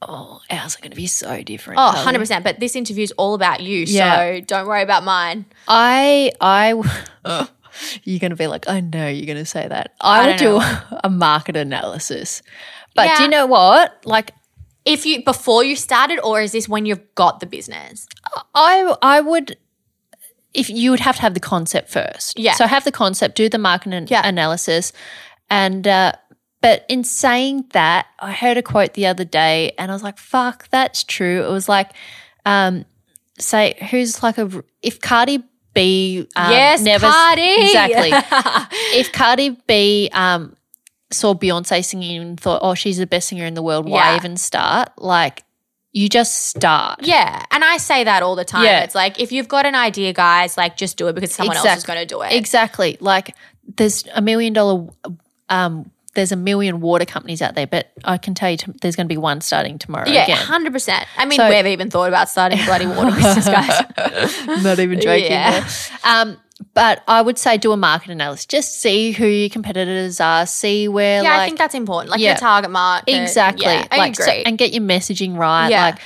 Oh, 0.00 0.40
ours 0.50 0.76
are 0.76 0.80
going 0.80 0.90
to 0.90 0.96
be 0.96 1.06
so 1.06 1.42
different. 1.42 1.78
Oh, 1.80 1.92
Kelly. 1.94 2.18
100%. 2.18 2.42
But 2.42 2.58
this 2.58 2.74
interview 2.74 3.04
is 3.04 3.12
all 3.12 3.34
about 3.34 3.60
you. 3.60 3.84
Yeah. 3.86 4.16
So 4.16 4.40
don't 4.40 4.66
worry 4.66 4.82
about 4.82 5.04
mine. 5.04 5.44
I, 5.68 6.32
I, 6.40 6.72
uh, 7.24 7.46
you're 8.02 8.18
going 8.18 8.30
to 8.30 8.36
be 8.36 8.48
like, 8.48 8.68
I 8.68 8.80
know 8.80 9.06
you're 9.06 9.26
going 9.26 9.38
to 9.38 9.44
say 9.44 9.66
that. 9.68 9.94
I, 10.00 10.20
I 10.22 10.26
would 10.26 10.36
don't 10.38 10.64
a 11.04 11.08
market 11.10 11.56
analysis. 11.56 12.42
But 12.96 13.16
do 13.16 13.22
you 13.22 13.28
know 13.28 13.46
what? 13.46 14.04
Like, 14.04 14.32
If 14.84 15.06
you 15.06 15.22
before 15.24 15.62
you 15.64 15.76
started, 15.76 16.18
or 16.22 16.40
is 16.40 16.52
this 16.52 16.68
when 16.68 16.86
you've 16.86 17.14
got 17.14 17.40
the 17.40 17.46
business? 17.46 18.06
I 18.54 18.94
I 19.02 19.20
would 19.20 19.56
if 20.54 20.68
you 20.68 20.90
would 20.90 21.00
have 21.00 21.16
to 21.16 21.22
have 21.22 21.34
the 21.34 21.40
concept 21.40 21.88
first. 21.90 22.38
Yeah. 22.38 22.54
So 22.54 22.66
have 22.66 22.84
the 22.84 22.92
concept, 22.92 23.36
do 23.36 23.48
the 23.48 23.58
market 23.58 23.92
an- 23.94 24.06
Yeah. 24.10 24.26
analysis, 24.26 24.92
and 25.48 25.86
uh, 25.86 26.12
but 26.60 26.84
in 26.88 27.04
saying 27.04 27.66
that, 27.72 28.06
I 28.20 28.32
heard 28.32 28.56
a 28.58 28.62
quote 28.62 28.94
the 28.94 29.06
other 29.06 29.24
day, 29.24 29.72
and 29.78 29.90
I 29.90 29.94
was 29.94 30.02
like, 30.02 30.18
"Fuck, 30.18 30.68
that's 30.70 31.04
true." 31.04 31.44
It 31.44 31.50
was 31.50 31.68
like, 31.68 31.90
um, 32.44 32.84
say 33.38 33.74
who's 33.90 34.22
like 34.22 34.36
a 34.38 34.50
if 34.82 35.00
Cardi 35.00 35.42
B 35.74 36.26
um, 36.36 36.50
yes, 36.50 36.80
never 36.82 37.06
Cardi. 37.08 37.54
exactly 37.66 38.10
if 38.98 39.10
Cardi 39.12 39.56
B 39.66 40.10
um 40.12 40.54
saw 41.12 41.34
Beyonce 41.34 41.84
singing 41.84 42.20
and 42.20 42.40
thought, 42.40 42.60
"Oh, 42.62 42.74
she's 42.74 42.98
the 42.98 43.06
best 43.06 43.28
singer 43.28 43.44
in 43.46 43.54
the 43.54 43.62
world," 43.62 43.88
why 43.88 44.10
Yeah. 44.10 44.16
even 44.16 44.36
start? 44.36 44.88
Like, 44.98 45.44
you 45.92 46.08
just 46.08 46.46
start. 46.48 47.00
yeah, 47.02 47.44
and 47.50 47.62
I 47.64 47.76
say 47.76 48.04
that 48.04 48.22
all 48.22 48.34
the 48.34 48.44
time. 48.46 48.64
Yeah. 48.64 48.82
It's 48.84 48.94
like 48.94 49.20
if 49.20 49.30
you've 49.30 49.48
got 49.48 49.66
an 49.66 49.74
idea, 49.74 50.12
guys, 50.12 50.56
like 50.56 50.76
just 50.76 50.96
do 50.96 51.08
it 51.08 51.14
because 51.14 51.34
someone 51.34 51.56
else 51.56 51.76
is 51.78 51.84
going 51.84 51.98
to 51.98 52.06
do 52.06 52.22
it. 52.22 52.32
Exactly. 52.32 52.96
Like 53.00 53.34
there's 53.76 54.04
a 54.14 54.22
million 54.22 54.52
dollar 54.54 54.86
um 55.48 55.90
there's 56.14 56.30
a 56.32 56.36
million 56.36 56.80
water 56.82 57.06
companies 57.06 57.40
out 57.40 57.54
there, 57.54 57.66
but 57.66 57.90
I 58.04 58.18
can 58.18 58.34
tell 58.34 58.50
you 58.50 58.58
t- 58.58 58.72
there's 58.82 58.96
going 58.96 59.06
to 59.06 59.12
be 59.12 59.16
one 59.16 59.40
starting 59.40 59.78
tomorrow 59.78 60.06
yeah, 60.08 60.24
again. 60.24 60.36
hundred 60.36 60.72
percent. 60.74 61.06
I 61.16 61.24
mean, 61.24 61.38
So- 61.38 61.48
we've 61.48 61.66
even 61.66 61.88
thought 61.90 62.08
about 62.08 62.28
starting 62.28 62.62
bloody 62.66 62.86
water 62.86 63.10
business, 63.16 63.46
guys. 63.46 64.62
Not 64.62 64.78
even 64.78 65.00
joking. 65.00 65.30
Yeah. 65.32 65.66
Um, 66.04 66.36
but 66.74 67.02
I 67.08 67.22
would 67.22 67.38
say 67.38 67.56
do 67.58 67.72
a 67.72 67.76
market 67.76 68.10
analysis. 68.10 68.46
Just 68.46 68.80
see 68.80 69.12
who 69.12 69.26
your 69.26 69.48
competitors 69.48 70.20
are. 70.20 70.46
See 70.46 70.88
where 70.88 71.22
yeah, 71.22 71.30
like 71.30 71.40
I 71.40 71.46
think 71.46 71.58
that's 71.58 71.74
important. 71.74 72.10
Like 72.10 72.20
Yeah. 72.20 72.30
your 72.30 72.38
target 72.38 72.70
market. 72.70 73.14
exactly. 73.14 73.64
Yeah, 73.66 73.86
I 73.90 73.96
like, 73.96 74.16
so- 74.16 74.30
and 74.30 74.56
get 74.58 74.72
your 74.72 74.82
messaging 74.82 75.36
right. 75.36 75.68
Yeah. 75.68 75.84
Like 75.86 75.98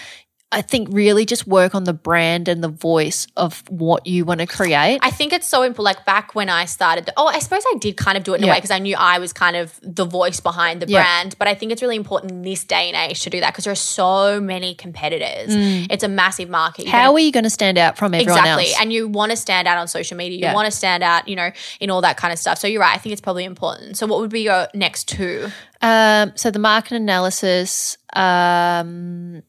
I 0.53 0.63
think 0.63 0.89
really 0.93 1.27
just 1.27 1.45
work 1.47 1.75
on 1.75 1.85
the 1.85 1.93
brand 1.93 2.47
and 2.47 2.63
the 2.63 2.69
voice 2.69 3.27
of 3.37 3.65
what 3.69 4.07
you 4.07 4.25
want 4.25 4.39
to 4.41 4.47
create. 4.47 5.01
I 5.03 5.11
think 5.11 5.33
it's 5.33 5.47
so 5.49 5.63
important. 5.63 5.97
Like 5.97 6.07
back 6.07 6.37
when 6.37 6.49
I 6.49 6.67
started, 6.67 7.11
oh, 7.17 7.27
I 7.27 7.41
suppose 7.41 7.65
I 7.67 7.75
did 7.79 7.97
kind 7.97 8.17
of 8.17 8.23
do 8.23 8.33
it 8.33 8.39
in 8.39 8.45
a 8.45 8.47
way 8.47 8.55
because 8.55 8.71
I 8.71 8.79
knew 8.79 8.95
I 8.97 9.19
was 9.19 9.33
kind 9.33 9.57
of 9.57 9.79
the 9.83 10.05
voice 10.05 10.39
behind 10.39 10.81
the 10.81 10.87
Yeah. 10.87 11.03
brand. 11.03 11.35
But 11.37 11.49
I 11.49 11.55
think 11.57 11.73
it's 11.73 11.83
really 11.83 11.97
important 11.97 12.31
in 12.31 12.43
this 12.43 12.63
day 12.63 12.89
and 12.89 12.97
age 13.11 13.23
to 13.23 13.31
do 13.31 13.41
that 13.41 13.53
because 13.55 13.65
there 13.65 13.73
are 13.73 13.75
so 13.75 14.41
many 14.41 14.77
competitors. 14.77 15.49
It's 15.91 16.05
a 16.05 16.09
massive 16.09 16.49
market. 16.49 16.85
You're 16.85 16.91
Mm. 16.95 16.97
How 16.97 17.03
gonna- 17.07 17.15
are 17.17 17.19
you 17.21 17.33
going 17.33 17.45
to 17.45 17.51
stand 17.51 17.77
out 17.77 17.99
from 17.99 18.15
everyone 18.15 18.39
exactly, 18.39 18.69
else? 18.69 18.81
and 18.81 18.93
you 18.93 19.09
want 19.09 19.31
to 19.33 19.37
stand 19.37 19.67
out 19.67 19.79
on 19.79 19.89
social 19.89 20.17
media. 20.17 20.39
You 20.39 20.45
Yeah. 20.45 20.55
want 20.55 20.67
to 20.67 20.71
stand 20.77 21.03
out, 21.03 21.27
you 21.29 21.35
know, 21.35 21.51
in 21.81 21.91
all 21.91 22.03
that 22.03 22.17
kind 22.17 22.33
of 22.33 22.39
stuff. 22.39 22.59
So 22.59 22.69
you're 22.69 22.81
right. 22.81 22.95
I 22.95 22.99
think 22.99 23.13
it's 23.13 23.21
probably 23.21 23.45
important. 23.45 23.99
So 23.99 24.07
what 24.07 24.21
would 24.21 24.31
be 24.31 24.43
your 24.43 24.69
next 24.75 25.09
two? 25.09 25.51
Um, 25.83 26.33
so 26.37 26.53
the 26.53 26.61
market 26.61 26.93
analysis, 26.95 27.99
um, 28.15 29.43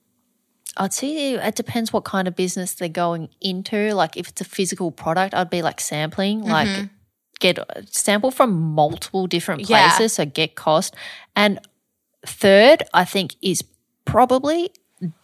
I'd 0.78 0.94
say 0.94 1.34
it 1.34 1.56
depends 1.56 1.92
what 1.92 2.06
kind 2.06 2.28
of 2.28 2.36
business 2.36 2.74
they're 2.76 2.90
going 2.90 3.30
into. 3.42 3.94
Like 3.94 4.18
if 4.18 4.30
it's 4.30 4.42
a 4.42 4.46
physical 4.46 4.92
product, 4.92 5.34
I'd 5.34 5.50
be 5.50 5.62
like 5.62 5.80
sampling, 5.80 6.42
mm-hmm. 6.42 6.52
like 6.52 6.90
get 7.40 7.60
sample 7.86 8.32
from 8.32 8.52
multiple 8.52 9.28
different 9.28 9.70
Yeah. 9.70 9.90
places, 9.90 10.14
so 10.14 10.26
get 10.26 10.56
cost. 10.56 10.96
And 11.36 11.60
third, 12.26 12.84
I 12.94 13.06
think 13.06 13.36
is 13.42 13.64
probably 14.06 14.72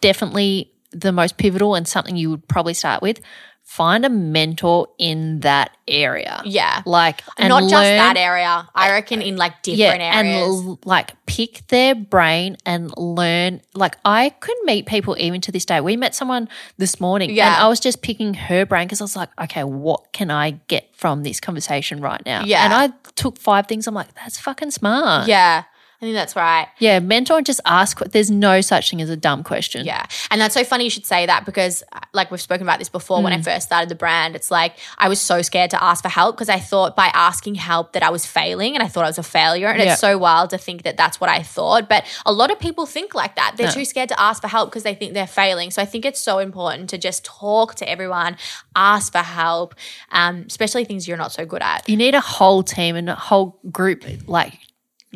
definitely 0.00 0.70
the 0.92 1.12
most 1.12 1.36
pivotal 1.36 1.74
and 1.74 1.88
something 1.88 2.16
you 2.16 2.30
would 2.30 2.46
probably 2.48 2.74
start 2.74 3.02
with. 3.02 3.20
Find 3.66 4.04
a 4.04 4.08
mentor 4.10 4.86
in 4.98 5.40
that 5.40 5.70
area. 5.88 6.42
Yeah. 6.44 6.82
Like 6.86 7.22
and 7.38 7.48
Not 7.48 7.62
just 7.62 7.72
learn- 7.72 7.96
that 7.96 8.16
area. 8.16 8.68
I 8.74 8.90
reckon 8.92 9.20
in 9.22 9.36
like 9.36 9.62
different 9.62 10.00
areas. 10.00 10.14
yeah, 10.14 10.20
and 10.20 10.28
l- 10.68 10.78
like 10.84 11.12
pick 11.26 11.66
their 11.68 11.94
brain 11.94 12.56
and 12.66 12.92
learn. 12.96 13.62
Like 13.74 13.96
I 14.04 14.30
could 14.40 14.56
meet 14.64 14.86
people 14.86 15.16
even 15.18 15.40
to 15.40 15.50
this 15.50 15.64
day. 15.64 15.80
We 15.80 15.96
met 15.96 16.14
someone 16.14 16.48
this 16.78 17.00
morning, 17.00 17.30
Yeah. 17.30 17.54
and 17.54 17.64
I 17.64 17.68
was 17.68 17.80
just 17.80 18.02
picking 18.02 18.34
her 18.34 18.64
brain 18.66 18.86
because 18.86 19.00
I 19.00 19.04
was 19.04 19.16
like, 19.16 19.30
okay, 19.40 19.64
what 19.64 20.12
can 20.12 20.30
I 20.30 20.52
get 20.68 20.94
from 20.94 21.22
this 21.24 21.40
conversation 21.40 22.00
right 22.00 22.24
now? 22.24 22.44
Yeah. 22.44 22.64
and 22.64 22.72
I 22.74 22.90
took 23.16 23.38
five 23.38 23.66
things. 23.66 23.86
I'm 23.88 23.94
like, 23.94 24.14
that's 24.14 24.38
fucking 24.38 24.70
smart. 24.72 25.26
yeah. 25.26 25.64
I 26.04 26.06
think 26.08 26.14
that's 26.16 26.36
right. 26.36 26.68
yeah. 26.80 26.98
Mentor 26.98 27.38
and 27.38 27.46
just 27.46 27.60
ask. 27.64 27.98
There's 28.00 28.30
no 28.30 28.60
such 28.60 28.90
thing 28.90 29.00
as 29.00 29.08
a 29.08 29.16
dumb 29.16 29.42
question. 29.42 29.86
Yeah. 29.86 30.04
And 30.30 30.38
that's 30.40 30.52
so 30.54 30.62
funny 30.64 30.84
you 30.84 30.90
should 30.90 31.06
say 31.06 31.24
that 31.24 31.46
because, 31.46 31.82
uh, 31.92 32.00
like, 32.12 32.30
we've 32.30 32.40
spoken 32.40 32.62
about 32.66 32.78
this 32.78 32.90
before 32.90 33.22
when 33.22 33.32
I 33.32 33.38
Mm. 33.38 33.44
first 33.44 33.66
started 33.66 33.88
the 33.88 33.94
brand. 33.94 34.36
It's 34.36 34.50
like 34.50 34.74
I 34.98 35.08
was 35.08 35.20
so 35.20 35.40
scared 35.40 35.70
to 35.70 35.82
ask 35.82 36.02
for 36.02 36.10
help 36.10 36.36
because 36.36 36.50
I 36.50 36.58
thought 36.58 36.94
by 36.94 37.10
asking 37.14 37.54
help 37.54 37.92
that 37.94 38.02
I 38.02 38.10
was 38.10 38.26
failing 38.26 38.74
and 38.74 38.82
I 38.82 38.88
thought 38.88 39.04
I 39.04 39.08
was 39.08 39.16
a 39.18 39.22
failure. 39.22 39.68
And 39.68 39.82
Yeah. 39.82 39.92
it's 39.92 40.00
so 40.00 40.18
wild 40.18 40.50
to 40.50 40.58
think 40.58 40.82
that 40.82 40.96
that's 40.98 41.20
what 41.20 41.30
I 41.30 41.42
thought. 41.42 41.88
But 41.88 42.04
a 42.26 42.32
lot 42.32 42.50
of 42.50 42.58
people 42.58 42.84
think 42.84 43.14
like 43.14 43.36
that. 43.36 43.54
They're 43.56 43.68
No. 43.68 43.72
too 43.72 43.84
scared 43.86 44.10
to 44.10 44.20
ask 44.20 44.42
for 44.42 44.48
help 44.48 44.70
because 44.70 44.82
they 44.82 44.94
think 44.94 45.14
they're 45.14 45.26
failing. 45.26 45.70
So 45.70 45.80
I 45.80 45.86
think 45.86 46.04
it's 46.04 46.20
so 46.20 46.38
important 46.38 46.90
to 46.90 46.98
just 46.98 47.24
talk 47.24 47.76
to 47.76 47.88
everyone, 47.88 48.36
ask 48.76 49.10
for 49.12 49.18
help, 49.18 49.74
um, 50.12 50.44
especially 50.48 50.84
things 50.84 51.08
you're 51.08 51.16
not 51.16 51.32
so 51.32 51.46
good 51.46 51.62
at. 51.62 51.88
You 51.88 51.96
need 51.96 52.14
a 52.14 52.20
whole 52.20 52.62
team 52.62 52.96
and 52.96 53.08
a 53.08 53.14
whole 53.14 53.58
group 53.70 54.04
like 54.26 54.58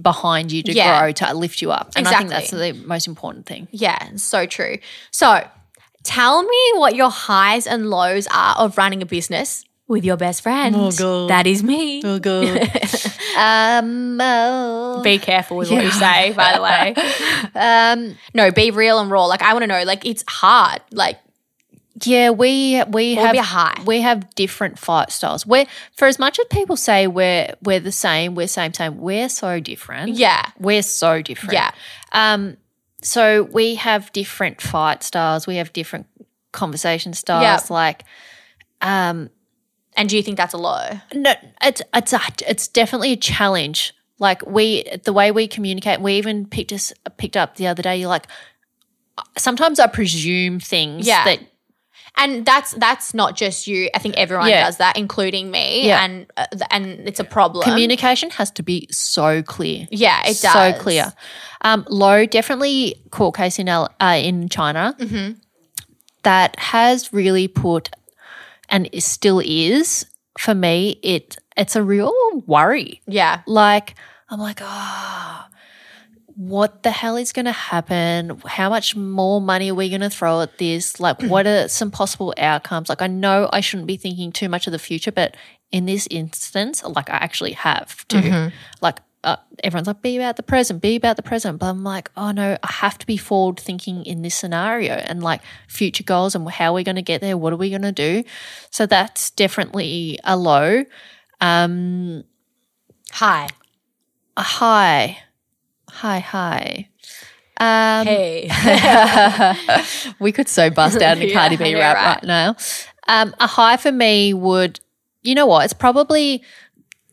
behind 0.03 0.53
you 0.53 0.63
to 0.63 0.73
Yeah. 0.73 1.01
grow 1.01 1.13
to 1.13 1.35
lift 1.35 1.63
you 1.63 1.73
up. 1.73 1.93
And 1.97 2.07
I 2.07 2.19
think 2.19 2.31
that's 2.31 2.51
the 2.51 2.73
most 2.73 3.07
important 3.07 3.47
thing. 3.47 3.69
Yeah, 3.71 3.99
so 4.17 4.47
true. 4.47 4.79
So 5.11 5.47
tell 6.05 6.43
me 6.43 6.73
what 6.75 6.95
your 6.95 7.11
highs 7.11 7.67
and 7.67 7.91
lows 7.91 8.27
are 8.29 8.57
of 8.57 8.79
running 8.79 9.03
a 9.03 9.07
business 9.07 9.65
with 9.89 10.05
your 10.05 10.17
best 10.17 10.43
friend. 10.43 10.77
Oh, 10.77 10.91
God. 10.91 11.31
That 11.31 11.47
is 11.47 11.63
me. 11.63 12.03
Oh 12.05 12.19
god. 12.19 12.61
um. 13.39 14.19
oh. 14.21 15.01
Be 15.03 15.19
careful 15.19 15.57
with 15.57 15.71
what 15.71 15.83
you 15.83 15.91
say, 15.91 16.33
by 16.33 16.53
the 16.55 16.63
way. 16.63 16.95
um. 17.55 18.17
No, 18.35 18.51
be 18.51 18.71
real 18.71 19.01
and 19.01 19.11
raw. 19.11 19.25
Like 19.27 19.43
I 19.43 19.53
want 19.55 19.63
to 19.63 19.67
know, 19.67 19.83
like 19.85 20.05
it's 20.05 20.25
hard. 20.29 20.81
Like 20.93 21.19
Yeah, 22.05 22.31
we 22.31 22.83
we 22.85 23.17
would 23.17 23.37
have 23.45 23.87
we 23.87 24.01
have 24.03 24.35
different 24.35 24.79
fight 24.79 25.11
styles. 25.11 25.47
We're 25.47 25.66
for 25.97 26.07
as 26.07 26.18
much 26.18 26.39
as 26.39 26.47
people 26.51 26.77
say 26.77 27.07
we're 27.07 27.55
we're 27.62 27.81
the 27.81 27.93
same, 27.93 28.35
we're 28.35 28.49
same 28.49 28.75
same. 28.75 28.99
We're 28.99 29.29
so 29.29 29.59
different. 29.61 30.11
Yeah. 30.16 30.51
we're 30.59 30.83
so 30.83 31.22
different. 31.22 31.55
Yeah. 31.55 31.70
Um. 32.12 32.57
So 33.03 33.45
we 33.45 33.77
have 33.77 34.12
different 34.12 34.61
fight 34.61 35.03
styles. 35.03 35.47
We 35.47 35.57
have 35.57 35.72
different 35.72 36.07
conversation 36.53 37.12
styles. 37.14 37.62
Yep. 37.62 37.70
Like, 37.70 38.05
um, 38.81 39.31
And 39.97 40.09
do 40.09 40.16
you 40.16 40.22
think 40.22 40.37
that's 40.37 40.55
a 40.55 40.59
low? 40.59 40.89
no, 41.14 41.35
it's 41.62 41.81
it's 41.95 42.12
a, 42.12 42.20
it's 42.47 42.68
definitely 42.68 43.12
a 43.12 43.16
challenge. 43.16 43.95
Like 44.20 44.45
we, 44.47 44.83
the 45.05 45.12
way 45.12 45.31
we 45.31 45.47
communicate, 45.47 46.01
we 46.01 46.14
even 46.14 46.47
picked 46.47 46.72
us 46.72 46.93
picked 47.18 47.37
up 47.37 47.55
the 47.55 47.68
other 47.68 47.83
day. 47.85 47.99
You're 47.99 48.09
like, 48.09 48.27
sometimes 49.37 49.79
I 49.81 49.87
presume 49.87 50.59
things 50.61 51.07
Yeah. 51.07 51.25
that 51.25 51.41
And 52.21 52.45
that's 52.45 52.73
that's 52.73 53.14
not 53.14 53.37
just 53.37 53.66
you. 53.66 53.89
I 53.95 53.99
think 54.01 54.16
everyone 54.16 54.49
Yeah. 54.49 54.64
does 54.64 54.79
that, 54.79 54.97
including 54.99 55.51
me. 55.51 55.87
Yeah. 55.87 56.05
And 56.05 56.27
uh, 56.37 56.47
and 56.71 56.87
it's 57.09 57.21
a 57.21 57.25
problem. 57.25 57.62
communication 57.64 58.31
has 58.31 58.51
to 58.53 58.62
be 58.62 58.89
so 58.91 59.43
clear. 59.43 59.87
yeah, 59.91 60.21
it 60.25 60.41
does. 60.41 60.53
so 60.53 60.73
clear. 60.83 61.12
Um, 61.62 61.87
low, 61.89 62.27
definitely 62.27 62.97
court 63.11 63.37
case 63.37 63.59
in 63.59 63.69
L- 63.69 63.95
uh, 64.01 64.19
in 64.21 64.49
China 64.49 64.95
Mm-hmm. 64.99 65.39
that 66.25 66.59
has 66.59 67.12
really 67.12 67.49
put, 67.49 67.91
and 68.69 68.89
it 68.93 69.03
still 69.03 69.41
is 69.45 70.05
for 70.39 70.55
me. 70.55 70.99
It 71.03 71.37
it's 71.57 71.77
a 71.77 71.83
real 71.83 72.12
worry. 72.47 73.01
Yeah. 73.07 73.43
Like 73.47 73.95
I'm 74.31 74.41
like, 74.41 74.61
ah, 74.62 75.47
what 76.39 76.84
the 76.84 76.93
hell 76.93 77.16
is 77.16 77.32
going 77.32 77.47
to 77.47 77.53
happen? 77.53 78.41
How 78.47 78.70
much 78.70 78.95
more 78.95 79.41
money 79.41 79.72
are 79.72 79.74
we 79.74 79.89
going 79.89 80.03
to 80.03 80.09
throw 80.09 80.41
at 80.41 80.59
this? 80.59 81.01
Like, 81.01 81.20
what 81.22 81.49
are 81.49 81.66
some 81.68 81.91
possible 81.91 82.32
outcomes? 82.39 82.89
Like, 82.89 83.03
I 83.03 83.09
know 83.09 83.51
I 83.53 83.59
shouldn't 83.59 83.89
be 83.89 83.97
thinking 83.97 84.30
too 84.30 84.49
much 84.49 84.68
of 84.68 84.72
the 84.72 84.78
future, 84.78 85.11
but 85.11 85.36
in 85.72 85.86
this 85.86 86.07
instance, 86.12 86.84
like, 86.84 87.11
I 87.11 87.16
actually 87.16 87.53
have 87.53 88.07
to. 88.09 88.53
Like, 88.80 89.01
uh, 89.24 89.34
everyone's 89.64 89.89
like, 89.89 90.01
be 90.01 90.16
about 90.16 90.36
the 90.36 90.45
present, 90.45 90.80
be 90.80 90.95
about 90.95 91.16
the 91.16 91.24
present. 91.24 91.59
But 91.59 91.66
I'm 91.66 91.82
like, 91.82 92.09
oh 92.16 92.30
no, 92.30 92.57
I 92.62 92.72
have 92.72 92.99
to 92.99 93.07
be 93.07 93.16
forward 93.16 93.59
thinking 93.59 94.05
in 94.07 94.22
this 94.22 94.36
scenario 94.36 94.93
and 94.93 95.24
like 95.24 95.41
future 95.66 96.05
goals 96.05 96.36
and 96.36 96.49
how 96.49 96.72
we're 96.72 96.84
going 96.84 96.97
to 96.97 97.03
get 97.03 97.20
there. 97.20 97.36
What 97.36 97.53
are 97.53 97.57
we 97.57 97.70
going 97.70 97.82
to 97.82 97.91
do? 97.91 98.22
So 98.70 98.86
that's 98.86 99.32
definitely 99.32 100.20
a 100.22 100.36
low. 100.36 100.84
Um, 101.41 102.22
Hi. 103.11 103.49
a 104.36 104.43
high, 104.43 105.18
high, 105.99 106.20
hi. 106.20 106.88
Um, 107.61 108.07
Hey. 108.07 108.49
we 110.20 110.32
could 110.32 110.49
so 110.49 110.70
bust 110.70 111.03
out 111.03 111.18
a 111.18 111.26
Yeah, 111.28 111.34
Cardi 111.34 111.57
B 111.57 111.74
rap 111.74 111.96
right? 111.96 112.05
right 112.07 112.24
now. 112.24 112.57
Um, 113.09 113.34
a 113.40 113.46
high 113.46 113.76
for 113.76 113.90
me 113.92 114.32
would, 114.34 114.80
you 115.22 115.34
know 115.34 115.46
what? 115.46 115.64
It's 115.64 115.72
probably 115.74 116.42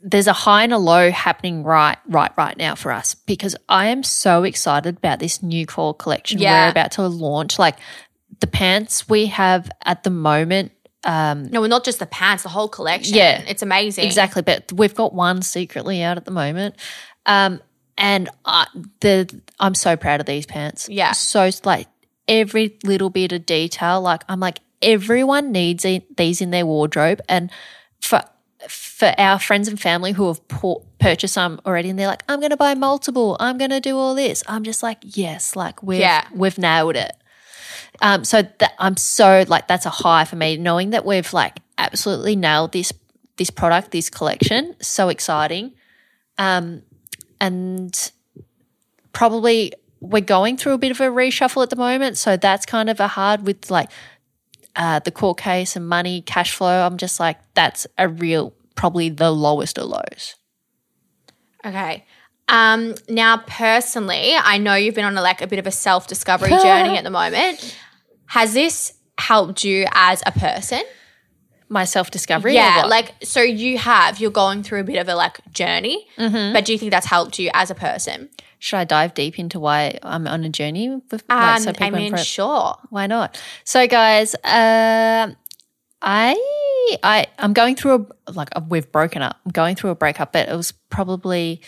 there's 0.04 0.28
a 0.28 0.34
high 0.34 0.64
and 0.64 0.72
a 0.74 0.78
low 0.78 1.10
happening 1.10 1.64
right, 1.64 1.98
right, 2.08 2.32
right 2.38 2.56
now 2.58 2.76
for 2.76 2.92
us 2.92 3.16
because 3.16 3.56
I 3.70 3.88
am 3.88 4.04
so 4.04 4.44
excited 4.44 4.98
about 4.98 5.18
this 5.20 5.42
new 5.42 5.66
fall 5.66 5.96
collection 5.96 6.38
Yeah. 6.38 6.66
we're 6.68 6.72
about 6.72 6.92
to 6.94 7.08
launch. 7.08 7.58
Like 7.58 7.78
the 8.40 8.46
pants 8.48 9.10
we 9.10 9.26
have 9.28 9.72
at 9.84 10.04
the 10.04 10.12
moment. 10.12 10.74
Um, 11.06 11.46
no, 11.50 11.66
not 11.66 11.84
just 11.86 11.98
the 12.00 12.06
pants, 12.06 12.44
the 12.44 12.50
whole 12.50 12.68
collection. 12.68 13.16
Yeah. 13.16 13.44
It's 13.48 13.62
amazing. 13.64 14.06
Exactly, 14.06 14.42
but 14.44 14.72
we've 14.74 14.94
got 14.96 15.14
one 15.14 15.42
secretly 15.42 16.02
out 16.04 16.18
at 16.18 16.26
the 16.26 16.32
moment, 16.32 16.76
um, 17.26 17.62
and 17.98 18.30
I, 18.46 18.68
the 19.00 19.42
I'm 19.60 19.76
so 19.76 19.96
proud 19.96 20.20
of 20.20 20.26
these 20.26 20.46
pants. 20.46 20.90
Yeah. 20.90 21.12
so 21.14 21.50
like 21.64 21.88
every 22.28 22.78
little 22.84 23.10
bit 23.10 23.32
of 23.32 23.46
detail. 23.46 24.02
Like 24.02 24.24
I'm 24.28 24.40
like 24.40 24.60
everyone 24.82 25.52
needs 25.52 25.86
it, 25.86 26.18
these 26.18 26.42
in 26.42 26.52
their 26.52 26.66
wardrobe, 26.66 27.22
and 27.30 27.50
for 28.02 28.22
for 28.68 29.14
our 29.20 29.38
friends 29.40 29.68
and 29.68 29.80
family 29.80 30.12
who 30.12 30.28
have 30.28 30.46
pu- 30.48 30.82
purchased 31.00 31.34
some 31.36 31.62
already, 31.66 31.90
and 31.90 32.00
they're 32.00 32.08
like, 32.08 32.24
I'm 32.28 32.40
going 32.40 32.50
to 32.50 32.58
buy 32.58 32.74
multiple. 32.74 33.38
I'm 33.40 33.58
going 33.60 33.70
to 33.70 33.80
do 33.80 33.96
all 33.98 34.16
this. 34.16 34.44
I'm 34.48 34.64
just 34.64 34.82
like, 34.82 34.98
yes, 35.04 35.56
like 35.56 35.84
we've 35.84 36.00
Yeah. 36.00 36.26
we've 36.34 36.58
nailed 36.58 36.96
it. 36.96 37.12
Um, 38.02 38.26
so 38.26 38.42
that 38.42 38.74
I'm 38.80 38.98
so 38.98 39.46
like 39.48 39.68
that's 39.68 39.86
a 39.86 39.90
high 39.92 40.26
for 40.26 40.36
me, 40.36 40.58
knowing 40.58 40.90
that 40.92 41.06
we've 41.06 41.32
like 41.32 41.60
absolutely 41.78 42.36
nailed 42.36 42.72
this 42.72 42.92
this 43.38 43.50
product, 43.50 43.92
this 43.92 44.10
collection. 44.10 44.76
So 44.82 45.10
exciting. 45.10 45.74
Um, 46.38 46.82
and 47.40 48.12
probably 49.14 49.74
we're 50.00 50.22
going 50.22 50.58
through 50.58 50.74
a 50.74 50.78
bit 50.78 50.92
of 50.92 51.00
a 51.00 51.06
reshuffle 51.06 51.64
at 51.64 51.70
the 51.70 51.76
moment. 51.76 52.18
So 52.18 52.38
that's 52.38 52.66
kind 52.66 52.90
of 52.90 53.00
a 53.00 53.08
hard 53.08 53.46
with 53.46 53.72
like 53.72 53.90
uh, 54.76 55.00
the 55.00 55.12
court 55.12 55.38
case 55.38 55.76
and 55.76 55.88
money, 55.88 56.22
cash 56.22 56.54
flow. 56.54 56.86
I'm 56.86 56.98
just 56.98 57.20
like, 57.20 57.38
that's 57.54 57.88
a 57.98 58.08
real, 58.08 58.54
probably 58.76 59.10
the 59.10 59.32
lowest 59.32 59.78
of 59.78 59.86
lows. 59.88 60.36
Okay. 61.66 62.06
Um, 62.48 62.94
now, 63.10 63.38
personally, 63.48 64.34
I 64.36 64.58
know 64.58 64.76
you've 64.76 64.94
been 64.94 65.06
on 65.06 65.18
a, 65.18 65.22
like 65.22 65.42
a 65.42 65.48
bit 65.48 65.60
of 65.60 65.66
a 65.66 65.72
self 65.72 66.08
discovery 66.08 66.50
journey 66.64 66.98
at 66.98 67.04
the 67.04 67.10
moment. 67.10 67.76
Has 68.28 68.54
this 68.54 68.94
helped 69.18 69.64
you 69.64 69.88
as 69.92 70.22
a 70.26 70.32
person? 70.32 70.84
My 71.70 71.86
self 71.86 72.12
discovery. 72.12 72.54
yeah, 72.54 72.84
like 72.88 73.14
so 73.24 73.42
you 73.42 73.78
have 73.78 74.20
you're 74.20 74.32
going 74.32 74.62
through 74.64 74.82
a 74.82 74.84
bit 74.84 74.98
of 74.98 75.08
a 75.10 75.16
like 75.16 75.40
journey, 75.52 76.08
but 76.18 76.66
do 76.66 76.72
you 76.74 76.78
think 76.78 76.92
that's 76.92 77.08
helped 77.08 77.40
you 77.40 77.50
as 77.54 77.72
a 77.72 77.76
person? 77.76 78.30
should 78.58 78.78
I 78.78 78.84
dive 78.84 79.14
deep 79.14 79.38
into 79.38 79.60
why 79.60 80.00
I'm 80.02 80.26
on 80.28 80.44
a 80.44 80.50
journey? 80.50 80.90
With, 81.12 81.24
Um, 81.30 81.40
like, 81.40 81.62
so 81.62 81.72
I 81.80 81.92
mean, 81.92 82.16
sure. 82.18 82.76
Why 82.90 83.06
not? 83.06 83.40
So, 83.64 83.86
guys, 83.88 84.34
um 84.44 85.36
I 86.02 86.36
I 87.04 87.26
I'm 87.40 87.54
going 87.54 87.76
through 87.76 88.08
a 88.28 88.32
like 88.32 88.50
uh, 88.56 88.62
we've 88.68 88.92
broken 88.92 89.22
up. 89.22 89.38
I'm 89.46 89.52
going 89.52 89.76
through 89.76 89.90
a 89.92 89.96
breakup, 89.96 90.34
but 90.34 90.50
it 90.50 90.56
was 90.56 90.72
probably 90.90 91.62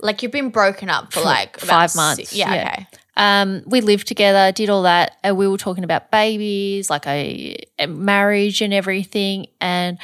Like 0.00 0.22
you've 0.22 0.32
been 0.32 0.50
broken 0.50 0.88
up 0.90 1.12
for 1.12 1.20
like 1.20 1.58
five 1.58 1.94
months. 1.96 2.32
yeah, 2.32 2.50
okay. 2.54 2.86
Um, 3.16 3.62
we 3.66 3.80
lived 3.80 4.08
together, 4.08 4.50
did 4.52 4.70
all 4.70 4.82
that, 4.82 5.16
and 5.22 5.36
we 5.36 5.46
were 5.46 5.56
talking 5.58 5.84
about 5.84 6.10
babies, 6.10 6.90
like 6.90 7.06
a, 7.06 7.56
a 7.78 7.86
marriage 7.86 8.60
and 8.60 8.74
everything. 8.74 9.46
And 9.60 9.98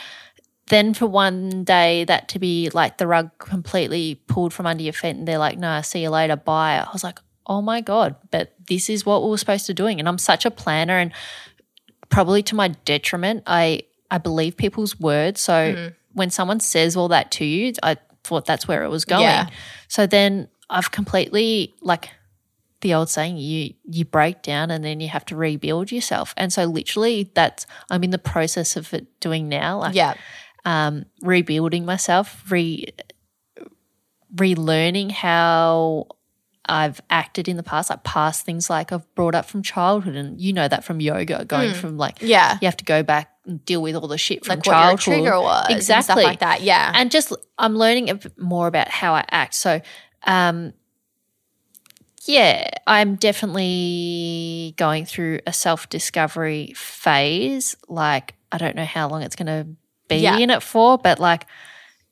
then 0.68 0.94
for 0.94 1.06
one 1.06 1.64
day, 1.64 2.04
that 2.04 2.28
to 2.28 2.38
be 2.38 2.70
like 2.70 2.98
the 2.98 3.06
rug 3.08 3.30
completely 3.38 4.14
pulled 4.28 4.52
from 4.54 4.66
under 4.66 4.82
your 4.82 4.92
feet, 4.92 5.16
and 5.16 5.26
they're 5.26 5.38
like, 5.38 5.58
"No, 5.58 5.80
see 5.82 6.02
you 6.02 6.10
later, 6.10 6.36
bye." 6.36 6.78
I 6.78 6.88
was 6.92 7.02
like, 7.02 7.18
"Oh 7.46 7.60
my 7.60 7.80
god!" 7.80 8.14
But 8.30 8.54
this 8.68 8.88
is 8.88 9.04
what 9.04 9.22
we 9.24 9.30
were 9.30 9.38
supposed 9.38 9.66
to 9.66 9.74
doing, 9.74 9.98
and 9.98 10.08
I'm 10.08 10.18
such 10.18 10.44
a 10.46 10.50
planner, 10.50 10.96
and 10.96 11.12
probably 12.08 12.42
to 12.44 12.54
my 12.54 12.68
detriment, 12.84 13.42
I 13.46 13.82
I 14.10 14.18
believe 14.18 14.56
people's 14.56 14.98
words. 15.00 15.40
So 15.40 15.52
Mm-hmm. 15.52 15.94
when 16.14 16.30
someone 16.30 16.60
says 16.60 16.96
all 16.96 17.08
that 17.08 17.30
to 17.32 17.44
you, 17.44 17.72
I 17.82 17.96
thought 18.22 18.44
that's 18.46 18.68
where 18.68 18.84
it 18.84 18.88
was 18.90 19.04
going. 19.04 19.22
Yeah. 19.22 19.46
So 19.88 20.06
then 20.06 20.48
I've 20.68 20.90
completely 20.92 21.74
like 21.80 22.10
the 22.80 22.94
old 22.94 23.08
saying 23.08 23.36
you 23.36 23.74
you 23.84 24.04
break 24.04 24.42
down 24.42 24.70
and 24.70 24.84
then 24.84 25.00
you 25.00 25.08
have 25.08 25.24
to 25.26 25.36
rebuild 25.36 25.92
yourself. 25.92 26.32
And 26.36 26.52
so 26.52 26.64
literally 26.64 27.30
that's 27.34 27.66
I'm 27.90 28.02
in 28.04 28.10
the 28.10 28.18
process 28.18 28.76
of 28.76 28.92
it 28.94 29.06
doing 29.20 29.48
now. 29.48 29.78
Like 29.80 29.94
Yeah. 29.94 30.14
um 30.64 31.04
rebuilding 31.22 31.84
myself, 31.84 32.50
re 32.50 32.86
relearning 34.34 35.10
how 35.10 36.06
I've 36.68 37.00
acted 37.10 37.48
in 37.48 37.56
the 37.56 37.62
past, 37.62 37.90
like 37.90 38.04
past 38.04 38.44
things 38.44 38.70
like 38.70 38.92
I've 38.92 39.12
brought 39.14 39.34
up 39.34 39.46
from 39.46 39.62
childhood 39.62 40.14
and 40.14 40.40
you 40.40 40.52
know 40.52 40.68
that 40.68 40.84
from 40.84 41.00
yoga, 41.00 41.44
going 41.44 41.74
from 41.74 41.96
like 41.96 42.18
Mm. 42.20 42.28
Yeah. 42.28 42.58
you 42.60 42.66
have 42.66 42.76
to 42.76 42.84
go 42.84 43.02
back 43.02 43.30
and 43.46 43.64
deal 43.64 43.82
with 43.82 43.96
all 43.96 44.06
the 44.06 44.18
shit 44.18 44.44
from 44.44 44.58
Like 44.58 44.66
what 44.66 44.72
your 44.72 44.82
childhood. 44.82 45.00
trigger 45.24 45.40
was 45.40 45.66
Exactly. 45.70 46.02
stuff 46.04 46.16
like 46.24 46.40
that. 46.40 46.62
Yeah. 46.62 46.92
And 46.94 47.10
just 47.10 47.32
I'm 47.58 47.76
learning 47.76 48.10
a 48.10 48.14
bit 48.14 48.38
more 48.38 48.66
about 48.68 48.88
how 48.88 49.14
I 49.14 49.24
act. 49.30 49.54
So 49.54 49.80
um 50.26 50.72
yeah, 52.30 52.70
I'm 52.86 53.16
definitely 53.16 54.74
going 54.76 55.04
through 55.04 55.40
a 55.46 55.52
self-discovery 55.52 56.72
phase. 56.76 57.76
Like 57.88 58.34
I 58.52 58.58
don't 58.58 58.76
know 58.76 58.84
how 58.84 59.08
long 59.08 59.22
it's 59.22 59.36
going 59.36 59.46
to 59.46 59.66
be 60.08 60.16
Yeah. 60.16 60.38
in 60.38 60.50
it 60.50 60.62
for, 60.62 60.98
but 60.98 61.18
like 61.18 61.46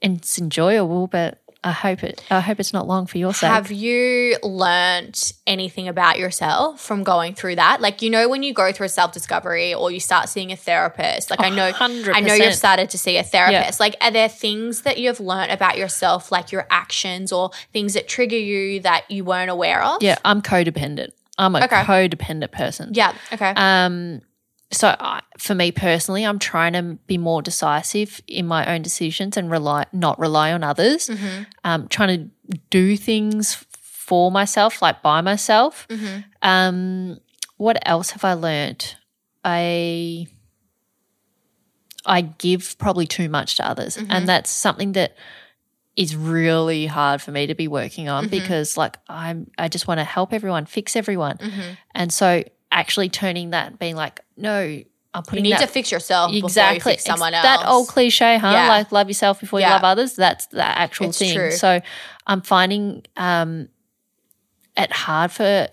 it's 0.00 0.38
enjoyable, 0.38 1.06
but 1.06 1.42
I 1.64 1.72
hope 1.72 2.04
it 2.04 2.22
I 2.30 2.38
hope 2.40 2.60
it's 2.60 2.72
not 2.72 2.86
long 2.86 3.06
for 3.06 3.18
your 3.18 3.34
sake. 3.34 3.50
Have 3.50 3.72
you 3.72 4.36
learnt 4.44 5.32
anything 5.46 5.88
about 5.88 6.18
yourself 6.18 6.80
from 6.80 7.02
going 7.02 7.34
through 7.34 7.56
that? 7.56 7.80
Like, 7.80 8.00
you 8.00 8.10
know, 8.10 8.28
when 8.28 8.42
you 8.44 8.54
go 8.54 8.70
through 8.72 8.86
a 8.86 8.88
self 8.90 9.12
discovery 9.12 9.74
or 9.74 9.90
you 9.90 9.98
start 9.98 10.28
seeing 10.28 10.52
a 10.52 10.56
therapist, 10.56 11.30
like 11.30 11.40
I 11.40 11.50
know, 11.50 11.72
100%. 11.72 12.14
I 12.14 12.20
know 12.20 12.34
you've 12.34 12.54
started 12.54 12.90
to 12.90 12.98
see 12.98 13.16
a 13.16 13.24
therapist. 13.24 13.80
Like, 13.80 13.96
are 14.00 14.10
there 14.12 14.28
things 14.28 14.82
that 14.82 14.98
you've 14.98 15.18
learnt 15.20 15.50
about 15.50 15.76
yourself, 15.78 16.30
like 16.30 16.52
your 16.52 16.66
actions 16.70 17.32
or 17.32 17.50
things 17.72 17.94
that 17.94 18.06
trigger 18.06 18.38
you 18.38 18.80
that 18.80 19.10
you 19.10 19.24
weren't 19.24 19.50
aware 19.50 19.82
of? 19.82 20.00
yeah, 20.02 20.16
I'm 20.24 20.42
codependent. 20.42 21.08
I'm 21.38 21.54
a 21.56 21.64
Okay. 21.64 21.82
codependent 21.82 22.52
person. 22.52 22.90
Yeah. 22.94 23.12
Okay. 23.32 23.52
Um, 23.56 24.20
so 24.70 24.94
I, 24.98 25.22
for 25.38 25.54
me 25.54 25.72
personally, 25.72 26.24
I'm 26.24 26.38
trying 26.38 26.74
to 26.74 26.98
be 27.06 27.16
more 27.18 27.40
decisive 27.42 28.20
in 28.26 28.46
my 28.46 28.66
own 28.74 28.82
decisions 28.82 29.36
and 29.36 29.50
rely 29.50 29.86
not 29.92 30.18
rely 30.18 30.52
on 30.52 30.62
others. 30.62 31.10
Um, 31.64 31.88
trying 31.88 32.30
to 32.48 32.58
do 32.70 32.96
things 32.96 33.54
for 33.54 34.30
myself, 34.30 34.82
like 34.82 35.02
by 35.02 35.20
myself. 35.22 35.86
Um, 36.42 37.18
what 37.56 37.78
else 37.86 38.10
have 38.10 38.24
I 38.24 38.34
learned? 38.34 38.94
I 39.44 40.26
I 42.06 42.22
give 42.22 42.76
probably 42.78 43.06
too 43.06 43.28
much 43.28 43.56
to 43.56 43.68
others. 43.68 43.96
Mm-hmm. 43.96 44.10
And 44.10 44.28
that's 44.28 44.50
something 44.50 44.92
that 44.92 45.16
is 45.96 46.14
really 46.14 46.86
hard 46.86 47.20
for 47.20 47.32
me 47.32 47.46
to 47.48 47.54
be 47.54 47.68
working 47.68 48.08
on 48.08 48.24
Mm-hmm. 48.24 48.30
because 48.30 48.76
like 48.76 48.96
I'm 49.08 49.50
I 49.58 49.68
just 49.68 49.88
want 49.88 49.98
to 49.98 50.04
help 50.04 50.32
everyone, 50.32 50.66
fix 50.66 50.94
everyone. 50.96 51.38
Mm-hmm. 51.38 51.70
And 51.94 52.12
so 52.12 52.44
actually 52.70 53.08
turning 53.08 53.50
that 53.50 53.78
being 53.78 53.96
like, 53.96 54.20
no, 54.36 54.82
I'm 55.14 55.22
putting. 55.22 55.38
It 55.38 55.38
in. 55.38 55.44
You 55.46 55.50
need 55.54 55.60
that 55.60 55.66
to 55.66 55.72
fix 55.72 55.90
yourself 55.90 56.30
before 56.30 56.38
you 56.38 56.44
exactly 56.44 56.92
fix 56.92 57.04
someone 57.04 57.34
else. 57.34 57.42
That 57.44 57.66
old 57.66 57.88
cliche, 57.88 58.38
huh? 58.38 58.50
Yeah. 58.50 58.68
Like 58.68 58.92
love 58.92 59.08
yourself 59.08 59.40
before 59.40 59.60
Yeah. 59.60 59.68
you 59.68 59.72
love 59.74 59.84
others. 59.84 60.14
That's 60.14 60.46
the 60.46 60.64
actual 60.64 61.08
It's 61.08 61.18
thing. 61.18 61.34
true. 61.34 61.50
So 61.52 61.80
I'm 62.26 62.42
finding 62.42 63.04
um, 63.16 63.68
it 64.76 64.92
hard 64.92 65.32
for 65.32 65.68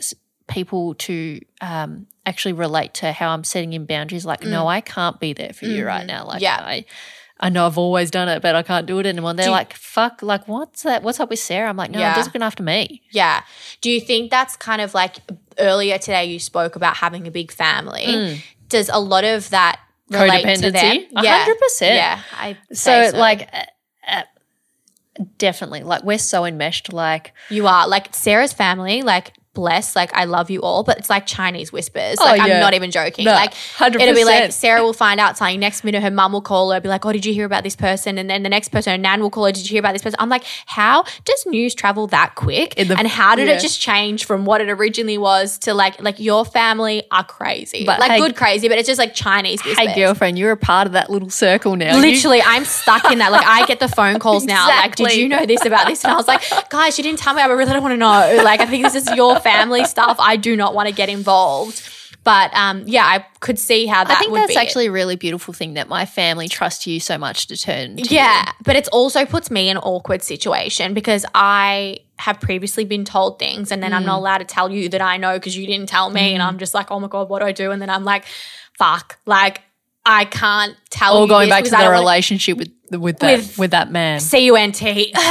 people 0.48 0.94
to 0.96 1.40
um, 1.62 2.08
actually 2.26 2.54
relate 2.54 2.94
to 2.96 3.12
how 3.12 3.30
I'm 3.32 3.44
setting 3.44 3.74
in 3.74 3.86
boundaries. 3.86 4.26
Like, 4.26 4.44
no, 4.44 4.68
I 4.68 4.82
can't 4.82 5.20
be 5.20 5.34
there 5.34 5.54
for 5.54 5.66
you 5.66 5.86
right 5.86 6.06
now. 6.06 6.26
Like, 6.26 6.42
Mm. 6.42 6.46
Mm-hmm. 6.48 6.62
Yeah. 6.62 6.66
I. 6.66 6.86
I 7.40 7.50
know 7.50 7.66
I've 7.66 7.78
always 7.78 8.12
done 8.12 8.30
it, 8.30 8.42
but 8.42 8.56
I 8.56 8.64
can't 8.64 8.86
do 8.86 8.98
it 9.00 9.06
anymore. 9.06 9.34
They're 9.34 9.50
like, 9.52 9.74
"Fuck! 9.74 10.22
Like, 10.22 10.48
what's 10.48 10.84
that? 10.84 11.04
What's 11.04 11.20
up 11.20 11.30
with 11.30 11.40
Sarah?" 11.40 11.68
I'm 11.70 11.76
like, 11.76 11.92
"No, 11.92 12.00
Yeah. 12.00 12.10
I'm 12.12 12.16
just 12.16 12.28
looking 12.30 12.44
after 12.44 12.64
me." 12.64 13.02
Yeah. 13.12 13.44
Do 13.82 13.90
you 13.90 14.00
think 14.00 14.32
that's 14.32 14.56
kind 14.56 14.82
of 14.82 14.94
like 14.94 15.18
earlier 15.60 15.98
today 15.98 16.26
you 16.26 16.40
spoke 16.40 16.76
about 16.78 16.98
having 16.98 17.28
a 17.28 17.32
big 17.32 17.52
family? 17.52 18.42
Does 18.70 18.90
a 18.90 19.00
lot 19.00 19.24
of 19.26 19.50
that 19.50 19.80
relate 20.10 20.56
to 20.60 20.72
them? 20.72 20.74
Mm. 20.74 21.12
Codependency? 21.12 21.16
A 21.16 21.28
hundred 21.40 21.60
percent. 21.60 21.96
Yeah. 21.96 22.22
I 22.34 22.58
So, 22.72 22.76
say 22.76 23.12
like, 23.12 23.50
uh, 23.54 23.64
uh, 24.08 24.24
definitely, 25.38 25.84
like, 25.84 26.04
we're 26.04 26.18
so 26.18 26.46
enmeshed. 26.46 26.94
Like, 26.94 27.34
you 27.50 27.68
are 27.68 27.88
like 27.88 28.16
Sarah's 28.16 28.54
family, 28.54 29.02
like 29.02 29.34
bless, 29.56 29.96
like 29.96 30.14
I 30.14 30.26
love 30.26 30.50
you 30.52 30.62
all, 30.62 30.84
but 30.84 30.98
it's 31.00 31.10
like 31.10 31.26
Chinese 31.26 31.72
whispers. 31.74 32.18
Oh, 32.20 32.26
Like 32.26 32.42
I'm 32.42 32.60
not 32.60 32.74
even 32.76 32.92
joking. 32.92 33.26
No, 33.26 33.32
like 33.32 33.54
100%. 33.54 33.96
it'll 34.00 34.14
be 34.14 34.24
like 34.26 34.52
Sarah 34.52 34.84
will 34.84 34.94
find 34.94 35.20
out 35.20 35.38
something. 35.38 35.60
Next 35.60 35.84
minute 35.84 36.04
her 36.04 36.12
mum 36.12 36.34
will 36.34 36.42
call 36.42 36.72
her, 36.72 36.80
be 36.80 36.90
like, 36.90 37.06
Oh, 37.06 37.12
did 37.12 37.26
you 37.26 37.34
hear 37.34 37.46
about 37.46 37.64
this 37.64 37.76
person? 37.76 38.18
And 38.20 38.30
then 38.30 38.44
the 38.44 38.50
next 38.50 38.70
person, 38.70 38.92
her 38.92 38.98
nan 38.98 39.22
will 39.22 39.30
call 39.32 39.46
her, 39.46 39.52
Did 39.52 39.64
you 39.68 39.74
hear 39.74 39.80
about 39.80 39.94
this 39.94 40.04
person? 40.04 40.18
I'm 40.20 40.30
like, 40.30 40.44
How 40.68 41.04
does 41.24 41.46
news 41.48 41.74
travel 41.74 42.08
that 42.08 42.36
quick? 42.36 42.76
The- 42.76 42.96
and 42.98 43.08
how 43.08 43.36
did 43.36 43.48
yeah. 43.48 43.56
it 43.56 43.62
just 43.62 43.82
change 43.82 44.26
from 44.26 44.46
what 44.46 44.62
it 44.62 44.70
originally 44.70 45.18
was 45.18 45.58
to 45.60 45.74
like 45.74 46.00
like 46.02 46.20
your 46.20 46.46
family 46.46 47.04
are 47.12 47.24
crazy. 47.24 47.86
But 47.86 48.00
like 48.00 48.12
hey- 48.12 48.20
good 48.20 48.36
crazy, 48.36 48.68
but 48.68 48.78
it's 48.78 48.88
just 48.88 49.00
like 49.00 49.14
Chinese 49.14 49.64
whispers. 49.64 49.88
hey, 49.88 49.96
girlfriend, 49.96 50.38
you're 50.38 50.52
a 50.52 50.58
part 50.58 50.86
of 50.88 50.94
that 50.94 51.10
little 51.10 51.30
circle 51.30 51.76
now. 51.76 51.96
You- 51.96 52.02
Literally, 52.16 52.42
I'm 52.44 52.66
stuck 52.66 53.10
in 53.12 53.20
that. 53.20 53.32
Like, 53.32 53.46
I 53.48 53.66
get 53.66 53.80
the 53.80 53.88
phone 53.88 54.20
calls 54.20 54.46
now. 54.46 54.68
Like, 54.68 54.96
did 54.96 55.16
you 55.16 55.28
know 55.30 55.46
this 55.46 55.66
about 55.66 55.88
this? 55.88 56.04
And 56.04 56.14
I 56.14 56.16
was 56.16 56.28
like, 56.28 56.44
guys, 56.70 56.98
you 56.98 57.04
didn't 57.04 57.20
tell 57.20 57.34
me. 57.34 57.42
I 57.42 57.46
really 57.48 57.72
don't 57.72 57.82
want 57.82 57.94
to 57.94 57.98
know. 57.98 58.42
Like, 58.44 58.60
I 58.62 58.66
think 58.66 58.84
this 58.84 58.96
is 58.96 59.10
your 59.16 59.40
family 59.50 59.86
stuff. 59.86 60.18
I 60.20 60.36
do 60.38 60.56
not 60.56 60.74
want 60.76 60.90
to 60.90 60.96
get 60.96 61.10
involved. 61.10 61.82
But 62.24 62.52
um, 62.56 62.84
yeah, 62.88 63.06
I 63.06 63.24
could 63.40 63.60
see 63.60 63.86
how 63.86 64.04
that 64.04 64.18
I 64.18 64.20
think 64.20 64.32
would 64.32 64.42
that's 64.42 64.54
be 64.54 64.56
it. 64.60 64.62
actually 64.64 64.88
a 64.88 64.92
really 64.92 65.16
beautiful 65.16 65.54
thing 65.54 65.76
that 65.76 65.88
my 65.88 66.06
family 66.08 66.48
trusts 66.48 66.88
you 66.88 67.00
so 67.00 67.20
much 67.20 67.46
to 67.48 67.56
turn. 67.56 67.98
To 67.98 68.02
Yeah, 68.14 68.52
but 68.64 68.76
it 68.76 68.88
also 68.88 69.26
puts 69.28 69.52
me 69.52 69.70
in 69.70 69.78
an 69.78 69.84
awkward 69.84 70.24
situation 70.24 70.96
because 70.96 71.24
I 71.36 72.00
have 72.18 72.40
previously 72.42 72.84
been 72.84 73.06
told 73.06 73.38
things 73.38 73.72
and 73.72 73.84
then 73.84 73.94
I'm 73.94 74.02
Mm. 74.02 74.08
not 74.08 74.18
allowed 74.18 74.38
to 74.40 74.46
tell 74.46 74.72
you 74.72 74.90
that 74.90 75.02
I 75.04 75.18
know 75.18 75.34
because 75.34 75.56
you 75.56 75.68
didn't 75.68 75.88
tell 75.88 76.10
me. 76.10 76.34
And 76.34 76.42
I'm 76.42 76.58
just 76.58 76.74
like, 76.74 76.90
oh 76.90 77.00
my 77.00 77.08
God, 77.08 77.30
what 77.30 77.42
do 77.42 77.46
I 77.46 77.52
do? 77.52 77.70
And 77.70 77.80
then 77.80 77.92
I'm 77.92 78.04
like, 78.04 78.26
fuck, 78.76 79.20
like 79.28 79.62
I 80.04 80.26
can't 80.26 80.76
tell 80.90 81.18
Or 81.18 81.24
you. 81.24 81.28
going 81.28 81.50
back 81.50 81.66
to 81.66 81.70
the 81.70 81.90
relationship 81.92 82.58
with 82.58 82.72
with 82.90 83.20
that 83.20 83.38
With- 83.38 83.58
with, 83.60 83.72
that 83.72 83.92
man. 83.92 84.20
C 84.20 84.46
U 84.46 84.56
N 84.56 84.72
T. 84.72 85.14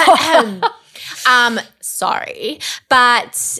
Um, 1.26 1.58
sorry, 1.80 2.60
but 2.88 3.58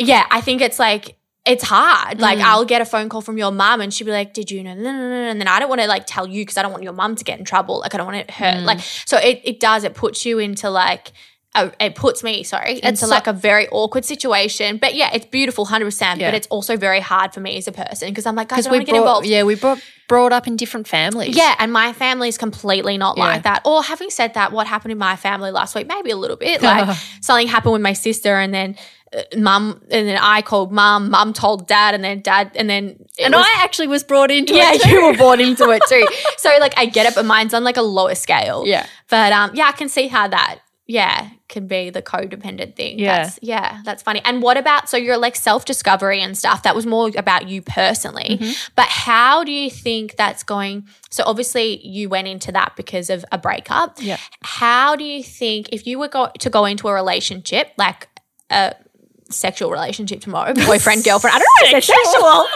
yeah, 0.00 0.26
I 0.30 0.40
think 0.40 0.60
it's 0.60 0.78
like 0.78 1.16
it's 1.46 1.64
hard. 1.64 2.20
Like 2.20 2.38
Mm. 2.38 2.42
I'll 2.42 2.64
get 2.64 2.82
a 2.82 2.84
phone 2.84 3.08
call 3.08 3.22
from 3.22 3.38
your 3.38 3.50
mum, 3.50 3.80
and 3.80 3.92
she'll 3.94 4.04
be 4.06 4.12
like, 4.12 4.34
"Did 4.34 4.50
you 4.50 4.62
know?" 4.62 4.74
No, 4.74 4.82
no, 4.92 4.98
no, 4.98 5.08
no. 5.08 5.30
And 5.30 5.40
then 5.40 5.48
I 5.48 5.58
don't 5.58 5.68
want 5.68 5.80
to 5.80 5.86
like 5.86 6.04
tell 6.06 6.26
you 6.26 6.42
because 6.42 6.56
I 6.58 6.62
don't 6.62 6.72
want 6.72 6.82
your 6.84 6.92
mum 6.92 7.16
to 7.16 7.24
get 7.24 7.38
in 7.38 7.44
trouble. 7.44 7.80
Like 7.80 7.94
I 7.94 7.98
don't 7.98 8.06
want 8.06 8.18
it 8.18 8.30
hurt. 8.30 8.56
Mm. 8.58 8.64
Like 8.64 8.80
so, 8.80 9.16
it 9.18 9.40
it 9.44 9.60
does. 9.60 9.84
It 9.84 9.94
puts 9.94 10.24
you 10.26 10.38
into 10.38 10.70
like. 10.70 11.12
A, 11.56 11.72
it 11.84 11.96
puts 11.96 12.22
me, 12.22 12.44
sorry, 12.44 12.78
into 12.80 12.96
so- 12.98 13.08
like 13.08 13.26
a 13.26 13.32
very 13.32 13.66
awkward 13.70 14.04
situation. 14.04 14.76
But 14.76 14.94
yeah, 14.94 15.10
it's 15.12 15.26
beautiful, 15.26 15.64
hundred 15.64 15.86
percent. 15.86 16.20
Yeah. 16.20 16.28
But 16.30 16.36
it's 16.36 16.46
also 16.46 16.76
very 16.76 17.00
hard 17.00 17.34
for 17.34 17.40
me 17.40 17.56
as 17.56 17.66
a 17.66 17.72
person 17.72 18.08
because 18.10 18.24
I'm 18.24 18.36
like, 18.36 18.50
guys, 18.50 18.60
I 18.68 18.70
don't 18.70 18.72
want 18.78 18.86
to 18.86 18.92
get 18.92 18.98
involved. 18.98 19.26
yeah, 19.26 19.42
we 19.42 19.56
brought 19.56 19.82
brought 20.08 20.32
up 20.32 20.46
in 20.46 20.54
different 20.56 20.86
families. 20.86 21.36
Yeah, 21.36 21.56
and 21.58 21.72
my 21.72 21.92
family 21.92 22.28
is 22.28 22.38
completely 22.38 22.98
not 22.98 23.16
Yeah. 23.16 23.24
like 23.24 23.42
that. 23.42 23.62
Or 23.64 23.82
having 23.82 24.10
said 24.10 24.34
that, 24.34 24.52
what 24.52 24.68
happened 24.68 24.92
in 24.92 24.98
my 24.98 25.16
family 25.16 25.50
last 25.50 25.74
week? 25.74 25.88
Maybe 25.88 26.12
a 26.12 26.16
little 26.16 26.36
bit. 26.36 26.62
Like 26.62 26.96
something 27.20 27.48
happened 27.48 27.72
with 27.72 27.82
my 27.82 27.94
sister, 27.94 28.36
and 28.36 28.54
then 28.54 28.76
mum, 29.36 29.80
and 29.90 30.08
then 30.08 30.18
I 30.20 30.42
called 30.42 30.72
mum. 30.72 31.10
Mum 31.10 31.32
told 31.32 31.66
dad, 31.66 31.94
and 31.94 32.04
then 32.04 32.20
dad, 32.20 32.52
and 32.54 32.70
then 32.70 33.04
and 33.18 33.34
was- 33.34 33.44
I 33.46 33.62
actually 33.62 33.88
was 33.88 34.04
brought 34.04 34.30
into 34.30 34.54
yeah, 34.54 34.72
it. 34.72 34.82
too. 34.82 34.90
you 34.90 35.06
were 35.06 35.16
born 35.16 35.40
into 35.48 35.68
it 35.70 35.82
too. 35.88 36.06
so 36.38 36.50
like 36.60 36.74
I 36.78 36.86
get 36.86 37.06
it, 37.06 37.14
but 37.14 37.24
mine's 37.24 37.54
on 37.54 37.64
like 37.64 37.76
a 37.76 37.82
lower 37.82 38.14
scale. 38.14 38.64
Yeah. 38.66 38.86
but 39.08 39.32
um, 39.32 39.50
yeah, 39.54 39.64
I 39.66 39.72
can 39.72 39.88
see 39.88 40.08
how 40.08 40.28
that. 40.28 40.60
Yeah, 40.86 41.28
can 41.48 41.68
be 41.68 41.90
the 41.90 42.02
codependent 42.02 42.74
thing. 42.74 42.98
Yeah. 42.98 43.22
That's, 43.22 43.38
yeah, 43.42 43.80
that's 43.84 44.02
funny. 44.02 44.20
And 44.24 44.42
what 44.42 44.56
about 44.56 44.88
so 44.88 44.96
you're 44.96 45.16
like 45.18 45.36
self 45.36 45.64
discovery 45.64 46.20
and 46.20 46.36
stuff? 46.36 46.64
That 46.64 46.74
was 46.74 46.84
more 46.84 47.12
about 47.16 47.48
you 47.48 47.62
personally. 47.62 48.38
Mm-hmm. 48.40 48.52
But 48.74 48.86
how 48.88 49.44
do 49.44 49.52
you 49.52 49.70
think 49.70 50.16
that's 50.16 50.42
going? 50.42 50.88
So 51.08 51.22
obviously 51.24 51.86
you 51.86 52.08
went 52.08 52.26
into 52.26 52.50
that 52.50 52.74
because 52.74 53.08
of 53.08 53.24
a 53.30 53.38
breakup. 53.38 53.98
Yeah. 54.00 54.16
How 54.42 54.96
do 54.96 55.04
you 55.04 55.22
think 55.22 55.68
if 55.70 55.86
you 55.86 55.96
were 56.00 56.08
go- 56.08 56.32
to 56.40 56.50
go 56.50 56.64
into 56.64 56.88
a 56.88 56.92
relationship, 56.92 57.72
like 57.78 58.08
a 58.50 58.74
sexual 59.30 59.70
relationship 59.70 60.20
tomorrow, 60.20 60.52
boyfriend, 60.54 61.04
girlfriend? 61.04 61.34
I 61.36 61.38
don't 61.38 61.48
know. 61.62 61.68
If 61.68 61.74
it's 61.78 61.86
sexual. 61.86 62.46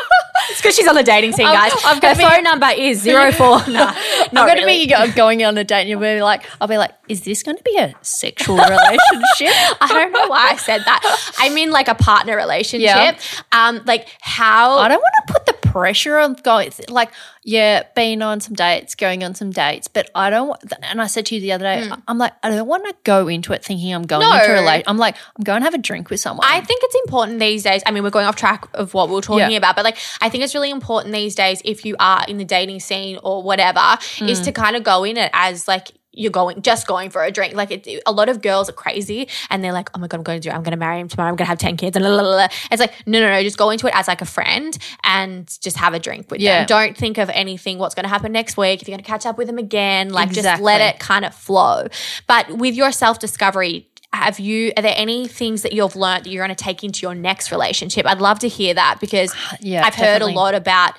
it's 0.50 0.60
because 0.60 0.76
she's 0.76 0.86
on 0.88 0.94
the 0.94 1.02
dating 1.02 1.32
scene, 1.32 1.46
guys. 1.46 1.72
I'm 1.84 1.96
Her 1.96 2.00
gonna 2.00 2.16
be- 2.18 2.24
phone 2.24 2.42
number 2.44 2.68
is 2.76 3.00
zero 3.00 3.32
four. 3.40 3.58
No, 3.68 3.86
I'm 3.86 4.30
going 4.32 4.56
to 4.58 4.64
really. 4.64 4.86
be 4.86 5.12
going 5.14 5.44
on 5.44 5.56
a 5.56 5.64
date 5.64 5.80
and 5.82 5.88
you'll 5.88 6.00
be 6.00 6.20
like, 6.22 6.44
I'll 6.60 6.68
be 6.68 6.76
like, 6.78 6.92
is 7.08 7.22
this 7.22 7.42
going 7.42 7.56
to 7.56 7.62
be 7.62 7.76
a 7.78 7.94
sexual 8.02 8.56
relationship? 8.58 9.52
I 9.80 9.88
don't 9.90 10.12
know 10.12 10.26
why 10.28 10.48
I 10.52 10.56
said 10.56 10.82
that. 10.84 11.32
I 11.38 11.48
mean, 11.50 11.70
like 11.70 11.88
a 11.88 11.94
partner 11.94 12.36
relationship. 12.36 12.86
Yeah. 12.86 13.16
Um, 13.52 13.80
like 13.86 14.08
how? 14.20 14.78
I 14.78 14.88
don't 14.88 14.98
want 15.00 15.26
to 15.26 15.32
put 15.32 15.46
the 15.46 15.53
pressure 15.74 16.18
on 16.18 16.34
going 16.34 16.70
like 16.88 17.10
yeah, 17.42 17.82
being 17.94 18.22
on 18.22 18.40
some 18.40 18.54
dates, 18.54 18.94
going 18.94 19.22
on 19.22 19.34
some 19.34 19.50
dates, 19.50 19.86
but 19.88 20.08
I 20.14 20.30
don't. 20.30 20.56
And 20.82 21.02
I 21.02 21.06
said 21.08 21.26
to 21.26 21.34
you 21.34 21.40
the 21.42 21.52
other 21.52 21.64
day, 21.64 21.90
I'm 22.08 22.16
like, 22.16 22.32
I 22.42 22.48
don't 22.48 22.66
want 22.66 22.86
to 22.86 22.94
go 23.04 23.28
into 23.28 23.52
it 23.52 23.62
thinking 23.62 23.92
I'm 23.92 24.04
going. 24.06 24.26
No. 24.26 24.32
into 24.34 24.54
a. 24.66 24.82
I'm 24.86 24.96
like, 24.96 25.16
I'm 25.36 25.44
going 25.44 25.60
to 25.60 25.64
have 25.64 25.74
a 25.74 25.78
drink 25.78 26.08
with 26.08 26.20
someone. 26.20 26.46
I 26.48 26.60
think 26.62 26.80
it's 26.84 26.94
important 27.04 27.40
these 27.40 27.62
days. 27.64 27.82
I 27.84 27.90
mean, 27.90 28.02
we're 28.02 28.08
going 28.10 28.24
off 28.26 28.36
track 28.36 28.66
of 28.72 28.94
what 28.94 29.10
we're 29.10 29.20
talking 29.20 29.50
Yeah. 29.50 29.58
about, 29.58 29.76
but 29.76 29.84
like, 29.84 29.98
I 30.22 30.30
think 30.30 30.42
it's 30.44 30.54
really 30.54 30.70
important 30.70 31.12
these 31.12 31.34
days 31.34 31.60
if 31.66 31.84
you 31.84 31.96
are 31.98 32.24
in 32.28 32.38
the 32.38 32.44
dating 32.46 32.80
scene 32.80 33.18
or 33.22 33.42
whatever, 33.42 33.98
is 34.22 34.38
Hmm. 34.38 34.44
to 34.44 34.52
kind 34.52 34.76
of 34.76 34.84
go 34.84 35.04
in 35.04 35.16
it 35.18 35.30
as 35.34 35.68
like 35.68 35.88
you're 36.16 36.30
going 36.30 36.62
just 36.62 36.86
going 36.86 37.10
for 37.10 37.22
a 37.24 37.30
drink. 37.30 37.54
Like, 37.54 37.70
it, 37.70 38.02
a 38.06 38.12
lot 38.12 38.28
of 38.28 38.40
girls 38.42 38.68
are 38.68 38.72
crazy 38.72 39.28
and 39.50 39.62
they're 39.62 39.72
like, 39.72 39.90
oh 39.94 39.98
my 39.98 40.06
god, 40.06 40.18
I'm 40.18 40.22
going 40.22 40.40
to 40.40 40.48
do, 40.48 40.50
it. 40.50 40.54
I'm 40.54 40.62
going 40.62 40.72
to 40.72 40.76
marry 40.78 41.00
him 41.00 41.08
tomorrow. 41.08 41.28
I'm 41.30 41.36
going 41.36 41.46
to 41.46 41.50
have 41.50 41.58
ten 41.58 41.76
kids 41.76 41.96
and 41.96 42.04
la, 42.04 42.10
la, 42.10 42.22
la, 42.22 42.36
la. 42.36 42.48
It's 42.70 42.80
like, 42.80 42.92
no, 43.06 43.20
no, 43.20 43.28
no, 43.30 43.42
just 43.42 43.58
go 43.58 43.70
into 43.70 43.86
it 43.86 43.94
as 43.94 44.08
like 44.08 44.20
a 44.22 44.26
friend 44.26 44.76
and 45.02 45.46
just 45.60 45.76
have 45.76 45.94
a 45.94 45.98
drink 45.98 46.30
with 46.30 46.40
Yeah. 46.40 46.60
them. 46.60 46.66
Don't 46.66 46.96
think 46.96 47.18
of 47.18 47.28
anything 47.30 47.78
what's 47.78 47.94
going 47.94 48.04
to 48.04 48.08
happen 48.10 48.32
next 48.32 48.56
week 48.56 48.80
if 48.82 48.88
you're 48.88 48.96
going 48.96 49.04
to 49.04 49.10
catch 49.10 49.26
up 49.26 49.36
with 49.38 49.46
them 49.48 49.58
again. 49.58 50.10
Like, 50.10 50.30
just 50.30 50.60
let 50.60 50.80
it 50.80 51.00
kind 51.00 51.24
of 51.24 51.34
flow. 51.34 51.86
But 52.26 52.50
with 52.50 52.74
your 52.74 52.92
self 52.92 53.18
discovery, 53.18 53.88
have 54.12 54.38
you 54.38 54.72
are 54.76 54.82
there 54.82 54.94
any 54.96 55.26
things 55.26 55.62
that 55.62 55.72
you've 55.72 55.96
learned 55.96 56.24
that 56.24 56.30
you're 56.30 56.44
going 56.46 56.54
to 56.54 56.64
take 56.64 56.84
into 56.84 57.00
your 57.02 57.16
next 57.16 57.50
relationship? 57.50 58.06
I'd 58.06 58.20
love 58.20 58.38
to 58.40 58.48
hear 58.48 58.72
that 58.74 58.98
because 59.00 59.34
Yeah, 59.60 59.84
I've 59.84 59.96
heard 59.96 60.22
a 60.22 60.26
lot 60.26 60.54
about 60.54 60.94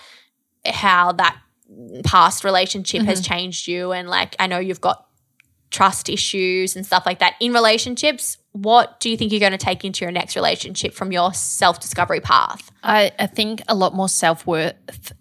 how 0.66 1.14
that 1.14 1.38
past 2.04 2.44
relationship 2.44 3.04
has 3.04 3.22
Mm-hmm. 3.22 3.34
changed 3.34 3.68
you 3.68 3.92
and 3.92 4.10
like 4.10 4.36
I 4.40 4.48
know 4.48 4.60
you've 4.60 4.82
got 4.82 5.05
trust 5.76 6.08
issues 6.10 6.76
and 6.76 6.86
stuff 6.86 7.06
like 7.06 7.20
that 7.20 7.34
in 7.40 7.52
relationships. 7.54 8.38
What 8.54 9.02
do 9.02 9.10
you 9.10 9.18
think 9.18 9.32
you're 9.34 9.42
going 9.42 9.52
to 9.52 9.58
take 9.58 9.84
into 9.84 10.06
your 10.06 10.12
next 10.14 10.36
relationship 10.38 10.94
from 10.94 11.12
your 11.12 11.34
self 11.34 11.80
discovery 11.82 12.22
path? 12.22 12.72
I, 12.82 13.12
I 13.20 13.28
think 13.28 13.62
a 13.68 13.76
lot 13.76 13.94
more 13.94 14.08
self 14.08 14.48
worth 14.48 14.76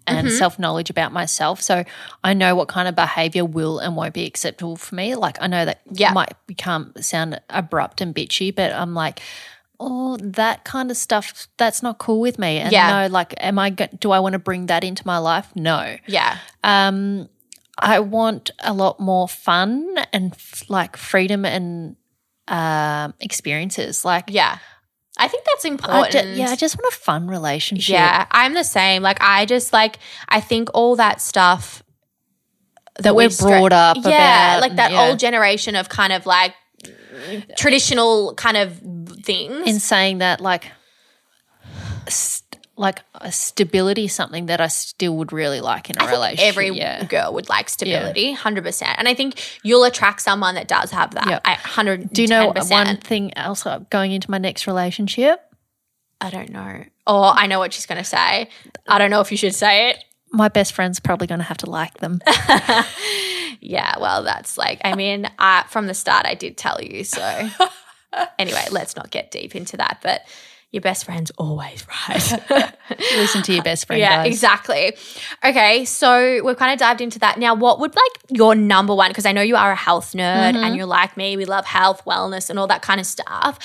and 0.07 0.27
Mm-hmm. 0.27 0.37
self 0.37 0.57
knowledge 0.57 0.89
about 0.89 1.11
myself. 1.11 1.61
So 1.61 1.83
I 2.23 2.33
know 2.33 2.55
what 2.55 2.69
kind 2.69 2.87
of 2.87 2.95
behavior 2.95 3.43
will 3.43 3.79
and 3.79 3.95
won't 3.97 4.13
be 4.13 4.25
acceptable 4.25 4.77
for 4.77 4.95
me. 4.95 5.15
Like 5.15 5.37
I 5.41 5.47
know 5.47 5.65
that 5.65 5.81
Yeah. 5.91 6.13
might 6.13 6.33
become 6.47 6.93
sound 7.01 7.41
abrupt 7.49 7.99
and 7.99 8.15
bitchy, 8.15 8.55
but 8.55 8.71
I'm 8.71 8.93
like, 8.93 9.19
oh, 9.81 10.15
that 10.21 10.63
kind 10.63 10.89
of 10.89 10.95
stuff 10.95 11.49
that's 11.57 11.83
not 11.83 11.97
cool 11.97 12.21
with 12.21 12.39
me. 12.39 12.59
And 12.59 12.71
Yeah. 12.71 13.01
no, 13.01 13.07
like, 13.13 13.33
am 13.37 13.59
I? 13.59 13.69
Do 13.71 14.11
I 14.11 14.19
want 14.19 14.31
to 14.33 14.39
bring 14.39 14.67
that 14.67 14.85
into 14.85 15.03
my 15.05 15.17
life? 15.17 15.47
No. 15.55 15.97
Yeah. 16.07 16.37
Um, 16.63 17.27
I 17.77 17.99
want 17.99 18.51
a 18.59 18.73
lot 18.73 18.99
more 18.99 19.27
fun 19.27 19.95
and 20.13 20.33
f- 20.33 20.63
like 20.69 20.95
freedom 20.97 21.43
and 21.45 21.95
um, 22.47 23.13
experiences. 23.19 24.05
Like, 24.05 24.25
Yeah. 24.29 24.57
I 25.17 25.29
think 25.29 25.45
that's 25.45 25.63
I 25.65 25.69
important. 25.69 26.11
ju- 26.11 26.41
yeah, 26.41 26.49
I 26.49 26.55
just 26.57 26.77
want 26.77 26.93
a 26.93 26.97
fun 26.97 27.27
relationship. 27.27 27.93
Yeah, 27.93 28.25
I'm 28.31 28.53
the 28.53 28.65
same. 28.65 29.01
Like 29.01 29.17
I 29.21 29.45
just 29.45 29.71
like 29.71 29.97
I 30.27 30.41
think 30.41 30.67
all 30.73 30.97
that 30.97 31.21
stuff 31.21 31.83
that 32.99 33.15
we're 33.15 33.27
we 33.27 33.31
stra- 33.31 33.47
brought 33.47 33.71
up 33.71 33.95
Yeah, 34.03 34.55
about, 34.57 34.61
like 34.61 34.75
that 34.75 34.91
yeah. 34.91 35.07
old 35.07 35.19
generation 35.19 35.77
of 35.77 35.87
kind 35.87 36.11
of 36.11 36.25
like 36.25 36.53
traditional 37.57 38.33
kind 38.35 38.57
of 38.57 38.77
things. 39.23 39.65
in 39.67 39.79
saying 39.79 40.17
that 40.17 40.41
like 40.41 40.69
st- 42.09 42.44
like 42.77 43.01
a 43.15 43.31
stability 43.31 44.07
something 44.07 44.47
that 44.47 44.59
I 44.59 44.67
still 44.67 45.15
would 45.17 45.31
really 45.31 45.61
like 45.61 45.89
in 45.89 45.97
a 45.97 46.03
I 46.03 46.11
relationship. 46.11 46.47
every 46.47 46.69
yeah. 46.69 47.05
girl 47.05 47.33
would 47.33 47.47
like 47.49 47.69
stability, 47.69 48.33
hundred 48.33 48.63
percent. 48.63 48.95
And 48.97 49.07
I 49.07 49.13
think 49.13 49.41
you'll 49.63 49.83
attract 49.83 50.21
someone 50.21 50.55
that 50.55 50.67
does 50.67 50.91
have 50.91 51.15
that. 51.15 51.27
Yeah. 51.27 51.39
I 51.45 51.53
hundred. 51.53 52.11
Do 52.11 52.21
you 52.21 52.27
know 52.27 52.51
one 52.53 52.97
thing 52.97 53.35
else 53.37 53.65
uh, 53.65 53.79
going 53.89 54.11
into 54.11 54.29
my 54.29 54.37
next 54.37 54.67
relationship? 54.67 55.41
I 56.21 56.29
don't 56.29 56.49
know. 56.49 56.83
Oh, 57.07 57.31
I 57.35 57.47
know 57.47 57.59
what 57.59 57.73
she's 57.73 57.85
going 57.85 57.97
to 57.97 58.03
say. 58.03 58.49
I 58.87 58.97
don't 58.97 59.11
know 59.11 59.21
if 59.21 59.31
you 59.31 59.37
should 59.37 59.53
say 59.53 59.91
it. 59.91 60.03
My 60.31 60.47
best 60.47 60.73
friend's 60.73 60.99
probably 60.99 61.27
going 61.27 61.39
to 61.39 61.45
have 61.45 61.57
to 61.57 61.69
like 61.69 61.95
them. 61.95 62.19
Yeah, 63.65 63.95
well, 63.99 64.23
that's 64.23 64.57
like, 64.57 64.79
I 64.83 64.95
mean, 64.95 65.27
I, 65.39 65.65
from 65.69 65.87
the 65.87 65.95
start, 65.95 66.25
I 66.27 66.35
did 66.35 66.55
tell 66.55 66.79
you. 66.81 67.03
So, 67.03 67.21
anyway, 68.39 68.65
let's 68.71 68.95
not 68.95 69.09
get 69.09 69.31
deep 69.31 69.55
into 69.55 69.77
that. 69.77 69.99
But 70.03 70.21
your 70.71 70.81
best 70.81 71.05
friend's 71.05 71.31
always 71.37 71.85
right. 72.09 72.73
Listen 73.15 73.41
to 73.43 73.53
your 73.53 73.63
best 73.63 73.87
friend, 73.87 73.99
yeah, 73.99 74.17
guys. 74.23 74.27
exactly. 74.33 74.95
Okay, 75.43 75.85
so 75.85 76.43
we've 76.43 76.57
kind 76.57 76.73
of 76.73 76.79
dived 76.79 76.99
into 77.01 77.17
that. 77.19 77.39
Now, 77.39 77.53
what 77.55 77.79
would 77.79 77.95
like 77.95 78.37
your 78.37 78.55
number 78.55 78.93
one? 78.93 79.09
Because 79.09 79.25
I 79.25 79.31
know 79.31 79.41
you 79.41 79.55
are 79.55 79.71
a 79.71 79.75
health 79.75 80.11
nerd 80.13 80.53
Mm-hmm. 80.53 80.63
and 80.63 80.75
you're 80.75 80.85
like 80.85 81.15
me. 81.15 81.37
We 81.37 81.45
love 81.45 81.65
health, 81.65 82.03
wellness, 82.05 82.49
and 82.49 82.59
all 82.59 82.67
that 82.67 82.81
kind 82.81 82.99
of 82.99 83.05
stuff. 83.05 83.57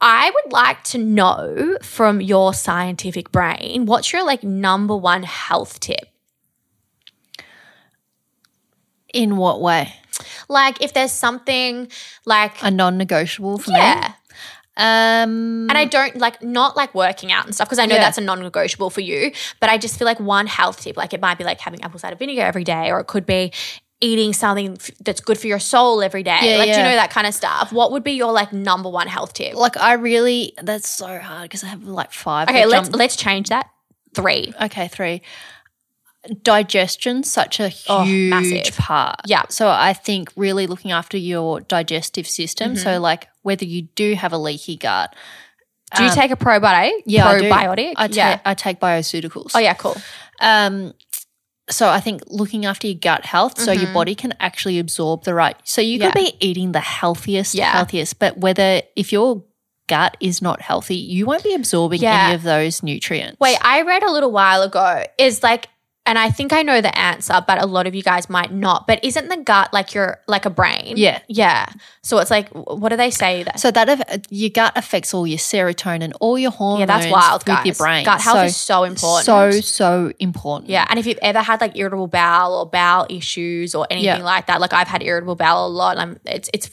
I 0.00 0.30
would 0.30 0.52
like 0.52 0.84
to 0.84 0.98
know 0.98 1.78
from 1.82 2.20
your 2.20 2.52
scientific 2.54 3.32
brain, 3.32 3.86
what's 3.86 4.12
your 4.12 4.24
like 4.24 4.44
number 4.44 4.94
one 4.96 5.22
health 5.24 5.80
tip? 5.80 6.06
In 9.14 9.36
what 9.36 9.60
way? 9.60 9.94
Like 10.48 10.82
if 10.82 10.92
there's 10.92 11.12
something 11.12 11.88
like 12.26 12.62
A 12.62 12.70
non-negotiable 12.70 13.58
for 13.58 13.70
yeah. 13.70 14.08
me. 14.08 14.14
Um, 14.78 15.68
And 15.68 15.76
I 15.76 15.84
don't 15.84 16.16
like 16.16 16.40
not 16.42 16.76
like 16.76 16.94
working 16.94 17.32
out 17.32 17.44
and 17.44 17.54
stuff 17.54 17.66
because 17.68 17.80
I 17.80 17.86
know 17.86 17.96
Yeah. 17.96 18.02
that's 18.02 18.18
a 18.18 18.20
non-negotiable 18.20 18.90
for 18.90 19.00
you. 19.00 19.32
But 19.60 19.70
I 19.70 19.76
just 19.76 19.98
feel 19.98 20.06
like 20.06 20.20
one 20.20 20.46
health 20.46 20.80
tip, 20.82 20.96
like 20.96 21.12
it 21.12 21.20
might 21.20 21.36
be 21.36 21.44
like 21.44 21.60
having 21.60 21.82
apple 21.82 21.98
cider 21.98 22.16
vinegar 22.16 22.42
every 22.42 22.64
day, 22.64 22.90
or 22.90 23.00
it 23.00 23.06
could 23.08 23.26
be 23.26 23.52
eating 24.00 24.32
something 24.32 24.78
that's 25.00 25.20
good 25.20 25.36
for 25.36 25.48
your 25.48 25.58
soul 25.58 26.00
every 26.00 26.22
day. 26.22 26.38
Yeah, 26.42 26.58
like 26.58 26.70
do 26.72 26.78
you 26.78 26.84
know 26.84 26.94
that 26.94 27.10
kind 27.10 27.26
of 27.26 27.34
stuff? 27.34 27.72
What 27.72 27.90
would 27.90 28.04
be 28.04 28.12
your 28.12 28.30
like 28.30 28.52
number 28.52 28.88
one 28.88 29.08
health 29.08 29.32
tip? 29.32 29.54
like 29.56 29.76
I 29.76 29.94
really 29.94 30.54
that's 30.62 30.88
so 30.88 31.18
hard 31.18 31.42
because 31.42 31.64
I 31.64 31.66
have 31.66 31.82
like 31.82 32.12
five. 32.12 32.48
Okay, 32.48 32.64
let's 32.64 32.90
let's 32.92 33.16
change 33.16 33.48
that. 33.48 33.66
Three. 34.14 34.54
Okay, 34.60 34.86
three. 34.86 35.22
Digestion, 36.42 37.22
such 37.22 37.58
a 37.60 37.70
Oh, 37.88 38.02
huge 38.04 38.30
massive. 38.30 38.76
part. 38.76 39.16
Yeah. 39.26 39.44
So 39.48 39.68
I 39.68 39.92
think 39.94 40.30
really 40.36 40.66
looking 40.66 40.90
after 40.90 41.16
your 41.16 41.60
digestive 41.60 42.26
system. 42.26 42.74
Mm-hmm. 42.74 42.82
So 42.82 43.00
like 43.00 43.28
whether 43.48 43.64
you 43.64 43.82
do 43.96 44.14
have 44.14 44.32
a 44.32 44.38
leaky 44.38 44.76
gut. 44.76 45.14
Do 45.96 46.02
you 46.04 46.10
um, 46.10 46.14
take 46.14 46.30
a 46.30 46.36
probiotic? 46.36 46.90
Yeah, 47.06 47.26
I 47.26 47.38
do. 47.40 47.48
probiotic. 47.50 47.92
I 47.96 48.06
take 48.08 48.16
yeah. 48.16 48.40
I 48.44 48.54
take 48.54 48.78
bioceuticals. 48.78 49.52
Oh 49.54 49.58
yeah, 49.58 49.74
cool. 49.74 49.96
Um, 50.40 50.92
so 51.70 51.88
I 51.88 52.00
think 52.00 52.22
looking 52.26 52.64
after 52.66 52.86
your 52.86 52.98
gut 52.98 53.24
health, 53.24 53.58
so 53.60 53.72
your 53.72 53.92
body 53.92 54.14
can 54.14 54.32
actually 54.40 54.78
absorb 54.78 55.24
the 55.24 55.34
right. 55.34 55.56
So 55.64 55.80
you 55.80 55.98
could 55.98 56.12
Mm-hmm. 56.14 56.18
Yeah. 56.24 56.30
be 56.38 56.46
eating 56.48 56.72
the 56.72 56.80
healthiest, 56.80 57.54
Yeah. 57.54 57.72
healthiest, 57.72 58.18
but 58.18 58.38
whether 58.38 58.82
if 58.96 59.12
your 59.12 59.44
gut 59.86 60.16
is 60.20 60.40
not 60.42 60.60
healthy, 60.60 60.96
you 60.96 61.24
won't 61.26 61.42
be 61.42 61.54
absorbing 61.54 62.00
Yeah. 62.02 62.26
any 62.26 62.34
of 62.34 62.42
those 62.42 62.82
nutrients. 62.82 63.38
Wait, 63.40 63.56
I 63.62 63.82
read 63.82 64.02
a 64.02 64.10
little 64.12 64.30
while 64.30 64.62
ago 64.62 65.04
is 65.18 65.42
like, 65.42 65.68
and 66.08 66.18
I 66.18 66.30
think 66.30 66.52
I 66.52 66.62
know 66.62 66.80
the 66.80 66.96
answer, 66.98 67.34
but 67.46 67.62
a 67.62 67.66
lot 67.66 67.86
of 67.86 67.94
you 67.94 68.02
guys 68.02 68.28
might 68.28 68.50
not. 68.52 68.86
But 68.88 69.04
isn't 69.04 69.28
the 69.28 69.36
gut 69.36 69.72
like 69.72 69.94
your 69.94 70.18
like 70.26 70.44
a 70.46 70.50
brain? 70.50 70.94
Yeah. 70.96 71.20
yeah. 71.28 71.66
So 72.02 72.18
it's 72.18 72.30
like, 72.30 72.48
what 72.50 72.88
do 72.88 72.96
they 72.96 73.10
say 73.10 73.42
that? 73.44 73.60
So 73.60 73.70
that 73.70 73.88
aff- 73.88 74.02
uh, 74.08 74.18
your 74.30 74.50
gut 74.50 74.72
affects 74.74 75.12
all 75.14 75.26
your 75.26 75.38
serotonin, 75.38 76.12
all 76.20 76.38
your 76.38 76.50
hormones. 76.50 76.80
Yeah, 76.80 76.86
that's 76.86 77.06
wild, 77.12 77.44
guys. 77.44 77.66
your 77.66 77.74
brain. 77.76 78.04
Gut 78.04 78.20
health 78.20 78.38
So- 78.38 78.44
is 78.44 78.56
so 78.56 78.84
important. 78.84 79.24
So 79.26 79.60
so 79.60 80.12
important. 80.18 80.70
yeah, 80.70 80.86
and 80.88 80.98
if 80.98 81.06
you've 81.06 81.18
ever 81.22 81.40
had 81.40 81.60
like 81.60 81.76
irritable 81.76 82.08
bowel 82.08 82.54
or 82.60 82.66
bowel 82.66 83.06
issues 83.10 83.74
or 83.74 83.86
anything 83.90 84.06
Yeah. 84.20 84.22
like 84.34 84.46
that, 84.46 84.60
like 84.60 84.72
I've 84.72 84.88
had 84.88 85.02
irritable 85.02 85.36
bowel 85.36 85.66
a 85.66 85.72
lot. 85.82 85.98
And 85.98 86.00
I'm 86.00 86.20
it's 86.24 86.48
it's 86.54 86.70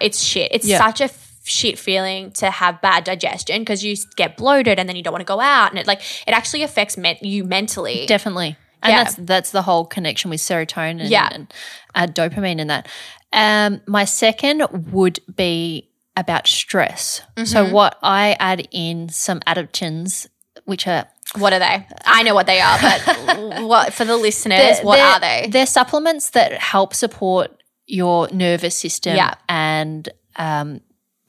it's 0.00 0.22
shit. 0.22 0.50
It's 0.52 0.66
Yeah. 0.66 0.78
such 0.78 1.00
a 1.00 1.10
shit 1.44 1.78
feeling 1.78 2.30
to 2.32 2.50
have 2.50 2.80
bad 2.82 3.04
digestion 3.04 3.62
because 3.62 3.82
you 3.82 3.96
get 4.16 4.36
bloated 4.36 4.78
and 4.78 4.86
then 4.88 4.96
you 4.96 5.02
don't 5.02 5.12
want 5.12 5.22
to 5.26 5.32
go 5.36 5.40
out 5.40 5.70
and 5.70 5.78
it 5.78 5.86
like 5.86 6.00
it 6.26 6.32
actually 6.32 6.62
affects 6.62 6.96
men- 6.96 7.16
you 7.22 7.42
mentally. 7.42 8.04
definitely. 8.06 8.56
And 8.82 8.92
Yeah. 8.92 9.04
that's 9.04 9.16
that's 9.16 9.50
the 9.50 9.62
whole 9.62 9.84
connection 9.84 10.30
with 10.30 10.40
serotonin 10.40 11.08
Yeah. 11.10 11.28
and 11.32 11.52
uh, 11.94 12.06
dopamine 12.06 12.60
and 12.60 12.70
that. 12.70 12.88
Um, 13.32 13.80
my 13.86 14.04
second 14.04 14.62
would 14.92 15.20
be 15.34 15.88
about 16.16 16.46
stress. 16.46 17.22
Mm-hmm. 17.36 17.44
So 17.46 17.68
what 17.70 17.98
I 18.02 18.36
add 18.40 18.66
in 18.70 19.08
some 19.08 19.40
adaptogens, 19.40 20.26
which 20.64 20.86
are 20.86 21.06
what 21.36 21.52
are 21.52 21.58
they? 21.58 21.86
I 22.06 22.22
know 22.22 22.34
what 22.34 22.46
they 22.46 22.60
are, 22.60 22.78
but 22.80 23.62
what 23.66 23.92
for 23.92 24.04
the 24.06 24.16
listeners? 24.16 24.58
they're- 24.58 24.84
what 24.84 24.96
they're- 24.96 25.04
are 25.06 25.20
they? 25.20 25.48
They're 25.50 25.66
supplements 25.66 26.30
that 26.30 26.52
help 26.54 26.94
support 26.94 27.62
your 27.86 28.28
nervous 28.32 28.74
system 28.76 29.16
Yeah. 29.16 29.34
and 29.48 30.08
um, 30.36 30.80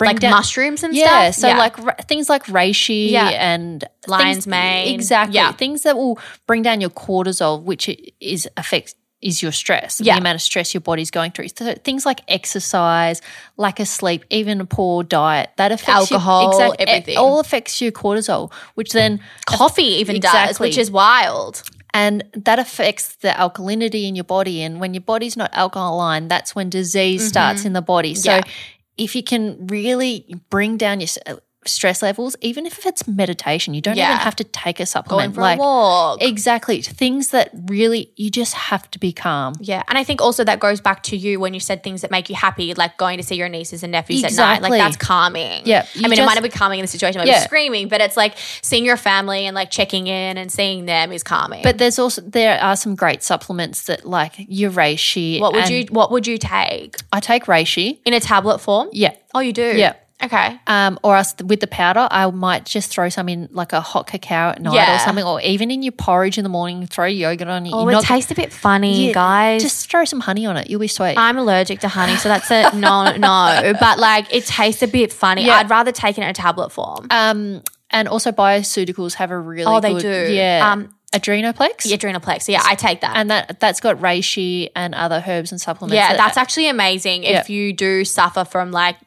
Like 0.07 0.19
down 0.19 0.31
mushrooms 0.31 0.83
and 0.83 0.95
yeah, 0.95 1.31
stuff. 1.31 1.51
so 1.51 1.57
like 1.57 1.77
ra- 1.77 1.95
things 2.07 2.29
like 2.29 2.45
reishi 2.45 3.09
Yeah. 3.11 3.27
and 3.29 3.83
Lion's 4.07 4.37
things- 4.37 4.47
mane. 4.47 4.93
exactly 4.95 5.35
Yeah. 5.35 5.51
things 5.51 5.83
that 5.83 5.97
will 5.97 6.17
bring 6.47 6.61
down 6.61 6.79
your 6.81 6.89
cortisol, 6.89 7.61
which 7.61 7.89
is 8.21 8.47
affects 8.57 8.95
is 9.21 9.41
your 9.41 9.51
stress, 9.51 9.99
Yeah. 9.99 10.13
the 10.15 10.21
amount 10.21 10.35
of 10.35 10.41
stress 10.41 10.73
your 10.73 10.79
body's 10.79 11.11
going 11.11 11.31
through. 11.31 11.49
So 11.49 11.73
things 11.83 12.05
like 12.05 12.21
exercise, 12.29 13.21
lack 13.57 13.81
of 13.81 13.87
sleep, 13.89 14.23
even 14.29 14.61
a 14.61 14.65
poor 14.65 15.03
diet, 15.03 15.49
that 15.57 15.73
affects 15.73 16.09
your- 16.09 16.19
Alcohol, 16.19 16.51
exact- 16.51 16.75
everything. 16.81 17.13
It 17.15 17.17
all 17.17 17.41
affects 17.41 17.81
your 17.81 17.91
cortisol, 17.91 18.49
which 18.75 18.91
then 18.93 19.19
coffee 19.45 19.83
even 19.99 20.21
does, 20.21 20.33
Exactly. 20.33 20.69
which 20.69 20.77
is 20.77 20.89
wild. 20.89 21.63
and 21.91 22.23
that 22.35 22.59
affects 22.59 23.15
the 23.23 23.29
alkalinity 23.29 24.07
in 24.07 24.15
your 24.15 24.23
body. 24.23 24.61
And 24.61 24.79
when 24.79 24.93
your 24.93 25.01
body's 25.01 25.35
not 25.35 25.49
alkaline, 25.53 26.27
that's 26.27 26.53
when 26.55 26.69
disease 26.69 27.27
starts 27.27 27.65
in 27.65 27.73
the 27.73 27.81
body. 27.81 28.13
So 28.13 28.29
Mm-hmm. 28.29 28.47
Yeah. 28.47 28.53
If 28.99 29.15
you 29.15 29.23
can 29.23 29.67
really 29.67 30.35
bring 30.49 30.77
down 30.77 30.99
your 30.99 31.09
uh, 31.25 31.35
stress 31.65 32.01
levels, 32.01 32.35
even 32.41 32.65
if 32.65 32.85
it's 32.85 33.05
meditation, 33.07 33.73
you 33.73 33.81
don't 33.81 33.97
Yeah. 33.97 34.11
even 34.13 34.17
have 34.19 34.35
to 34.37 34.43
take 34.45 34.79
a 34.79 34.85
supplement. 34.85 35.35
Going 35.35 35.57
for 35.57 35.61
a 35.61 35.65
walk. 35.65 36.21
exactly 36.21 36.81
things 36.81 37.29
that 37.29 37.49
really 37.67 38.11
you 38.15 38.29
just 38.29 38.53
have 38.53 38.89
to 38.91 38.99
be 38.99 39.11
calm. 39.11 39.53
Yeah, 39.59 39.83
and 39.89 39.97
I 39.97 40.03
think 40.05 40.21
also 40.21 40.43
that 40.45 40.59
goes 40.59 40.79
back 40.79 41.03
to 41.03 41.17
you 41.17 41.39
when 41.39 41.53
you 41.53 41.59
said 41.59 41.83
things 41.83 42.01
that 42.01 42.11
make 42.11 42.29
you 42.29 42.35
happy, 42.35 42.73
like 42.73 42.97
going 42.97 43.17
to 43.17 43.23
see 43.23 43.35
your 43.35 43.49
nieces 43.49 43.83
and 43.83 43.91
nephews 43.91 44.23
at 44.23 44.33
night. 44.33 44.61
Like 44.61 44.71
that's 44.71 44.95
calming. 44.95 45.63
Yeah, 45.65 45.85
I 46.03 46.07
mean, 46.07 46.17
it 46.19 46.25
might 46.25 46.35
not 46.35 46.43
be 46.43 46.49
calming 46.49 46.79
in 46.79 46.83
the 46.83 46.87
situation, 46.87 47.19
like 47.19 47.27
Yeah. 47.27 47.39
You're 47.39 47.45
screaming, 47.45 47.89
but 47.89 47.99
it's 47.99 48.15
like 48.15 48.35
seeing 48.61 48.85
your 48.85 48.97
family 48.97 49.45
and 49.45 49.53
like 49.53 49.69
checking 49.69 50.07
in 50.07 50.37
and 50.37 50.49
seeing 50.51 50.85
them 50.85 51.11
is 51.11 51.23
calming. 51.23 51.61
But 51.63 51.77
there's 51.77 51.99
also 51.99 52.21
there 52.21 52.57
are 52.61 52.77
some 52.77 52.95
great 52.95 53.21
supplements 53.21 53.83
that 53.87 54.05
like 54.05 54.33
your 54.47 54.71
reishi. 54.71 55.39
what 55.41 55.53
would 55.53 55.67
you 55.69 55.85
What 55.91 56.11
would 56.11 56.25
you 56.25 56.37
take 56.37 56.95
I 57.11 57.19
take 57.19 57.45
reishi. 57.45 57.99
in 58.05 58.13
a 58.13 58.19
tablet 58.21 58.59
form? 58.59 58.89
Yeah. 58.93 59.11
Oh, 59.35 59.39
you 59.41 59.51
do. 59.53 59.73
Yeah. 59.77 59.93
Okay. 60.21 60.59
Um, 60.67 60.99
or 61.01 61.15
else 61.15 61.33
with 61.43 61.61
the 61.61 61.67
powder, 61.67 62.07
I 62.11 62.29
might 62.29 62.65
just 62.65 62.89
throw 62.91 63.07
some 63.09 63.29
in 63.29 63.47
like 63.51 63.71
a 63.71 63.79
hot 63.79 64.05
cacao 64.07 64.49
at 64.49 64.61
night 64.61 64.73
Yeah. 64.73 64.95
or 64.97 64.99
something, 64.99 65.23
or 65.23 65.39
even 65.41 65.71
in 65.71 65.81
your 65.81 65.93
porridge 65.93 66.37
in 66.37 66.43
the 66.43 66.49
morning, 66.49 66.85
throw 66.87 67.05
yogurt 67.05 67.47
on 67.47 67.65
it. 67.65 67.71
Oh, 67.73 67.81
You're 67.83 67.91
it 67.91 67.93
not- 67.93 68.03
tastes 68.03 68.29
a 68.29 68.35
bit 68.35 68.51
funny, 68.51 69.07
Yeah, 69.07 69.13
guys. 69.13 69.61
Just 69.63 69.89
throw 69.89 70.03
some 70.03 70.19
honey 70.19 70.45
on 70.45 70.57
it. 70.57 70.69
You'll 70.69 70.81
be 70.81 70.87
sweet. 70.89 71.15
I'm 71.17 71.37
allergic 71.37 71.79
to 71.81 71.87
honey, 71.87 72.17
so 72.17 72.27
that's 72.27 72.51
a 72.51 72.75
no, 72.75 73.11
no. 73.17 73.73
But 73.79 73.97
like, 73.99 74.33
it 74.33 74.45
tastes 74.45 74.81
a 74.83 74.87
bit 74.87 75.13
funny. 75.13 75.45
Yeah. 75.45 75.55
I'd 75.55 75.69
rather 75.69 75.91
take 75.93 76.17
it 76.17 76.21
in 76.21 76.27
a 76.27 76.33
tablet 76.33 76.71
form. 76.71 77.07
um, 77.11 77.61
and 77.91 78.07
also 78.07 78.31
bioceuticals 78.31 79.13
have 79.15 79.31
a 79.31 79.39
really 79.39 79.65
Oh, 79.65 79.79
they 79.79 79.93
good- 79.93 80.01
do. 80.27 80.33
Yeah. 80.33 80.69
Um, 80.71 80.93
Adrenoplex. 81.11 81.83
The 81.89 81.97
Adrenalplex. 81.97 82.47
Yeah, 82.47 82.61
I 82.63 82.75
take 82.75 83.01
that. 83.01 83.15
And 83.15 83.31
that 83.31 83.59
that's 83.59 83.79
got 83.79 83.97
reishi 83.97 84.69
and 84.75 84.93
other 84.93 85.23
herbs 85.27 85.51
and 85.51 85.59
supplements. 85.59 85.95
Yeah, 85.95 86.09
that- 86.09 86.17
that's 86.17 86.37
actually 86.37 86.67
amazing. 86.67 87.23
Yeah. 87.23 87.39
If 87.39 87.49
you 87.49 87.73
do 87.73 88.05
suffer 88.05 88.45
from 88.45 88.71
like 88.71 88.97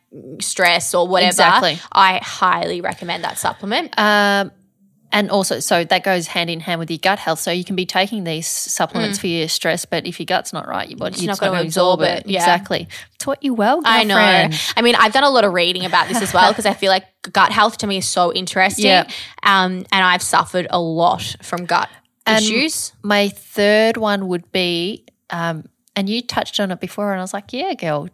stress 0.41 0.95
or 0.95 1.07
whatever, 1.09 1.29
Exactly. 1.29 1.79
I 1.91 2.19
highly 2.23 2.81
recommend 2.81 3.25
that 3.25 3.39
supplement. 3.39 3.99
Um, 3.99 4.51
and 5.15 5.31
also, 5.31 5.61
so 5.61 5.85
that 5.85 6.05
goes 6.05 6.27
hand 6.27 6.49
in 6.49 6.61
hand 6.61 6.79
with 6.79 6.91
your 6.91 6.99
gut 6.99 7.19
health. 7.19 7.39
So 7.39 7.51
you 7.51 7.65
can 7.65 7.77
be 7.77 7.85
taking 7.85 8.25
these 8.25 8.47
supplements 8.47 9.19
for 9.19 9.27
your 9.27 9.47
stress, 9.49 9.85
but 9.85 10.07
if 10.07 10.19
your 10.19 10.25
gut's 10.25 10.55
not 10.55 10.67
right, 10.67 10.89
your 10.89 10.97
body's 10.99 11.21
Mm. 11.21 11.27
not 11.27 11.41
not 11.43 11.51
gonna 11.51 11.61
absorb 11.63 12.01
it. 12.01 12.21
it. 12.21 12.27
Yeah. 12.29 12.39
Exactly. 12.41 12.89
Taught 13.19 13.43
you 13.43 13.53
well, 13.53 13.83
I 13.85 14.05
know. 14.05 14.17
I 14.17 14.81
mean, 14.83 14.95
I've 14.95 15.13
done 15.13 15.25
a 15.25 15.29
lot 15.31 15.45
of 15.45 15.53
reading 15.53 15.85
about 15.85 16.09
this 16.09 16.23
as 16.23 16.33
well 16.33 16.51
because 16.53 16.65
I 16.65 16.73
feel 16.73 16.91
like 16.91 17.05
gut 17.31 17.53
health 17.53 17.77
to 17.79 17.87
me 17.87 17.99
is 17.99 18.07
so 18.09 18.33
interesting. 18.33 18.87
Yeah. 18.87 19.07
Um, 19.43 19.85
and 19.93 20.05
I've 20.05 20.23
suffered 20.23 20.67
a 20.71 20.81
lot 20.81 21.37
from 21.43 21.67
gut 21.67 21.91
And- 22.25 22.43
issues. 22.43 22.93
My 23.03 23.29
third 23.29 23.99
one 23.99 24.29
would 24.29 24.51
be, 24.51 25.05
um, 25.29 25.65
and 25.95 26.09
you 26.09 26.23
touched 26.23 26.59
on 26.59 26.71
it 26.71 26.81
before, 26.81 27.13
and 27.13 27.21
I 27.21 27.23
was 27.23 27.35
like, 27.35 27.53
yeah, 27.53 27.75
girl, 27.75 28.09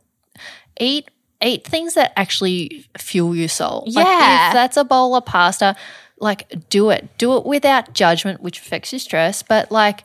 eat 0.80 1.08
eat 1.42 1.64
things 1.66 1.94
that 1.94 2.12
actually 2.16 2.86
fuel 2.98 3.34
your 3.34 3.48
soul. 3.48 3.84
Like, 3.86 4.06
Yeah. 4.06 4.48
if 4.48 4.52
that's 4.54 4.76
a 4.76 4.84
bowl 4.84 5.14
of 5.14 5.24
pasta, 5.24 5.76
like 6.18 6.68
do 6.68 6.90
it. 6.90 7.08
Do 7.18 7.36
it 7.36 7.44
without 7.46 7.92
judgment, 7.92 8.40
which 8.42 8.58
affects 8.58 8.92
your 8.92 8.98
stress, 8.98 9.42
but 9.42 9.70
like 9.70 10.04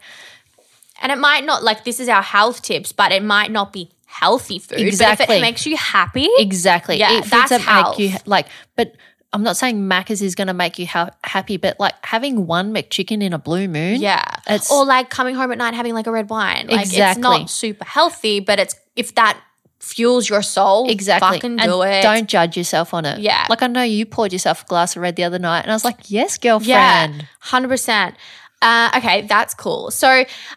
And 1.02 1.12
it 1.12 1.18
might 1.18 1.44
not 1.44 1.64
like 1.64 1.84
this 1.84 2.00
is 2.00 2.08
our 2.08 2.22
health 2.22 2.62
tips, 2.62 2.92
but 2.94 3.12
it 3.12 3.24
might 3.24 3.52
not 3.52 3.74
be 3.74 3.90
healthy 4.06 4.60
food. 4.60 4.78
But 5.00 5.20
if 5.20 5.30
it 5.30 5.42
makes 5.42 5.66
you 5.66 5.76
happy, 5.76 6.30
exactly. 6.38 6.98
Yeah, 7.00 7.18
eat 7.18 7.26
that's 7.26 7.50
that 7.50 7.62
health. 7.62 7.98
make 7.98 8.12
you 8.12 8.18
like. 8.26 8.48
But 8.78 8.94
I'm 9.34 9.42
not 9.44 9.58
saying 9.58 9.78
Macca's 9.82 10.22
is 10.22 10.36
going 10.36 10.48
to 10.48 10.54
make 10.54 10.78
you 10.78 10.86
ha- 10.86 11.10
happy, 11.24 11.58
but 11.58 11.80
like 11.80 11.96
having 12.06 12.46
one 12.46 12.72
McChicken 12.74 13.24
in 13.24 13.34
a 13.34 13.40
blue 13.40 13.68
moon. 13.68 14.00
Yeah. 14.00 14.24
It's- 14.46 14.72
or 14.72 14.86
like 14.86 15.10
coming 15.10 15.34
home 15.34 15.52
at 15.52 15.58
night 15.58 15.74
having 15.74 15.96
like 15.96 16.06
a 16.06 16.12
red 16.12 16.30
wine. 16.30 16.68
Like 16.68 16.82
it's 16.82 16.92
Exactly. 16.92 17.22
not 17.24 17.50
super 17.50 17.84
healthy, 17.86 18.40
but 18.40 18.60
it's 18.60 18.76
if 18.96 19.16
that 19.16 19.38
fuels 19.84 20.30
your 20.30 20.42
soul, 20.42 20.90
Exactly. 20.90 21.38
fucking 21.38 21.60
and 21.60 21.70
do 21.70 21.82
it. 21.84 22.02
Don't 22.02 22.28
judge 22.28 22.56
yourself 22.58 22.94
on 22.94 23.06
it. 23.06 23.20
Yeah. 23.20 23.46
Like 23.50 23.62
I 23.62 23.68
know 23.68 23.84
you 23.84 24.06
poured 24.06 24.32
yourself 24.32 24.64
a 24.64 24.66
glass 24.66 24.96
of 24.96 25.02
red 25.02 25.16
the 25.16 25.24
other 25.26 25.40
night, 25.40 25.62
and 25.62 25.72
I 25.72 25.76
was 25.76 25.84
like, 25.86 26.10
yes, 26.10 26.38
girlfriend. 26.38 26.68
Yeah, 26.68 27.22
hundred 27.40 27.68
percent. 27.68 28.16
Uh, 28.62 28.92
okay, 28.96 29.24
that's 29.24 29.54
cool. 29.54 29.92
So 29.92 30.08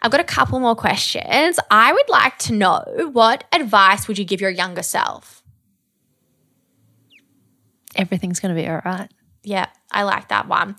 I've 0.01 0.11
got 0.11 0.21
a 0.21 0.23
couple 0.23 0.59
more 0.61 0.75
questions. 0.75 1.59
I 1.69 1.91
would 1.91 2.07
like 2.09 2.37
to 2.39 2.53
know 2.53 2.81
what 3.11 3.43
advice 3.51 4.07
would 4.07 4.17
you 4.17 4.23
give 4.23 4.39
your 4.39 4.49
younger 4.49 4.81
self? 4.81 5.43
Everything's 7.95 8.39
going 8.39 8.55
to 8.55 8.61
be 8.61 8.67
all 8.67 8.81
right. 8.85 9.09
Yeah, 9.43 9.67
I 9.91 10.03
like 10.03 10.29
that 10.29 10.47
one. 10.47 10.75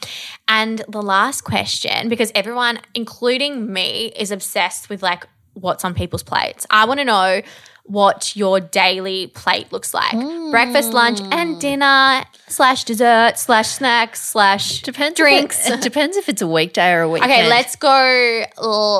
And 0.46 0.82
the 0.88 1.02
last 1.02 1.42
question, 1.42 2.08
because 2.08 2.30
everyone, 2.34 2.80
including 2.94 3.72
me, 3.72 4.12
is 4.16 4.30
obsessed 4.30 4.88
with 4.88 5.02
like 5.02 5.26
what's 5.54 5.84
on 5.84 5.94
people's 5.94 6.22
plates. 6.22 6.66
I 6.70 6.84
want 6.84 7.00
to 7.00 7.04
know 7.04 7.42
what 7.88 8.36
your 8.36 8.60
daily 8.60 9.26
plate 9.28 9.72
looks 9.72 9.92
like 9.94 10.12
breakfast, 10.50 10.92
lunch, 10.92 11.20
and 11.32 11.58
dinner, 11.60 12.22
slash 12.46 12.84
dessert, 12.84 13.38
slash 13.38 13.68
snacks, 13.68 14.22
slash 14.22 14.82
Depends. 14.82 15.16
drinks. 15.18 15.66
If 15.66 15.72
it, 15.72 15.78
it 15.78 15.82
depends 15.90 16.16
if 16.16 16.28
it's 16.28 16.42
a 16.42 16.46
weekday 16.46 16.92
or 16.92 17.02
a 17.02 17.08
weekend. 17.12 17.32
Okay, 17.32 17.48
let's 17.48 17.76
go. 17.76 18.44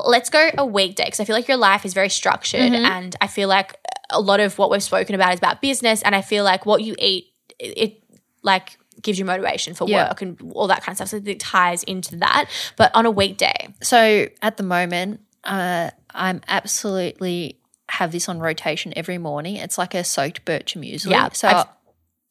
Let's 0.07 0.30
go 0.30 0.51
a 0.59 0.64
weekday 0.66 1.05
because 1.05 1.20
I 1.20 1.24
feel 1.24 1.36
like 1.36 1.49
your 1.49 1.57
life 1.59 1.84
is 1.84 1.95
very 1.95 2.09
structured, 2.09 2.72
Mm-hmm. 2.72 2.84
and 2.84 3.16
I 3.20 3.26
feel 3.26 3.49
like 3.49 3.76
a 4.11 4.20
lot 4.20 4.41
of 4.41 4.57
what 4.59 4.70
we've 4.70 4.82
spoken 4.82 5.14
about 5.14 5.32
is 5.34 5.39
about 5.39 5.61
business, 5.61 6.03
and 6.03 6.14
I 6.16 6.22
feel 6.22 6.43
like 6.45 6.64
what 6.66 6.82
you 6.82 6.95
eat, 6.99 7.26
it, 7.59 7.78
it 7.78 8.03
like 8.43 8.78
gives 9.03 9.18
you 9.18 9.24
motivation 9.24 9.74
for 9.74 9.86
Yeah. 9.89 10.09
work 10.09 10.22
and 10.22 10.53
all 10.55 10.66
that 10.68 10.82
kind 10.82 10.93
of 10.93 10.97
stuff. 10.97 11.09
So 11.09 11.30
it 11.30 11.41
ties 11.41 11.82
into 11.84 12.16
that. 12.16 12.47
But 12.76 12.91
on 12.95 13.05
a 13.07 13.11
weekday, 13.11 13.68
So 13.82 14.28
at 14.43 14.57
the 14.57 14.62
moment, 14.62 15.20
uh, 15.45 15.91
I'm 16.14 16.41
absolutely 16.49 17.58
have 17.91 18.12
this 18.12 18.28
on 18.28 18.39
rotation 18.39 18.93
every 18.97 19.18
morning. 19.18 19.57
It's 19.57 19.78
like 19.78 19.95
a 19.95 20.05
soaked 20.05 20.45
Bircher 20.45 20.76
muesli. 20.78 21.11
Yeah, 21.11 21.28
So 21.32 21.49
I've- 21.49 21.68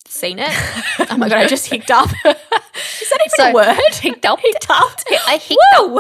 seen 0.10 0.40
it. 0.40 0.50
oh 1.12 1.18
my 1.18 1.28
god, 1.28 1.40
I 1.40 1.48
just 1.48 1.68
hicked 1.68 1.92
up. 1.92 2.10
is 2.26 3.10
that 3.10 3.20
even 3.20 3.30
So- 3.36 3.50
a 3.50 3.54
word? 3.54 3.78
hicked 3.94 4.26
up. 4.26 4.40
hicked 4.40 4.66
up. 4.70 5.00
I 5.28 5.36
hicked 5.38 5.60
Woo! 5.82 6.00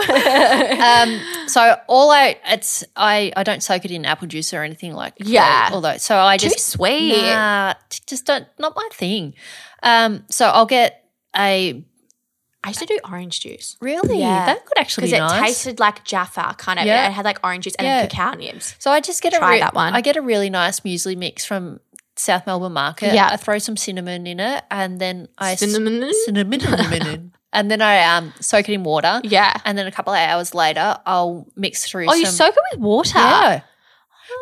um, 1.41 1.47
so 1.49 1.77
all 1.87 2.09
I 2.11 2.37
it's 2.47 2.85
I 2.95 3.33
I 3.35 3.43
don't 3.43 3.61
soak 3.61 3.83
it 3.83 3.91
in 3.91 4.05
apple 4.05 4.27
juice 4.27 4.53
or 4.53 4.63
anything 4.63 4.93
like 4.93 5.13
Yeah. 5.17 5.69
all 5.73 5.81
those. 5.81 6.03
So 6.03 6.17
I 6.17 6.37
Too 6.37 6.47
just 6.49 6.69
sweet. 6.69 7.21
nah, 7.21 7.73
just 8.05 8.25
don't 8.25 8.47
not 8.57 8.73
my 8.77 8.87
thing. 8.93 9.33
Um, 9.83 10.23
so 10.29 10.47
I'll 10.47 10.65
get 10.65 11.03
a 11.35 11.83
I 12.63 12.69
used 12.69 12.79
to 12.79 12.85
do 12.85 12.99
orange 13.09 13.39
juice. 13.39 13.77
really 13.79 14.19
Yeah. 14.19 14.45
that 14.47 14.65
could 14.65 14.77
actually 14.77 15.09
Because 15.09 15.11
be 15.11 15.35
it 15.35 15.39
nice. 15.41 15.49
tasted 15.63 15.79
like 15.79 16.03
Jaffa, 16.03 16.55
kind 16.57 16.79
of. 16.79 16.85
Yeah. 16.85 17.07
It 17.07 17.11
had 17.13 17.23
like 17.23 17.39
orange 17.43 17.63
juice 17.65 17.75
and 17.75 17.85
Yeah. 17.85 18.05
cacao 18.07 18.33
nibs. 18.37 18.75
So 18.79 18.91
I 18.91 18.99
just 18.99 19.21
get 19.21 19.33
a 19.33 19.37
Try 19.37 19.53
re- 19.53 19.59
that 19.59 19.73
one. 19.73 19.93
I 19.93 20.01
get 20.01 20.17
a 20.17 20.21
really 20.21 20.49
nice 20.49 20.81
muesli 20.81 21.15
mix 21.15 21.45
from 21.45 21.79
South 22.15 22.45
Melbourne 22.47 22.73
Market. 22.73 23.13
Yeah. 23.13 23.29
I 23.31 23.37
throw 23.37 23.57
some 23.59 23.77
cinnamon 23.77 24.25
in 24.27 24.39
it, 24.39 24.63
and 24.71 24.99
then 24.99 25.27
I 25.37 25.53
s- 25.53 25.59
Cinnamon? 25.59 26.11
cinnamon, 26.25 26.59
cinnamon, 26.59 27.33
and 27.53 27.69
then 27.71 27.81
I 27.81 28.03
um 28.17 28.33
soak 28.41 28.67
it 28.67 28.73
in 28.73 28.83
water. 28.83 29.21
Yeah. 29.23 29.53
And 29.63 29.77
then 29.77 29.85
a 29.87 29.91
couple 29.91 30.13
of 30.13 30.19
hours 30.19 30.53
later, 30.55 30.97
I'll 31.05 31.47
mix 31.55 31.85
through. 31.85 32.07
Oh, 32.09 32.15
you 32.15 32.25
soak 32.25 32.55
it 32.55 32.63
with 32.73 32.81
water. 32.81 33.11
yeah. 33.19 33.59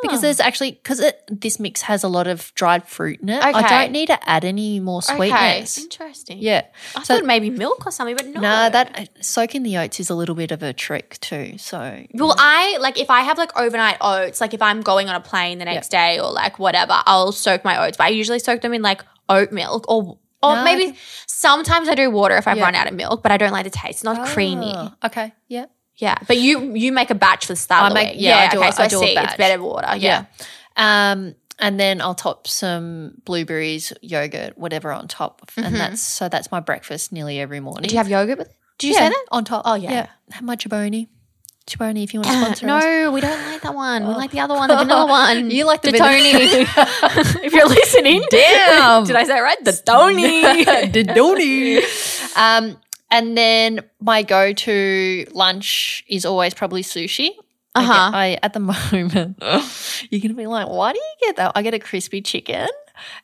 Because 0.02 0.22
there's 0.22 0.40
actually 0.40 0.72
because 0.74 1.02
this 1.28 1.60
mix 1.60 1.82
has 1.82 2.04
a 2.04 2.08
lot 2.08 2.28
of 2.28 2.54
dried 2.56 2.88
fruit 2.88 3.22
in 3.22 3.30
it. 3.30 3.38
Okay. 3.44 3.52
I 3.54 3.62
don't 3.84 3.92
need 3.92 4.08
to 4.08 4.30
add 4.30 4.46
any 4.46 4.80
more 4.80 5.02
sweetness. 5.02 5.78
Okay. 5.78 5.84
Interesting. 5.84 6.38
Yeah. 6.40 6.64
I 6.96 7.04
So- 7.04 7.16
thought 7.16 7.26
maybe 7.26 7.50
milk 7.50 7.86
or 7.88 7.92
something, 7.92 8.16
but 8.16 8.28
no. 8.28 8.40
Nah, 8.42 8.70
that 8.70 8.98
uh, 9.00 9.06
soaking 9.22 9.64
the 9.64 9.78
oats 9.78 10.00
is 10.00 10.10
a 10.10 10.16
little 10.16 10.36
bit 10.36 10.52
of 10.52 10.62
a 10.64 10.74
trick 10.74 11.18
too. 11.22 11.58
So 11.58 12.04
Well, 12.14 12.36
I 12.38 12.78
like 12.80 13.00
if 13.00 13.10
I 13.10 13.22
have 13.22 13.38
like 13.38 13.58
overnight 13.58 13.98
oats, 14.02 14.42
like 14.42 14.54
if 14.54 14.62
I'm 14.62 14.82
going 14.82 15.10
on 15.10 15.16
a 15.16 15.22
plane 15.22 15.58
the 15.60 15.66
next 15.66 15.90
day 15.90 16.20
or 16.20 16.32
like 16.32 16.60
whatever, 16.60 17.02
I'll 17.06 17.32
soak 17.32 17.64
my 17.64 17.86
oats. 17.86 17.98
But 17.98 18.06
I 18.06 18.10
usually 18.10 18.40
soak 18.40 18.62
them 18.62 18.74
in 18.74 18.82
like 18.82 19.04
oat 19.30 19.52
milk 19.52 19.86
or 19.90 20.18
or 20.44 20.56
No, 20.58 20.64
maybe 20.64 20.90
okay. 20.90 20.98
sometimes 21.26 21.90
I 21.90 21.96
do 21.96 22.12
water 22.12 22.38
if 22.38 22.48
I've 22.48 22.58
Yeah. 22.58 22.66
run 22.66 22.76
out 22.76 22.88
of 22.88 22.94
milk, 22.94 23.24
but 23.24 23.32
I 23.32 23.38
don't 23.38 23.52
like 23.52 23.64
the 23.64 23.72
taste. 23.72 23.90
It's 23.96 24.04
not 24.04 24.28
creamy. 24.28 24.74
Oh, 24.76 24.92
Okay. 25.04 25.34
Yeah. 25.48 25.66
Yeah, 25.98 26.18
but 26.28 26.38
you 26.38 26.74
you 26.76 26.92
make 26.92 27.10
a 27.10 27.16
batch 27.16 27.46
for 27.46 27.54
the 27.54 27.58
start 27.58 27.92
I 27.92 27.94
make- 27.94 28.14
week. 28.14 28.22
yeah, 28.22 28.38
I 28.38 28.50
do 28.50 28.60
okay, 28.60 28.70
a- 28.70 28.74
so 28.74 28.82
I 28.84 28.86
I, 28.86 28.90
do 28.90 28.98
a 28.98 29.00
see 29.06 29.18
it's 29.18 29.36
better 29.36 29.62
water. 29.64 29.96
Yeah. 29.98 30.26
Um, 30.76 31.36
and 31.58 31.80
then 31.80 32.02
I'll 32.02 32.16
top 32.16 32.48
some 32.48 33.14
blueberries, 33.24 33.94
yogurt, 34.02 34.58
whatever 34.58 34.92
on 34.92 35.08
top, 35.08 35.50
and 35.56 35.74
that's 35.76 36.02
so 36.02 36.28
that's 36.28 36.52
my 36.52 36.60
breakfast 36.60 37.14
nearly 37.14 37.40
every 37.40 37.62
morning. 37.62 37.88
Do 37.88 37.94
you 37.94 37.98
have 38.00 38.10
yogurt 38.10 38.38
with 38.40 38.48
it? 38.50 38.56
Do 38.78 38.88
you 38.88 38.94
yeah, 38.94 39.00
say 39.00 39.10
that? 39.10 39.26
on 39.32 39.46
top? 39.46 39.62
Oh, 39.64 39.76
yeah. 39.76 39.92
yeah. 39.92 40.08
Have 40.32 40.44
my 40.44 40.58
Chobani. 40.58 41.08
Chobani, 41.66 42.04
if 42.04 42.14
you 42.14 42.20
want 42.20 42.28
to 42.32 42.40
sponsor 42.42 42.68
us. 42.70 42.84
No, 42.84 43.12
we 43.12 43.22
don't 43.22 43.42
like 43.50 43.62
that 43.62 43.74
one. 43.74 44.06
We 44.06 44.14
like 44.16 44.32
the 44.32 44.42
other 44.42 44.54
one, 44.54 44.68
the 44.68 44.76
vanilla 44.76 45.06
one. 45.10 45.50
You 45.50 45.64
like 45.66 45.82
the 45.82 45.94
Tony. 45.94 46.32
if 47.46 47.54
you're 47.54 47.70
listening, 47.70 48.22
Damn. 48.30 49.06
did 49.06 49.16
I 49.16 49.24
say 49.24 49.38
it 49.38 49.42
right? 49.42 49.64
The 49.64 49.72
Tony. 49.72 50.42
the 50.92 51.04
Donny. 51.06 51.78
Um, 52.36 52.78
and 53.16 53.38
then 53.38 53.80
my 54.00 54.24
go-to 54.24 55.26
lunch 55.32 56.04
is 56.08 56.26
always 56.26 56.54
probably 56.54 56.84
sushi. 56.84 57.30
I 57.78 57.82
Uh-huh. 57.84 58.12
I, 58.24 58.38
at 58.44 58.54
the 58.54 58.60
moment, 58.74 59.38
you're 60.10 60.22
gonna 60.22 60.34
be 60.34 60.48
like, 60.48 60.68
why 60.68 60.94
do 60.94 61.00
you 61.00 61.16
get 61.28 61.36
that? 61.38 61.52
I 61.56 61.62
get 61.62 61.74
a 61.74 61.80
crispy 61.80 62.22
chicken, 62.22 62.68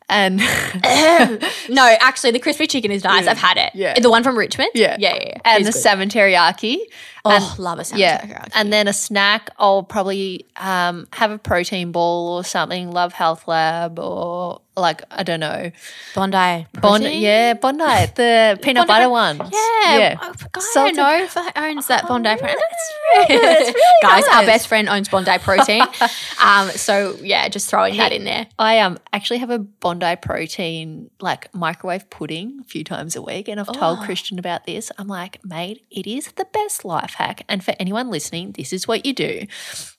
and 0.09 0.37
no, 1.69 1.95
actually, 2.01 2.31
the 2.31 2.39
crispy 2.39 2.67
chicken 2.67 2.91
is 2.91 3.03
nice. 3.03 3.27
I've 3.27 3.37
had 3.37 3.57
it. 3.57 3.71
Yeah. 3.73 3.97
the 3.99 4.09
one 4.09 4.23
from 4.23 4.37
Richmond. 4.37 4.71
Yeah. 4.75 4.97
yeah, 4.99 5.13
yeah. 5.15 5.23
yeah. 5.27 5.37
and 5.45 5.65
the 5.65 5.71
good. 5.71 5.79
salmon 5.79 6.09
teriyaki. 6.09 6.77
Oh, 7.23 7.31
and- 7.31 7.59
love 7.59 7.79
a 7.79 7.83
salmon 7.85 8.01
Yeah, 8.01 8.21
teriyaki. 8.21 8.51
and 8.55 8.73
then 8.73 8.87
a 8.89 8.93
snack. 8.93 9.49
I'll 9.57 9.83
probably 9.83 10.45
um, 10.57 11.07
have 11.13 11.31
a 11.31 11.37
protein 11.37 11.91
ball 11.93 12.35
or 12.37 12.43
something. 12.43 12.91
Love 12.91 13.13
Health 13.13 13.47
Lab 13.47 13.99
or 13.99 14.61
like 14.82 15.03
I 15.11 15.23
don't 15.23 15.39
know. 15.39 15.71
Bondi. 16.15 16.36
Bondi, 16.36 16.67
protein? 16.79 17.21
yeah, 17.21 17.53
Bondi, 17.53 17.84
the 18.15 18.59
peanut 18.63 18.88
Bondi 18.88 19.05
butter 19.05 19.09
one. 19.09 19.38
Yeah, 19.38 19.97
yeah. 19.97 20.17
I 20.21 20.34
God, 20.51 20.61
So 20.63 20.82
I 20.82 20.86
don't 20.91 20.95
know 20.97 21.23
if 21.23 21.38
I 21.38 21.69
owns 21.69 21.88
that 21.88 22.07
Bondi. 22.07 22.36
Pro- 22.38 22.47
really. 22.47 23.25
It's 23.29 23.73
really 23.75 24.01
Guys, 24.01 24.23
our 24.32 24.45
best 24.45 24.67
friend 24.67 24.89
owns 24.89 25.09
Bondi 25.09 25.38
Protein. 25.39 25.84
um, 26.43 26.69
so 26.71 27.15
yeah, 27.21 27.47
just 27.49 27.69
throwing 27.69 27.97
that 27.97 28.11
in 28.11 28.23
there. 28.25 28.47
I 28.59 28.79
um 28.79 28.97
actually 29.13 29.38
have 29.39 29.49
a 29.49 29.59
Bondi 29.59 30.15
protein 30.21 31.09
like 31.19 31.53
microwave 31.53 32.09
pudding 32.09 32.59
a 32.61 32.63
few 32.65 32.84
times 32.84 33.15
a 33.15 33.21
week, 33.21 33.47
and 33.47 33.59
I've 33.59 33.67
told 33.71 33.99
Oh. 34.01 34.05
Christian 34.05 34.39
about 34.39 34.65
this. 34.65 34.91
I'm 34.97 35.07
like, 35.07 35.43
mate, 35.45 35.86
it 35.91 36.07
is 36.07 36.32
the 36.34 36.45
best 36.45 36.84
life 36.86 37.13
hack. 37.15 37.43
And 37.49 37.63
for 37.63 37.73
anyone 37.79 38.09
listening, 38.09 38.51
this 38.53 38.73
is 38.73 38.88
what 38.88 39.05
you 39.05 39.13
do. 39.13 39.45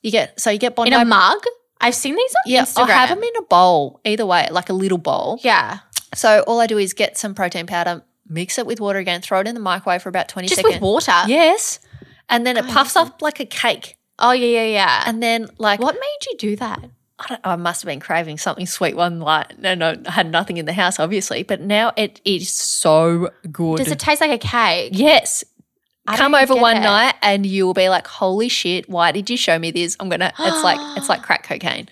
You 0.02 0.10
get 0.10 0.40
so 0.40 0.50
you 0.50 0.58
get 0.58 0.74
Bondi 0.74 0.92
In 0.92 1.00
a 1.00 1.04
mug. 1.04 1.42
I've 1.82 1.94
seen 1.94 2.14
these 2.16 2.34
on 2.46 2.52
Yeah, 2.52 2.62
Instagram. 2.62 2.78
I'll 2.78 2.86
have 2.86 3.08
them 3.10 3.22
in 3.22 3.36
a 3.38 3.42
bowl. 3.42 4.00
Either 4.04 4.24
way, 4.24 4.48
like 4.50 4.70
a 4.70 4.72
little 4.72 4.98
bowl. 4.98 5.38
yeah, 5.42 5.78
So 6.14 6.42
all 6.46 6.60
I 6.60 6.66
do 6.66 6.78
is 6.78 6.92
get 6.94 7.18
some 7.18 7.34
protein 7.34 7.66
powder, 7.66 8.02
mix 8.28 8.56
it 8.58 8.66
with 8.66 8.80
water 8.80 8.98
again, 8.98 9.20
throw 9.20 9.40
it 9.40 9.46
in 9.48 9.54
the 9.54 9.60
microwave 9.60 10.02
for 10.02 10.08
about 10.08 10.28
twenty 10.28 10.48
just 10.48 10.60
seconds. 10.60 10.76
with 10.76 10.82
water. 10.82 11.12
Yes, 11.26 11.80
and 12.28 12.46
then 12.46 12.56
it 12.56 12.66
puffs 12.68 12.96
up 12.96 13.20
like 13.20 13.40
a 13.40 13.44
cake. 13.46 13.96
Oh 14.18 14.32
yeah, 14.32 14.60
yeah, 14.60 14.64
yeah. 14.66 15.02
And 15.06 15.22
then 15.22 15.48
like 15.58 15.80
what 15.80 15.94
made 15.94 16.26
you 16.30 16.36
do 16.38 16.56
that? 16.56 16.82
I, 17.18 17.26
don't, 17.28 17.40
I 17.44 17.56
must 17.56 17.82
have 17.82 17.86
been 17.88 18.00
craving 18.00 18.38
something 18.38 18.66
sweet 18.66 18.96
one 18.96 19.20
night. 19.20 19.56
No, 19.58 19.74
no, 19.74 19.94
I 20.06 20.10
had 20.10 20.28
nothing 20.30 20.56
in 20.56 20.64
the 20.64 20.72
house, 20.72 20.98
obviously, 20.98 21.44
but 21.44 21.60
now 21.60 21.92
it 21.96 22.20
is 22.24 22.52
so 22.52 23.30
good. 23.52 23.76
Does 23.78 23.92
it 23.92 23.98
taste 24.00 24.20
like 24.20 24.30
a 24.32 24.38
cake? 24.38 24.90
yes. 24.94 25.44
I 26.06 26.16
Come 26.16 26.34
over 26.34 26.54
one 26.56 26.78
it. 26.78 26.80
night 26.80 27.14
and 27.22 27.46
you 27.46 27.64
will 27.64 27.74
be 27.74 27.88
like, 27.88 28.06
"Holy 28.08 28.48
shit! 28.48 28.88
Why 28.88 29.12
did 29.12 29.30
you 29.30 29.36
show 29.36 29.56
me 29.58 29.70
this?" 29.70 29.96
I'm 30.00 30.08
gonna. 30.08 30.32
It's 30.38 30.64
like 30.64 30.78
it's 30.96 31.08
like 31.08 31.22
crack 31.22 31.44
cocaine. 31.44 31.88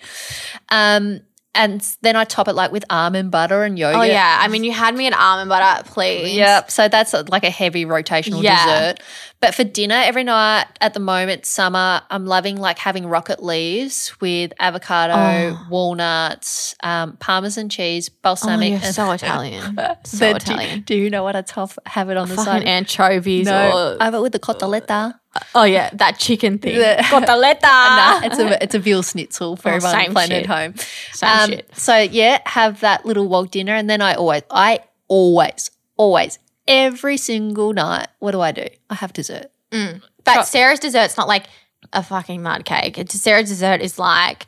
Um, 0.69 1.21
and 1.53 1.81
then 2.01 2.15
I 2.15 2.23
top 2.23 2.47
it 2.47 2.53
like 2.53 2.71
with 2.71 2.85
almond 2.89 3.31
butter 3.31 3.63
and 3.63 3.77
yogurt. 3.77 3.99
Oh 3.99 4.03
yeah. 4.03 4.39
I 4.41 4.47
mean, 4.47 4.63
you 4.63 4.71
had 4.71 4.95
me 4.95 5.07
at 5.07 5.13
almond 5.13 5.49
butter, 5.49 5.83
please. 5.89 6.33
Yep. 6.35 6.71
So 6.71 6.87
that's 6.87 7.13
like 7.29 7.43
a 7.43 7.49
heavy 7.49 7.85
rotational 7.85 8.41
Yeah. 8.43 8.65
dessert. 8.93 8.99
But 9.41 9.55
for 9.55 9.63
dinner 9.63 9.95
every 9.95 10.23
night 10.23 10.65
at 10.81 10.93
the 10.93 10.99
moment, 10.99 11.47
summer, 11.47 12.01
I'm 12.11 12.27
loving 12.27 12.57
like 12.57 12.77
having 12.77 13.07
rocket 13.07 13.41
leaves 13.41 14.13
with 14.21 14.53
avocado, 14.59 15.13
Oh. 15.57 15.67
walnuts, 15.67 16.75
um, 16.83 17.17
parmesan 17.17 17.67
cheese, 17.69 18.09
Oh, 18.13 18.17
balsamic. 18.21 18.69
you're 18.69 18.79
and- 18.83 18.93
so 18.95 19.11
Italian. 19.19 19.75
so 20.05 20.17
Then 20.17 20.33
do- 20.35 20.37
Italian. 20.53 20.81
Do, 20.81 20.95
you 20.95 21.09
know 21.09 21.23
what 21.23 21.35
I 21.35 21.41
top 21.41 21.71
have 21.87 22.09
it 22.11 22.17
on 22.17 22.29
the 22.29 22.35
Fucking 22.35 22.45
side? 22.53 22.63
anchovies 22.65 23.47
no, 23.47 23.71
or 23.95 23.97
I 23.99 24.05
have 24.05 24.13
it 24.13 24.21
with 24.21 24.31
the 24.33 24.39
cotoletta. 24.39 25.15
oh 25.55 25.63
yeah, 25.63 25.89
that 25.93 26.19
chicken 26.19 26.59
thing. 26.59 26.77
The- 26.77 26.97
Cotoletta. 27.09 27.63
Nah, 27.63 28.21
it's 28.23 28.37
a 28.37 28.63
it's 28.63 28.75
a 28.75 28.79
veal 28.79 29.01
schnitzel 29.01 29.55
for 29.55 29.69
Oh, 29.71 29.75
everyone 29.75 30.11
playing 30.13 30.31
at 30.33 30.45
home. 30.45 30.75
Same 31.13 31.29
Um, 31.29 31.49
shit. 31.49 31.69
So 31.75 31.97
yeah, 31.97 32.39
have 32.45 32.81
that 32.81 33.05
little 33.07 33.27
wog 33.27 33.49
dinner, 33.49 33.73
and 33.73 33.89
then 33.89 34.01
I 34.01 34.13
always, 34.13 34.43
I 34.51 34.81
always, 35.07 35.71
always, 35.97 36.37
every 36.67 37.17
single 37.17 37.73
night, 37.73 38.07
what 38.19 38.31
do 38.31 38.41
I 38.41 38.51
do? 38.51 38.67
I 38.89 38.95
have 38.95 39.13
dessert. 39.13 39.47
Mm. 39.71 40.01
But 40.23 40.43
Sarah's 40.43 40.79
dessert's 40.79 41.17
not 41.17 41.27
like 41.27 41.45
a 41.93 42.03
fucking 42.03 42.41
mud 42.43 42.65
cake. 42.65 42.97
It's- 42.97 43.19
Sarah's 43.19 43.49
dessert 43.49 43.81
is 43.81 43.97
like 43.97 44.47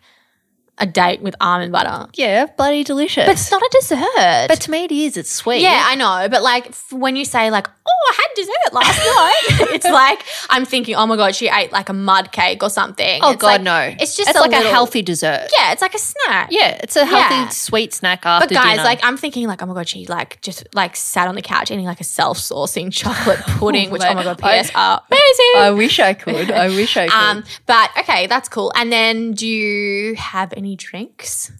a 0.80 0.86
date 0.88 1.21
with 1.21 1.36
almond 1.39 1.71
butter. 1.71 2.09
Yeah, 2.15 2.47
bloody 2.57 2.84
delicious. 2.84 3.26
But 3.28 3.34
it's 3.34 3.51
not 3.51 3.61
a 3.61 3.69
dessert. 3.80 4.45
But 4.49 4.59
to 4.61 4.71
me, 4.71 4.86
it 4.86 4.91
is. 4.91 5.17
It's 5.17 5.30
sweet. 5.32 5.61
yeah, 5.61 5.84
I 5.86 5.93
know. 5.95 6.28
But 6.30 6.41
like 6.41 6.67
f- 6.69 6.91
when 6.91 7.15
you 7.15 7.26
say 7.26 7.51
like, 7.51 7.67
oh, 7.67 8.11
I 8.11 8.13
had 8.15 8.36
dessert 8.36 8.74
last 8.74 8.97
night, 9.59 9.69
it's 9.76 9.86
like 9.86 10.24
I'm 10.49 10.65
thinking, 10.65 10.95
oh 10.95 11.05
my 11.05 11.15
god, 11.15 11.36
she 11.36 11.47
ate 11.47 11.71
like 11.71 11.89
a 11.89 11.93
mud 11.93 12.32
cake 12.32 12.63
or 12.63 12.71
something. 12.71 13.19
Oh 13.24 13.34
It's 13.34 13.41
God, 13.41 13.47
like- 13.47 13.61
no. 13.61 13.95
It's 13.99 14.15
just 14.15 14.30
it's 14.30 14.38
a 14.38 14.41
like 14.41 14.49
little- 14.49 14.67
a 14.67 14.71
healthy 14.71 15.03
dessert. 15.03 15.47
Yeah, 15.55 15.74
it's 15.74 15.82
like 15.84 15.93
a 15.93 15.99
snack. 15.99 16.47
Yeah, 16.51 16.80
it's 16.82 16.95
a 16.95 17.05
healthy 17.05 17.36
Yeah. 17.36 17.49
sweet 17.49 17.93
snack 17.93 18.26
after 18.26 18.47
But 18.47 18.53
guys, 18.55 18.71
dinner. 18.78 18.84
like 18.84 18.99
I'm 19.03 19.15
thinking, 19.17 19.47
like, 19.47 19.61
oh 19.61 19.67
my 19.67 19.76
god, 19.76 19.88
she 19.88 20.07
like 20.07 20.41
just 20.41 20.67
like 20.74 20.95
sat 20.95 21.28
on 21.28 21.36
the 21.36 21.43
couch 21.43 21.69
eating 21.69 21.86
like 21.86 22.01
a 22.01 22.05
self-saucing 22.05 22.91
chocolate 22.91 23.39
pudding, 23.59 23.91
which 23.91 24.01
oh 24.03 24.13
my 24.15 24.24
god, 24.24 24.39
I- 24.41 24.63
PS 24.63 24.71
are 24.74 25.03
amazing. 25.07 25.51
I 25.57 25.71
wish 25.71 25.99
I 25.99 26.15
could. 26.15 26.49
I 26.49 26.67
wish 26.69 26.97
I 26.97 27.07
could. 27.07 27.13
um, 27.15 27.43
but 27.67 27.91
okay, 27.99 28.26
that's 28.26 28.49
cool. 28.49 28.71
And 28.76 28.91
then, 28.91 29.34
do 29.34 29.45
you 29.47 30.15
have 30.15 30.51
any 30.57 30.62
drinks? 30.76 31.51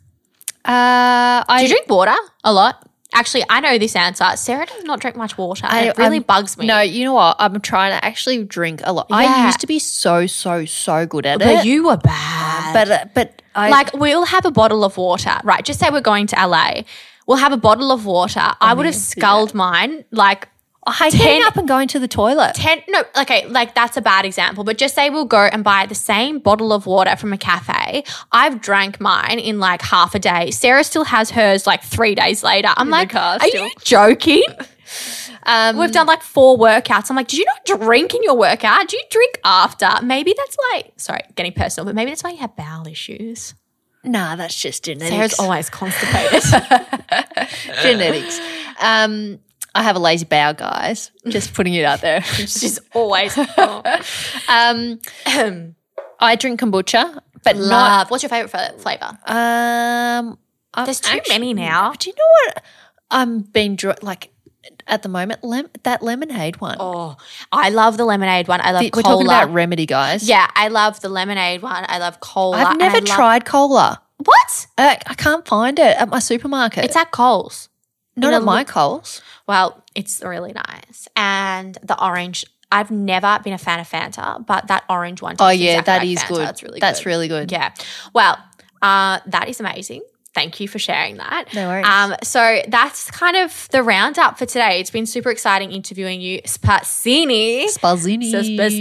uh, 0.66 1.44
I 1.48 1.58
Do 1.60 1.64
you 1.64 1.70
drink 1.70 1.90
water 1.90 2.16
a 2.44 2.54
lot? 2.54 2.88
Actually, 3.16 3.44
I 3.48 3.60
know 3.60 3.78
this 3.78 3.96
answer. 3.96 4.26
Sarah 4.36 4.66
does 4.66 4.84
not 4.86 5.00
drink 5.00 5.16
much 5.16 5.38
water. 5.38 5.68
I- 5.70 5.90
it 5.90 5.98
really 6.00 6.16
I'm- 6.18 6.24
bugs 6.24 6.58
me. 6.58 6.66
No, 6.66 6.80
you 6.82 7.04
know 7.06 7.14
what? 7.14 7.36
I'm 7.38 7.60
trying 7.62 7.92
to 7.92 8.04
actually 8.04 8.44
drink 8.44 8.82
a 8.84 8.92
lot. 8.92 9.08
I 9.12 9.46
used 9.46 9.60
to 9.60 9.68
be 9.68 9.78
so 9.78 10.26
so 10.26 10.66
so 10.66 11.06
good 11.06 11.26
at 11.28 11.38
but 11.40 11.48
it. 11.48 11.66
you 11.66 11.86
were 11.86 11.98
bad. 11.98 12.74
but 12.74 12.90
uh, 12.92 13.06
but 13.14 13.42
I 13.54 13.70
like 13.70 13.94
we'll 13.94 14.26
have 14.26 14.46
a 14.46 14.52
bottle 14.52 14.84
of 14.84 14.98
water, 14.98 15.36
right? 15.44 15.64
Just 15.64 15.80
say 15.80 15.90
we're 15.92 16.02
going 16.02 16.26
to 16.28 16.36
LA. 16.48 16.84
We'll 17.28 17.38
have 17.38 17.54
a 17.54 17.58
bottle 17.58 17.92
of 17.92 18.06
water. 18.06 18.54
I 18.60 18.74
would 18.74 18.86
have 18.88 18.96
sculled 18.96 19.54
mine 19.54 20.06
like 20.12 20.50
I 20.86 21.10
ten- 21.10 21.20
getting 21.20 21.44
up 21.44 21.56
and 21.56 21.68
going 21.68 21.88
to 21.90 22.00
the 22.00 22.08
toilet. 22.08 22.56
10 22.56 22.84
no 22.90 23.04
okay 23.22 23.48
like 23.48 23.74
that's 23.74 23.96
a 23.98 24.02
bad 24.02 24.26
example 24.26 24.64
but 24.64 24.78
just 24.78 24.96
say 24.96 25.10
we'll 25.10 25.26
go 25.26 25.44
and 25.44 25.64
buy 25.64 25.86
the 25.86 25.96
same 25.96 26.40
bottle 26.40 26.74
of 26.74 26.86
water 26.86 27.16
from 27.16 27.34
a 27.34 27.38
cafe. 27.38 28.04
I've 28.32 28.62
drank 28.62 29.00
mine 29.00 29.40
in 29.40 29.60
like 29.60 29.82
half 29.82 30.16
a 30.16 30.20
day. 30.20 30.52
Sarah 30.52 30.84
still 30.84 31.06
has 31.06 31.32
hers 31.32 31.66
like 31.66 31.84
three 31.84 32.16
days 32.16 32.44
later. 32.44 32.70
I'm 32.76 32.90
like 32.90 33.12
car 33.12 33.38
are 33.42 33.48
still. 33.48 33.66
you 33.66 33.72
joking? 33.84 34.44
Um, 35.46 35.76
we've 35.78 35.92
done 35.92 36.08
like 36.08 36.22
four 36.22 36.58
workouts. 36.58 37.10
I'm 37.10 37.18
like 37.18 37.28
did 37.28 37.40
you 37.40 37.46
not 37.46 37.80
drink 37.80 38.14
in 38.14 38.24
your 38.24 38.36
workout? 38.38 38.88
Do 38.88 38.96
you 38.96 39.04
drink 39.10 39.40
after? 39.44 39.90
Maybe 40.02 40.34
that's 40.38 40.56
why 40.56 40.92
sorry 40.98 41.22
getting 41.36 41.52
personal 41.52 41.86
but 41.86 41.96
maybe 41.96 42.12
that's 42.12 42.24
why 42.24 42.30
you 42.32 42.38
have 42.38 42.56
bowel 42.56 42.88
issues. 42.88 43.54
Nah, 44.06 44.36
that's 44.36 44.60
just 44.60 44.84
genetics. 44.84 45.12
sarah's 45.12 45.40
always 45.40 45.70
constipated. 45.70 46.44
Genetics. 47.82 48.40
Um, 48.82 49.40
I 49.76 49.82
have 49.84 49.96
a 49.96 50.00
lazy 50.00 50.26
bowel, 50.26 50.54
guys. 50.54 51.10
Just 51.28 51.54
putting 51.54 51.74
it 51.74 51.84
out 51.86 52.02
there. 52.02 52.22
she's 52.24 52.80
always 52.94 53.36
Um, 53.38 55.00
I 56.20 56.36
drink 56.38 56.60
kombucha, 56.60 57.20
but 57.44 57.56
not. 57.56 57.66
love 57.66 58.12
what's 58.12 58.24
your 58.24 58.30
favorite 58.30 58.50
fa- 58.52 58.74
flavor 58.78 59.18
Um, 59.28 60.38
I'm 60.74 60.86
There's 60.86 61.00
too 61.00 61.20
many 61.30 61.54
now. 61.54 61.92
Do 61.94 62.10
you 62.10 62.16
know 62.16 62.52
what? 62.54 62.64
I'm 63.12 63.40
being 63.42 63.76
dr- 63.76 64.02
like 64.02 64.30
at 64.88 65.02
the 65.04 65.10
moment 65.10 65.44
lem- 65.44 65.70
that 65.84 66.02
lemonade 66.02 66.62
one. 66.62 66.78
Oh, 66.80 67.18
I 67.52 67.70
love 67.70 67.98
the 67.98 68.06
lemonade 68.06 68.48
one. 68.48 68.62
I 68.62 68.72
love 68.72 68.82
The- 68.84 68.92
cola. 68.92 69.04
We're 69.04 69.12
talking 69.12 69.28
about 69.28 69.52
remedy, 69.54 69.86
guys. 69.86 70.28
yeah, 70.28 70.48
I 70.56 70.70
love 70.70 71.02
the 71.02 71.10
lemonade 71.10 71.62
one. 71.62 71.86
I 71.88 71.98
love 71.98 72.20
cola. 72.22 72.58
I've 72.58 72.68
and 72.70 72.80
never 72.80 72.98
I 72.98 73.00
love- 73.00 73.08
tried 73.08 73.46
cola. 73.46 74.02
What? 74.18 74.68
Uh, 74.78 74.96
I 75.08 75.14
can't 75.16 75.46
find 75.46 75.78
it 75.80 75.98
at 75.98 76.08
my 76.10 76.20
supermarket. 76.20 76.86
It's 76.86 76.96
at 76.96 77.12
Coles. 77.12 77.68
Not 78.16 78.34
at 78.34 78.44
my 78.44 78.60
li- 78.60 78.66
Coles. 78.66 79.22
Well, 79.48 79.84
it's 79.96 80.22
really 80.24 80.54
nice. 80.54 81.08
And 81.16 81.78
the 81.84 82.02
orange. 82.04 82.46
I've 82.72 82.90
never 82.90 83.40
been 83.44 83.54
a 83.54 83.60
fan 83.60 83.80
of 83.80 83.88
Fanta, 83.88 84.44
but 84.44 84.68
that 84.68 84.84
orange 84.90 85.22
one. 85.22 85.36
Oh 85.40 85.50
yeah, 85.50 85.80
exactly 85.80 85.84
that 85.84 86.00
like 86.00 86.08
is 86.08 86.20
Fanta. 86.24 86.28
good. 86.30 86.48
That's 86.48 86.64
really 86.64 86.74
good. 86.74 86.82
That's 86.82 87.00
good. 87.00 87.06
really 87.06 87.28
good. 87.28 87.52
Yeah. 87.52 87.74
Well, 88.14 88.38
uh, 88.82 89.20
that 89.28 89.48
is 89.48 89.60
amazing. 89.60 90.02
Thank 90.34 90.60
you 90.60 90.68
for 90.68 90.80
sharing 90.80 91.18
that. 91.18 91.54
No 91.54 91.68
worries. 91.68 91.86
Um, 91.86 92.16
so 92.24 92.64
that's 92.68 93.12
kind 93.12 93.38
of 93.38 93.68
the 93.70 93.84
roundup 93.84 94.40
for 94.40 94.48
today. 94.48 94.80
It's 94.80 94.90
been 94.90 95.06
super 95.06 95.30
exciting 95.30 95.72
interviewing 95.72 96.22
you, 96.22 96.42
Spazzini. 96.42 97.66
Spazzini. 97.66 98.32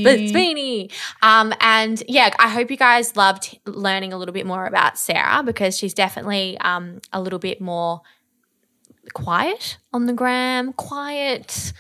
Spazzini. 0.03 0.93
Um, 1.21 1.53
and 1.61 2.03
yeah, 2.09 2.35
I 2.39 2.49
hope 2.49 2.71
you 2.71 2.79
guys 2.79 3.17
loved 3.17 3.59
learning 3.67 4.15
a 4.15 4.17
little 4.17 4.33
bit 4.33 4.47
more 4.47 4.65
about 4.65 4.97
Sarah 4.99 5.43
because 5.43 5.77
she's 5.77 5.93
definitely 5.93 6.57
um, 6.61 7.03
a 7.13 7.21
little 7.21 7.39
bit 7.39 7.61
more 7.61 8.01
quiet 9.15 9.79
on 9.93 10.07
the 10.07 10.13
gram, 10.13 10.73
quiet 10.73 11.73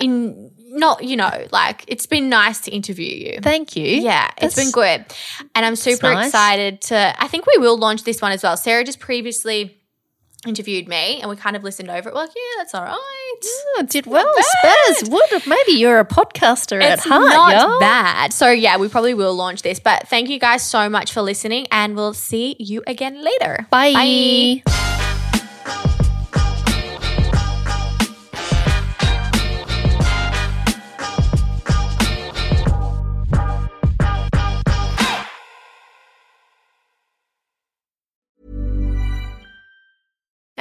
in 0.00 0.50
not, 0.58 1.02
you 1.04 1.16
know, 1.16 1.46
like 1.52 1.84
it's 1.88 2.06
been 2.06 2.28
nice 2.28 2.60
to 2.60 2.70
interview 2.70 3.06
you. 3.06 3.38
Thank 3.40 3.76
you. 3.76 3.84
Yeah, 3.84 4.30
it's 4.38 4.56
been 4.56 4.70
good. 4.70 5.04
And 5.54 5.64
I'm 5.64 5.76
super 5.76 6.12
nice. 6.12 6.26
excited 6.26 6.82
to 6.82 7.14
I 7.18 7.28
think 7.28 7.46
we 7.46 7.58
will 7.58 7.78
launch 7.78 8.04
this 8.04 8.20
one 8.20 8.32
as 8.32 8.42
well. 8.42 8.56
Sarah 8.56 8.84
just 8.84 9.00
previously 9.00 9.80
interviewed 10.46 10.86
me 10.86 11.20
and 11.20 11.30
we 11.30 11.36
kind 11.36 11.56
of 11.56 11.64
listened 11.64 11.88
over 11.90 12.08
it. 12.08 12.14
We're 12.14 12.20
like, 12.20 12.30
yeah, 12.34 12.58
that's 12.58 12.74
all 12.74 12.82
right. 12.82 12.94
Oh, 12.94 13.84
did 13.88 14.06
well, 14.06 14.32
Spaz. 14.64 15.08
What? 15.10 15.46
Maybe 15.46 15.72
you're 15.72 15.98
a 15.98 16.04
podcaster 16.04 16.82
at 16.82 16.98
It's 16.98 17.04
heart, 17.04 17.28
not 17.28 17.54
y'all. 17.54 17.80
bad. 17.80 18.32
So 18.32 18.50
yeah, 18.50 18.76
we 18.76 18.88
probably 18.88 19.14
will 19.14 19.34
launch 19.34 19.62
this. 19.62 19.80
But 19.80 20.08
thank 20.08 20.28
you 20.28 20.38
guys 20.38 20.62
so 20.62 20.88
much 20.88 21.12
for 21.12 21.22
listening, 21.22 21.66
and 21.70 21.96
we'll 21.96 22.14
see 22.14 22.56
you 22.58 22.82
again 22.86 23.22
later. 23.22 23.66
Bye. 23.70 24.62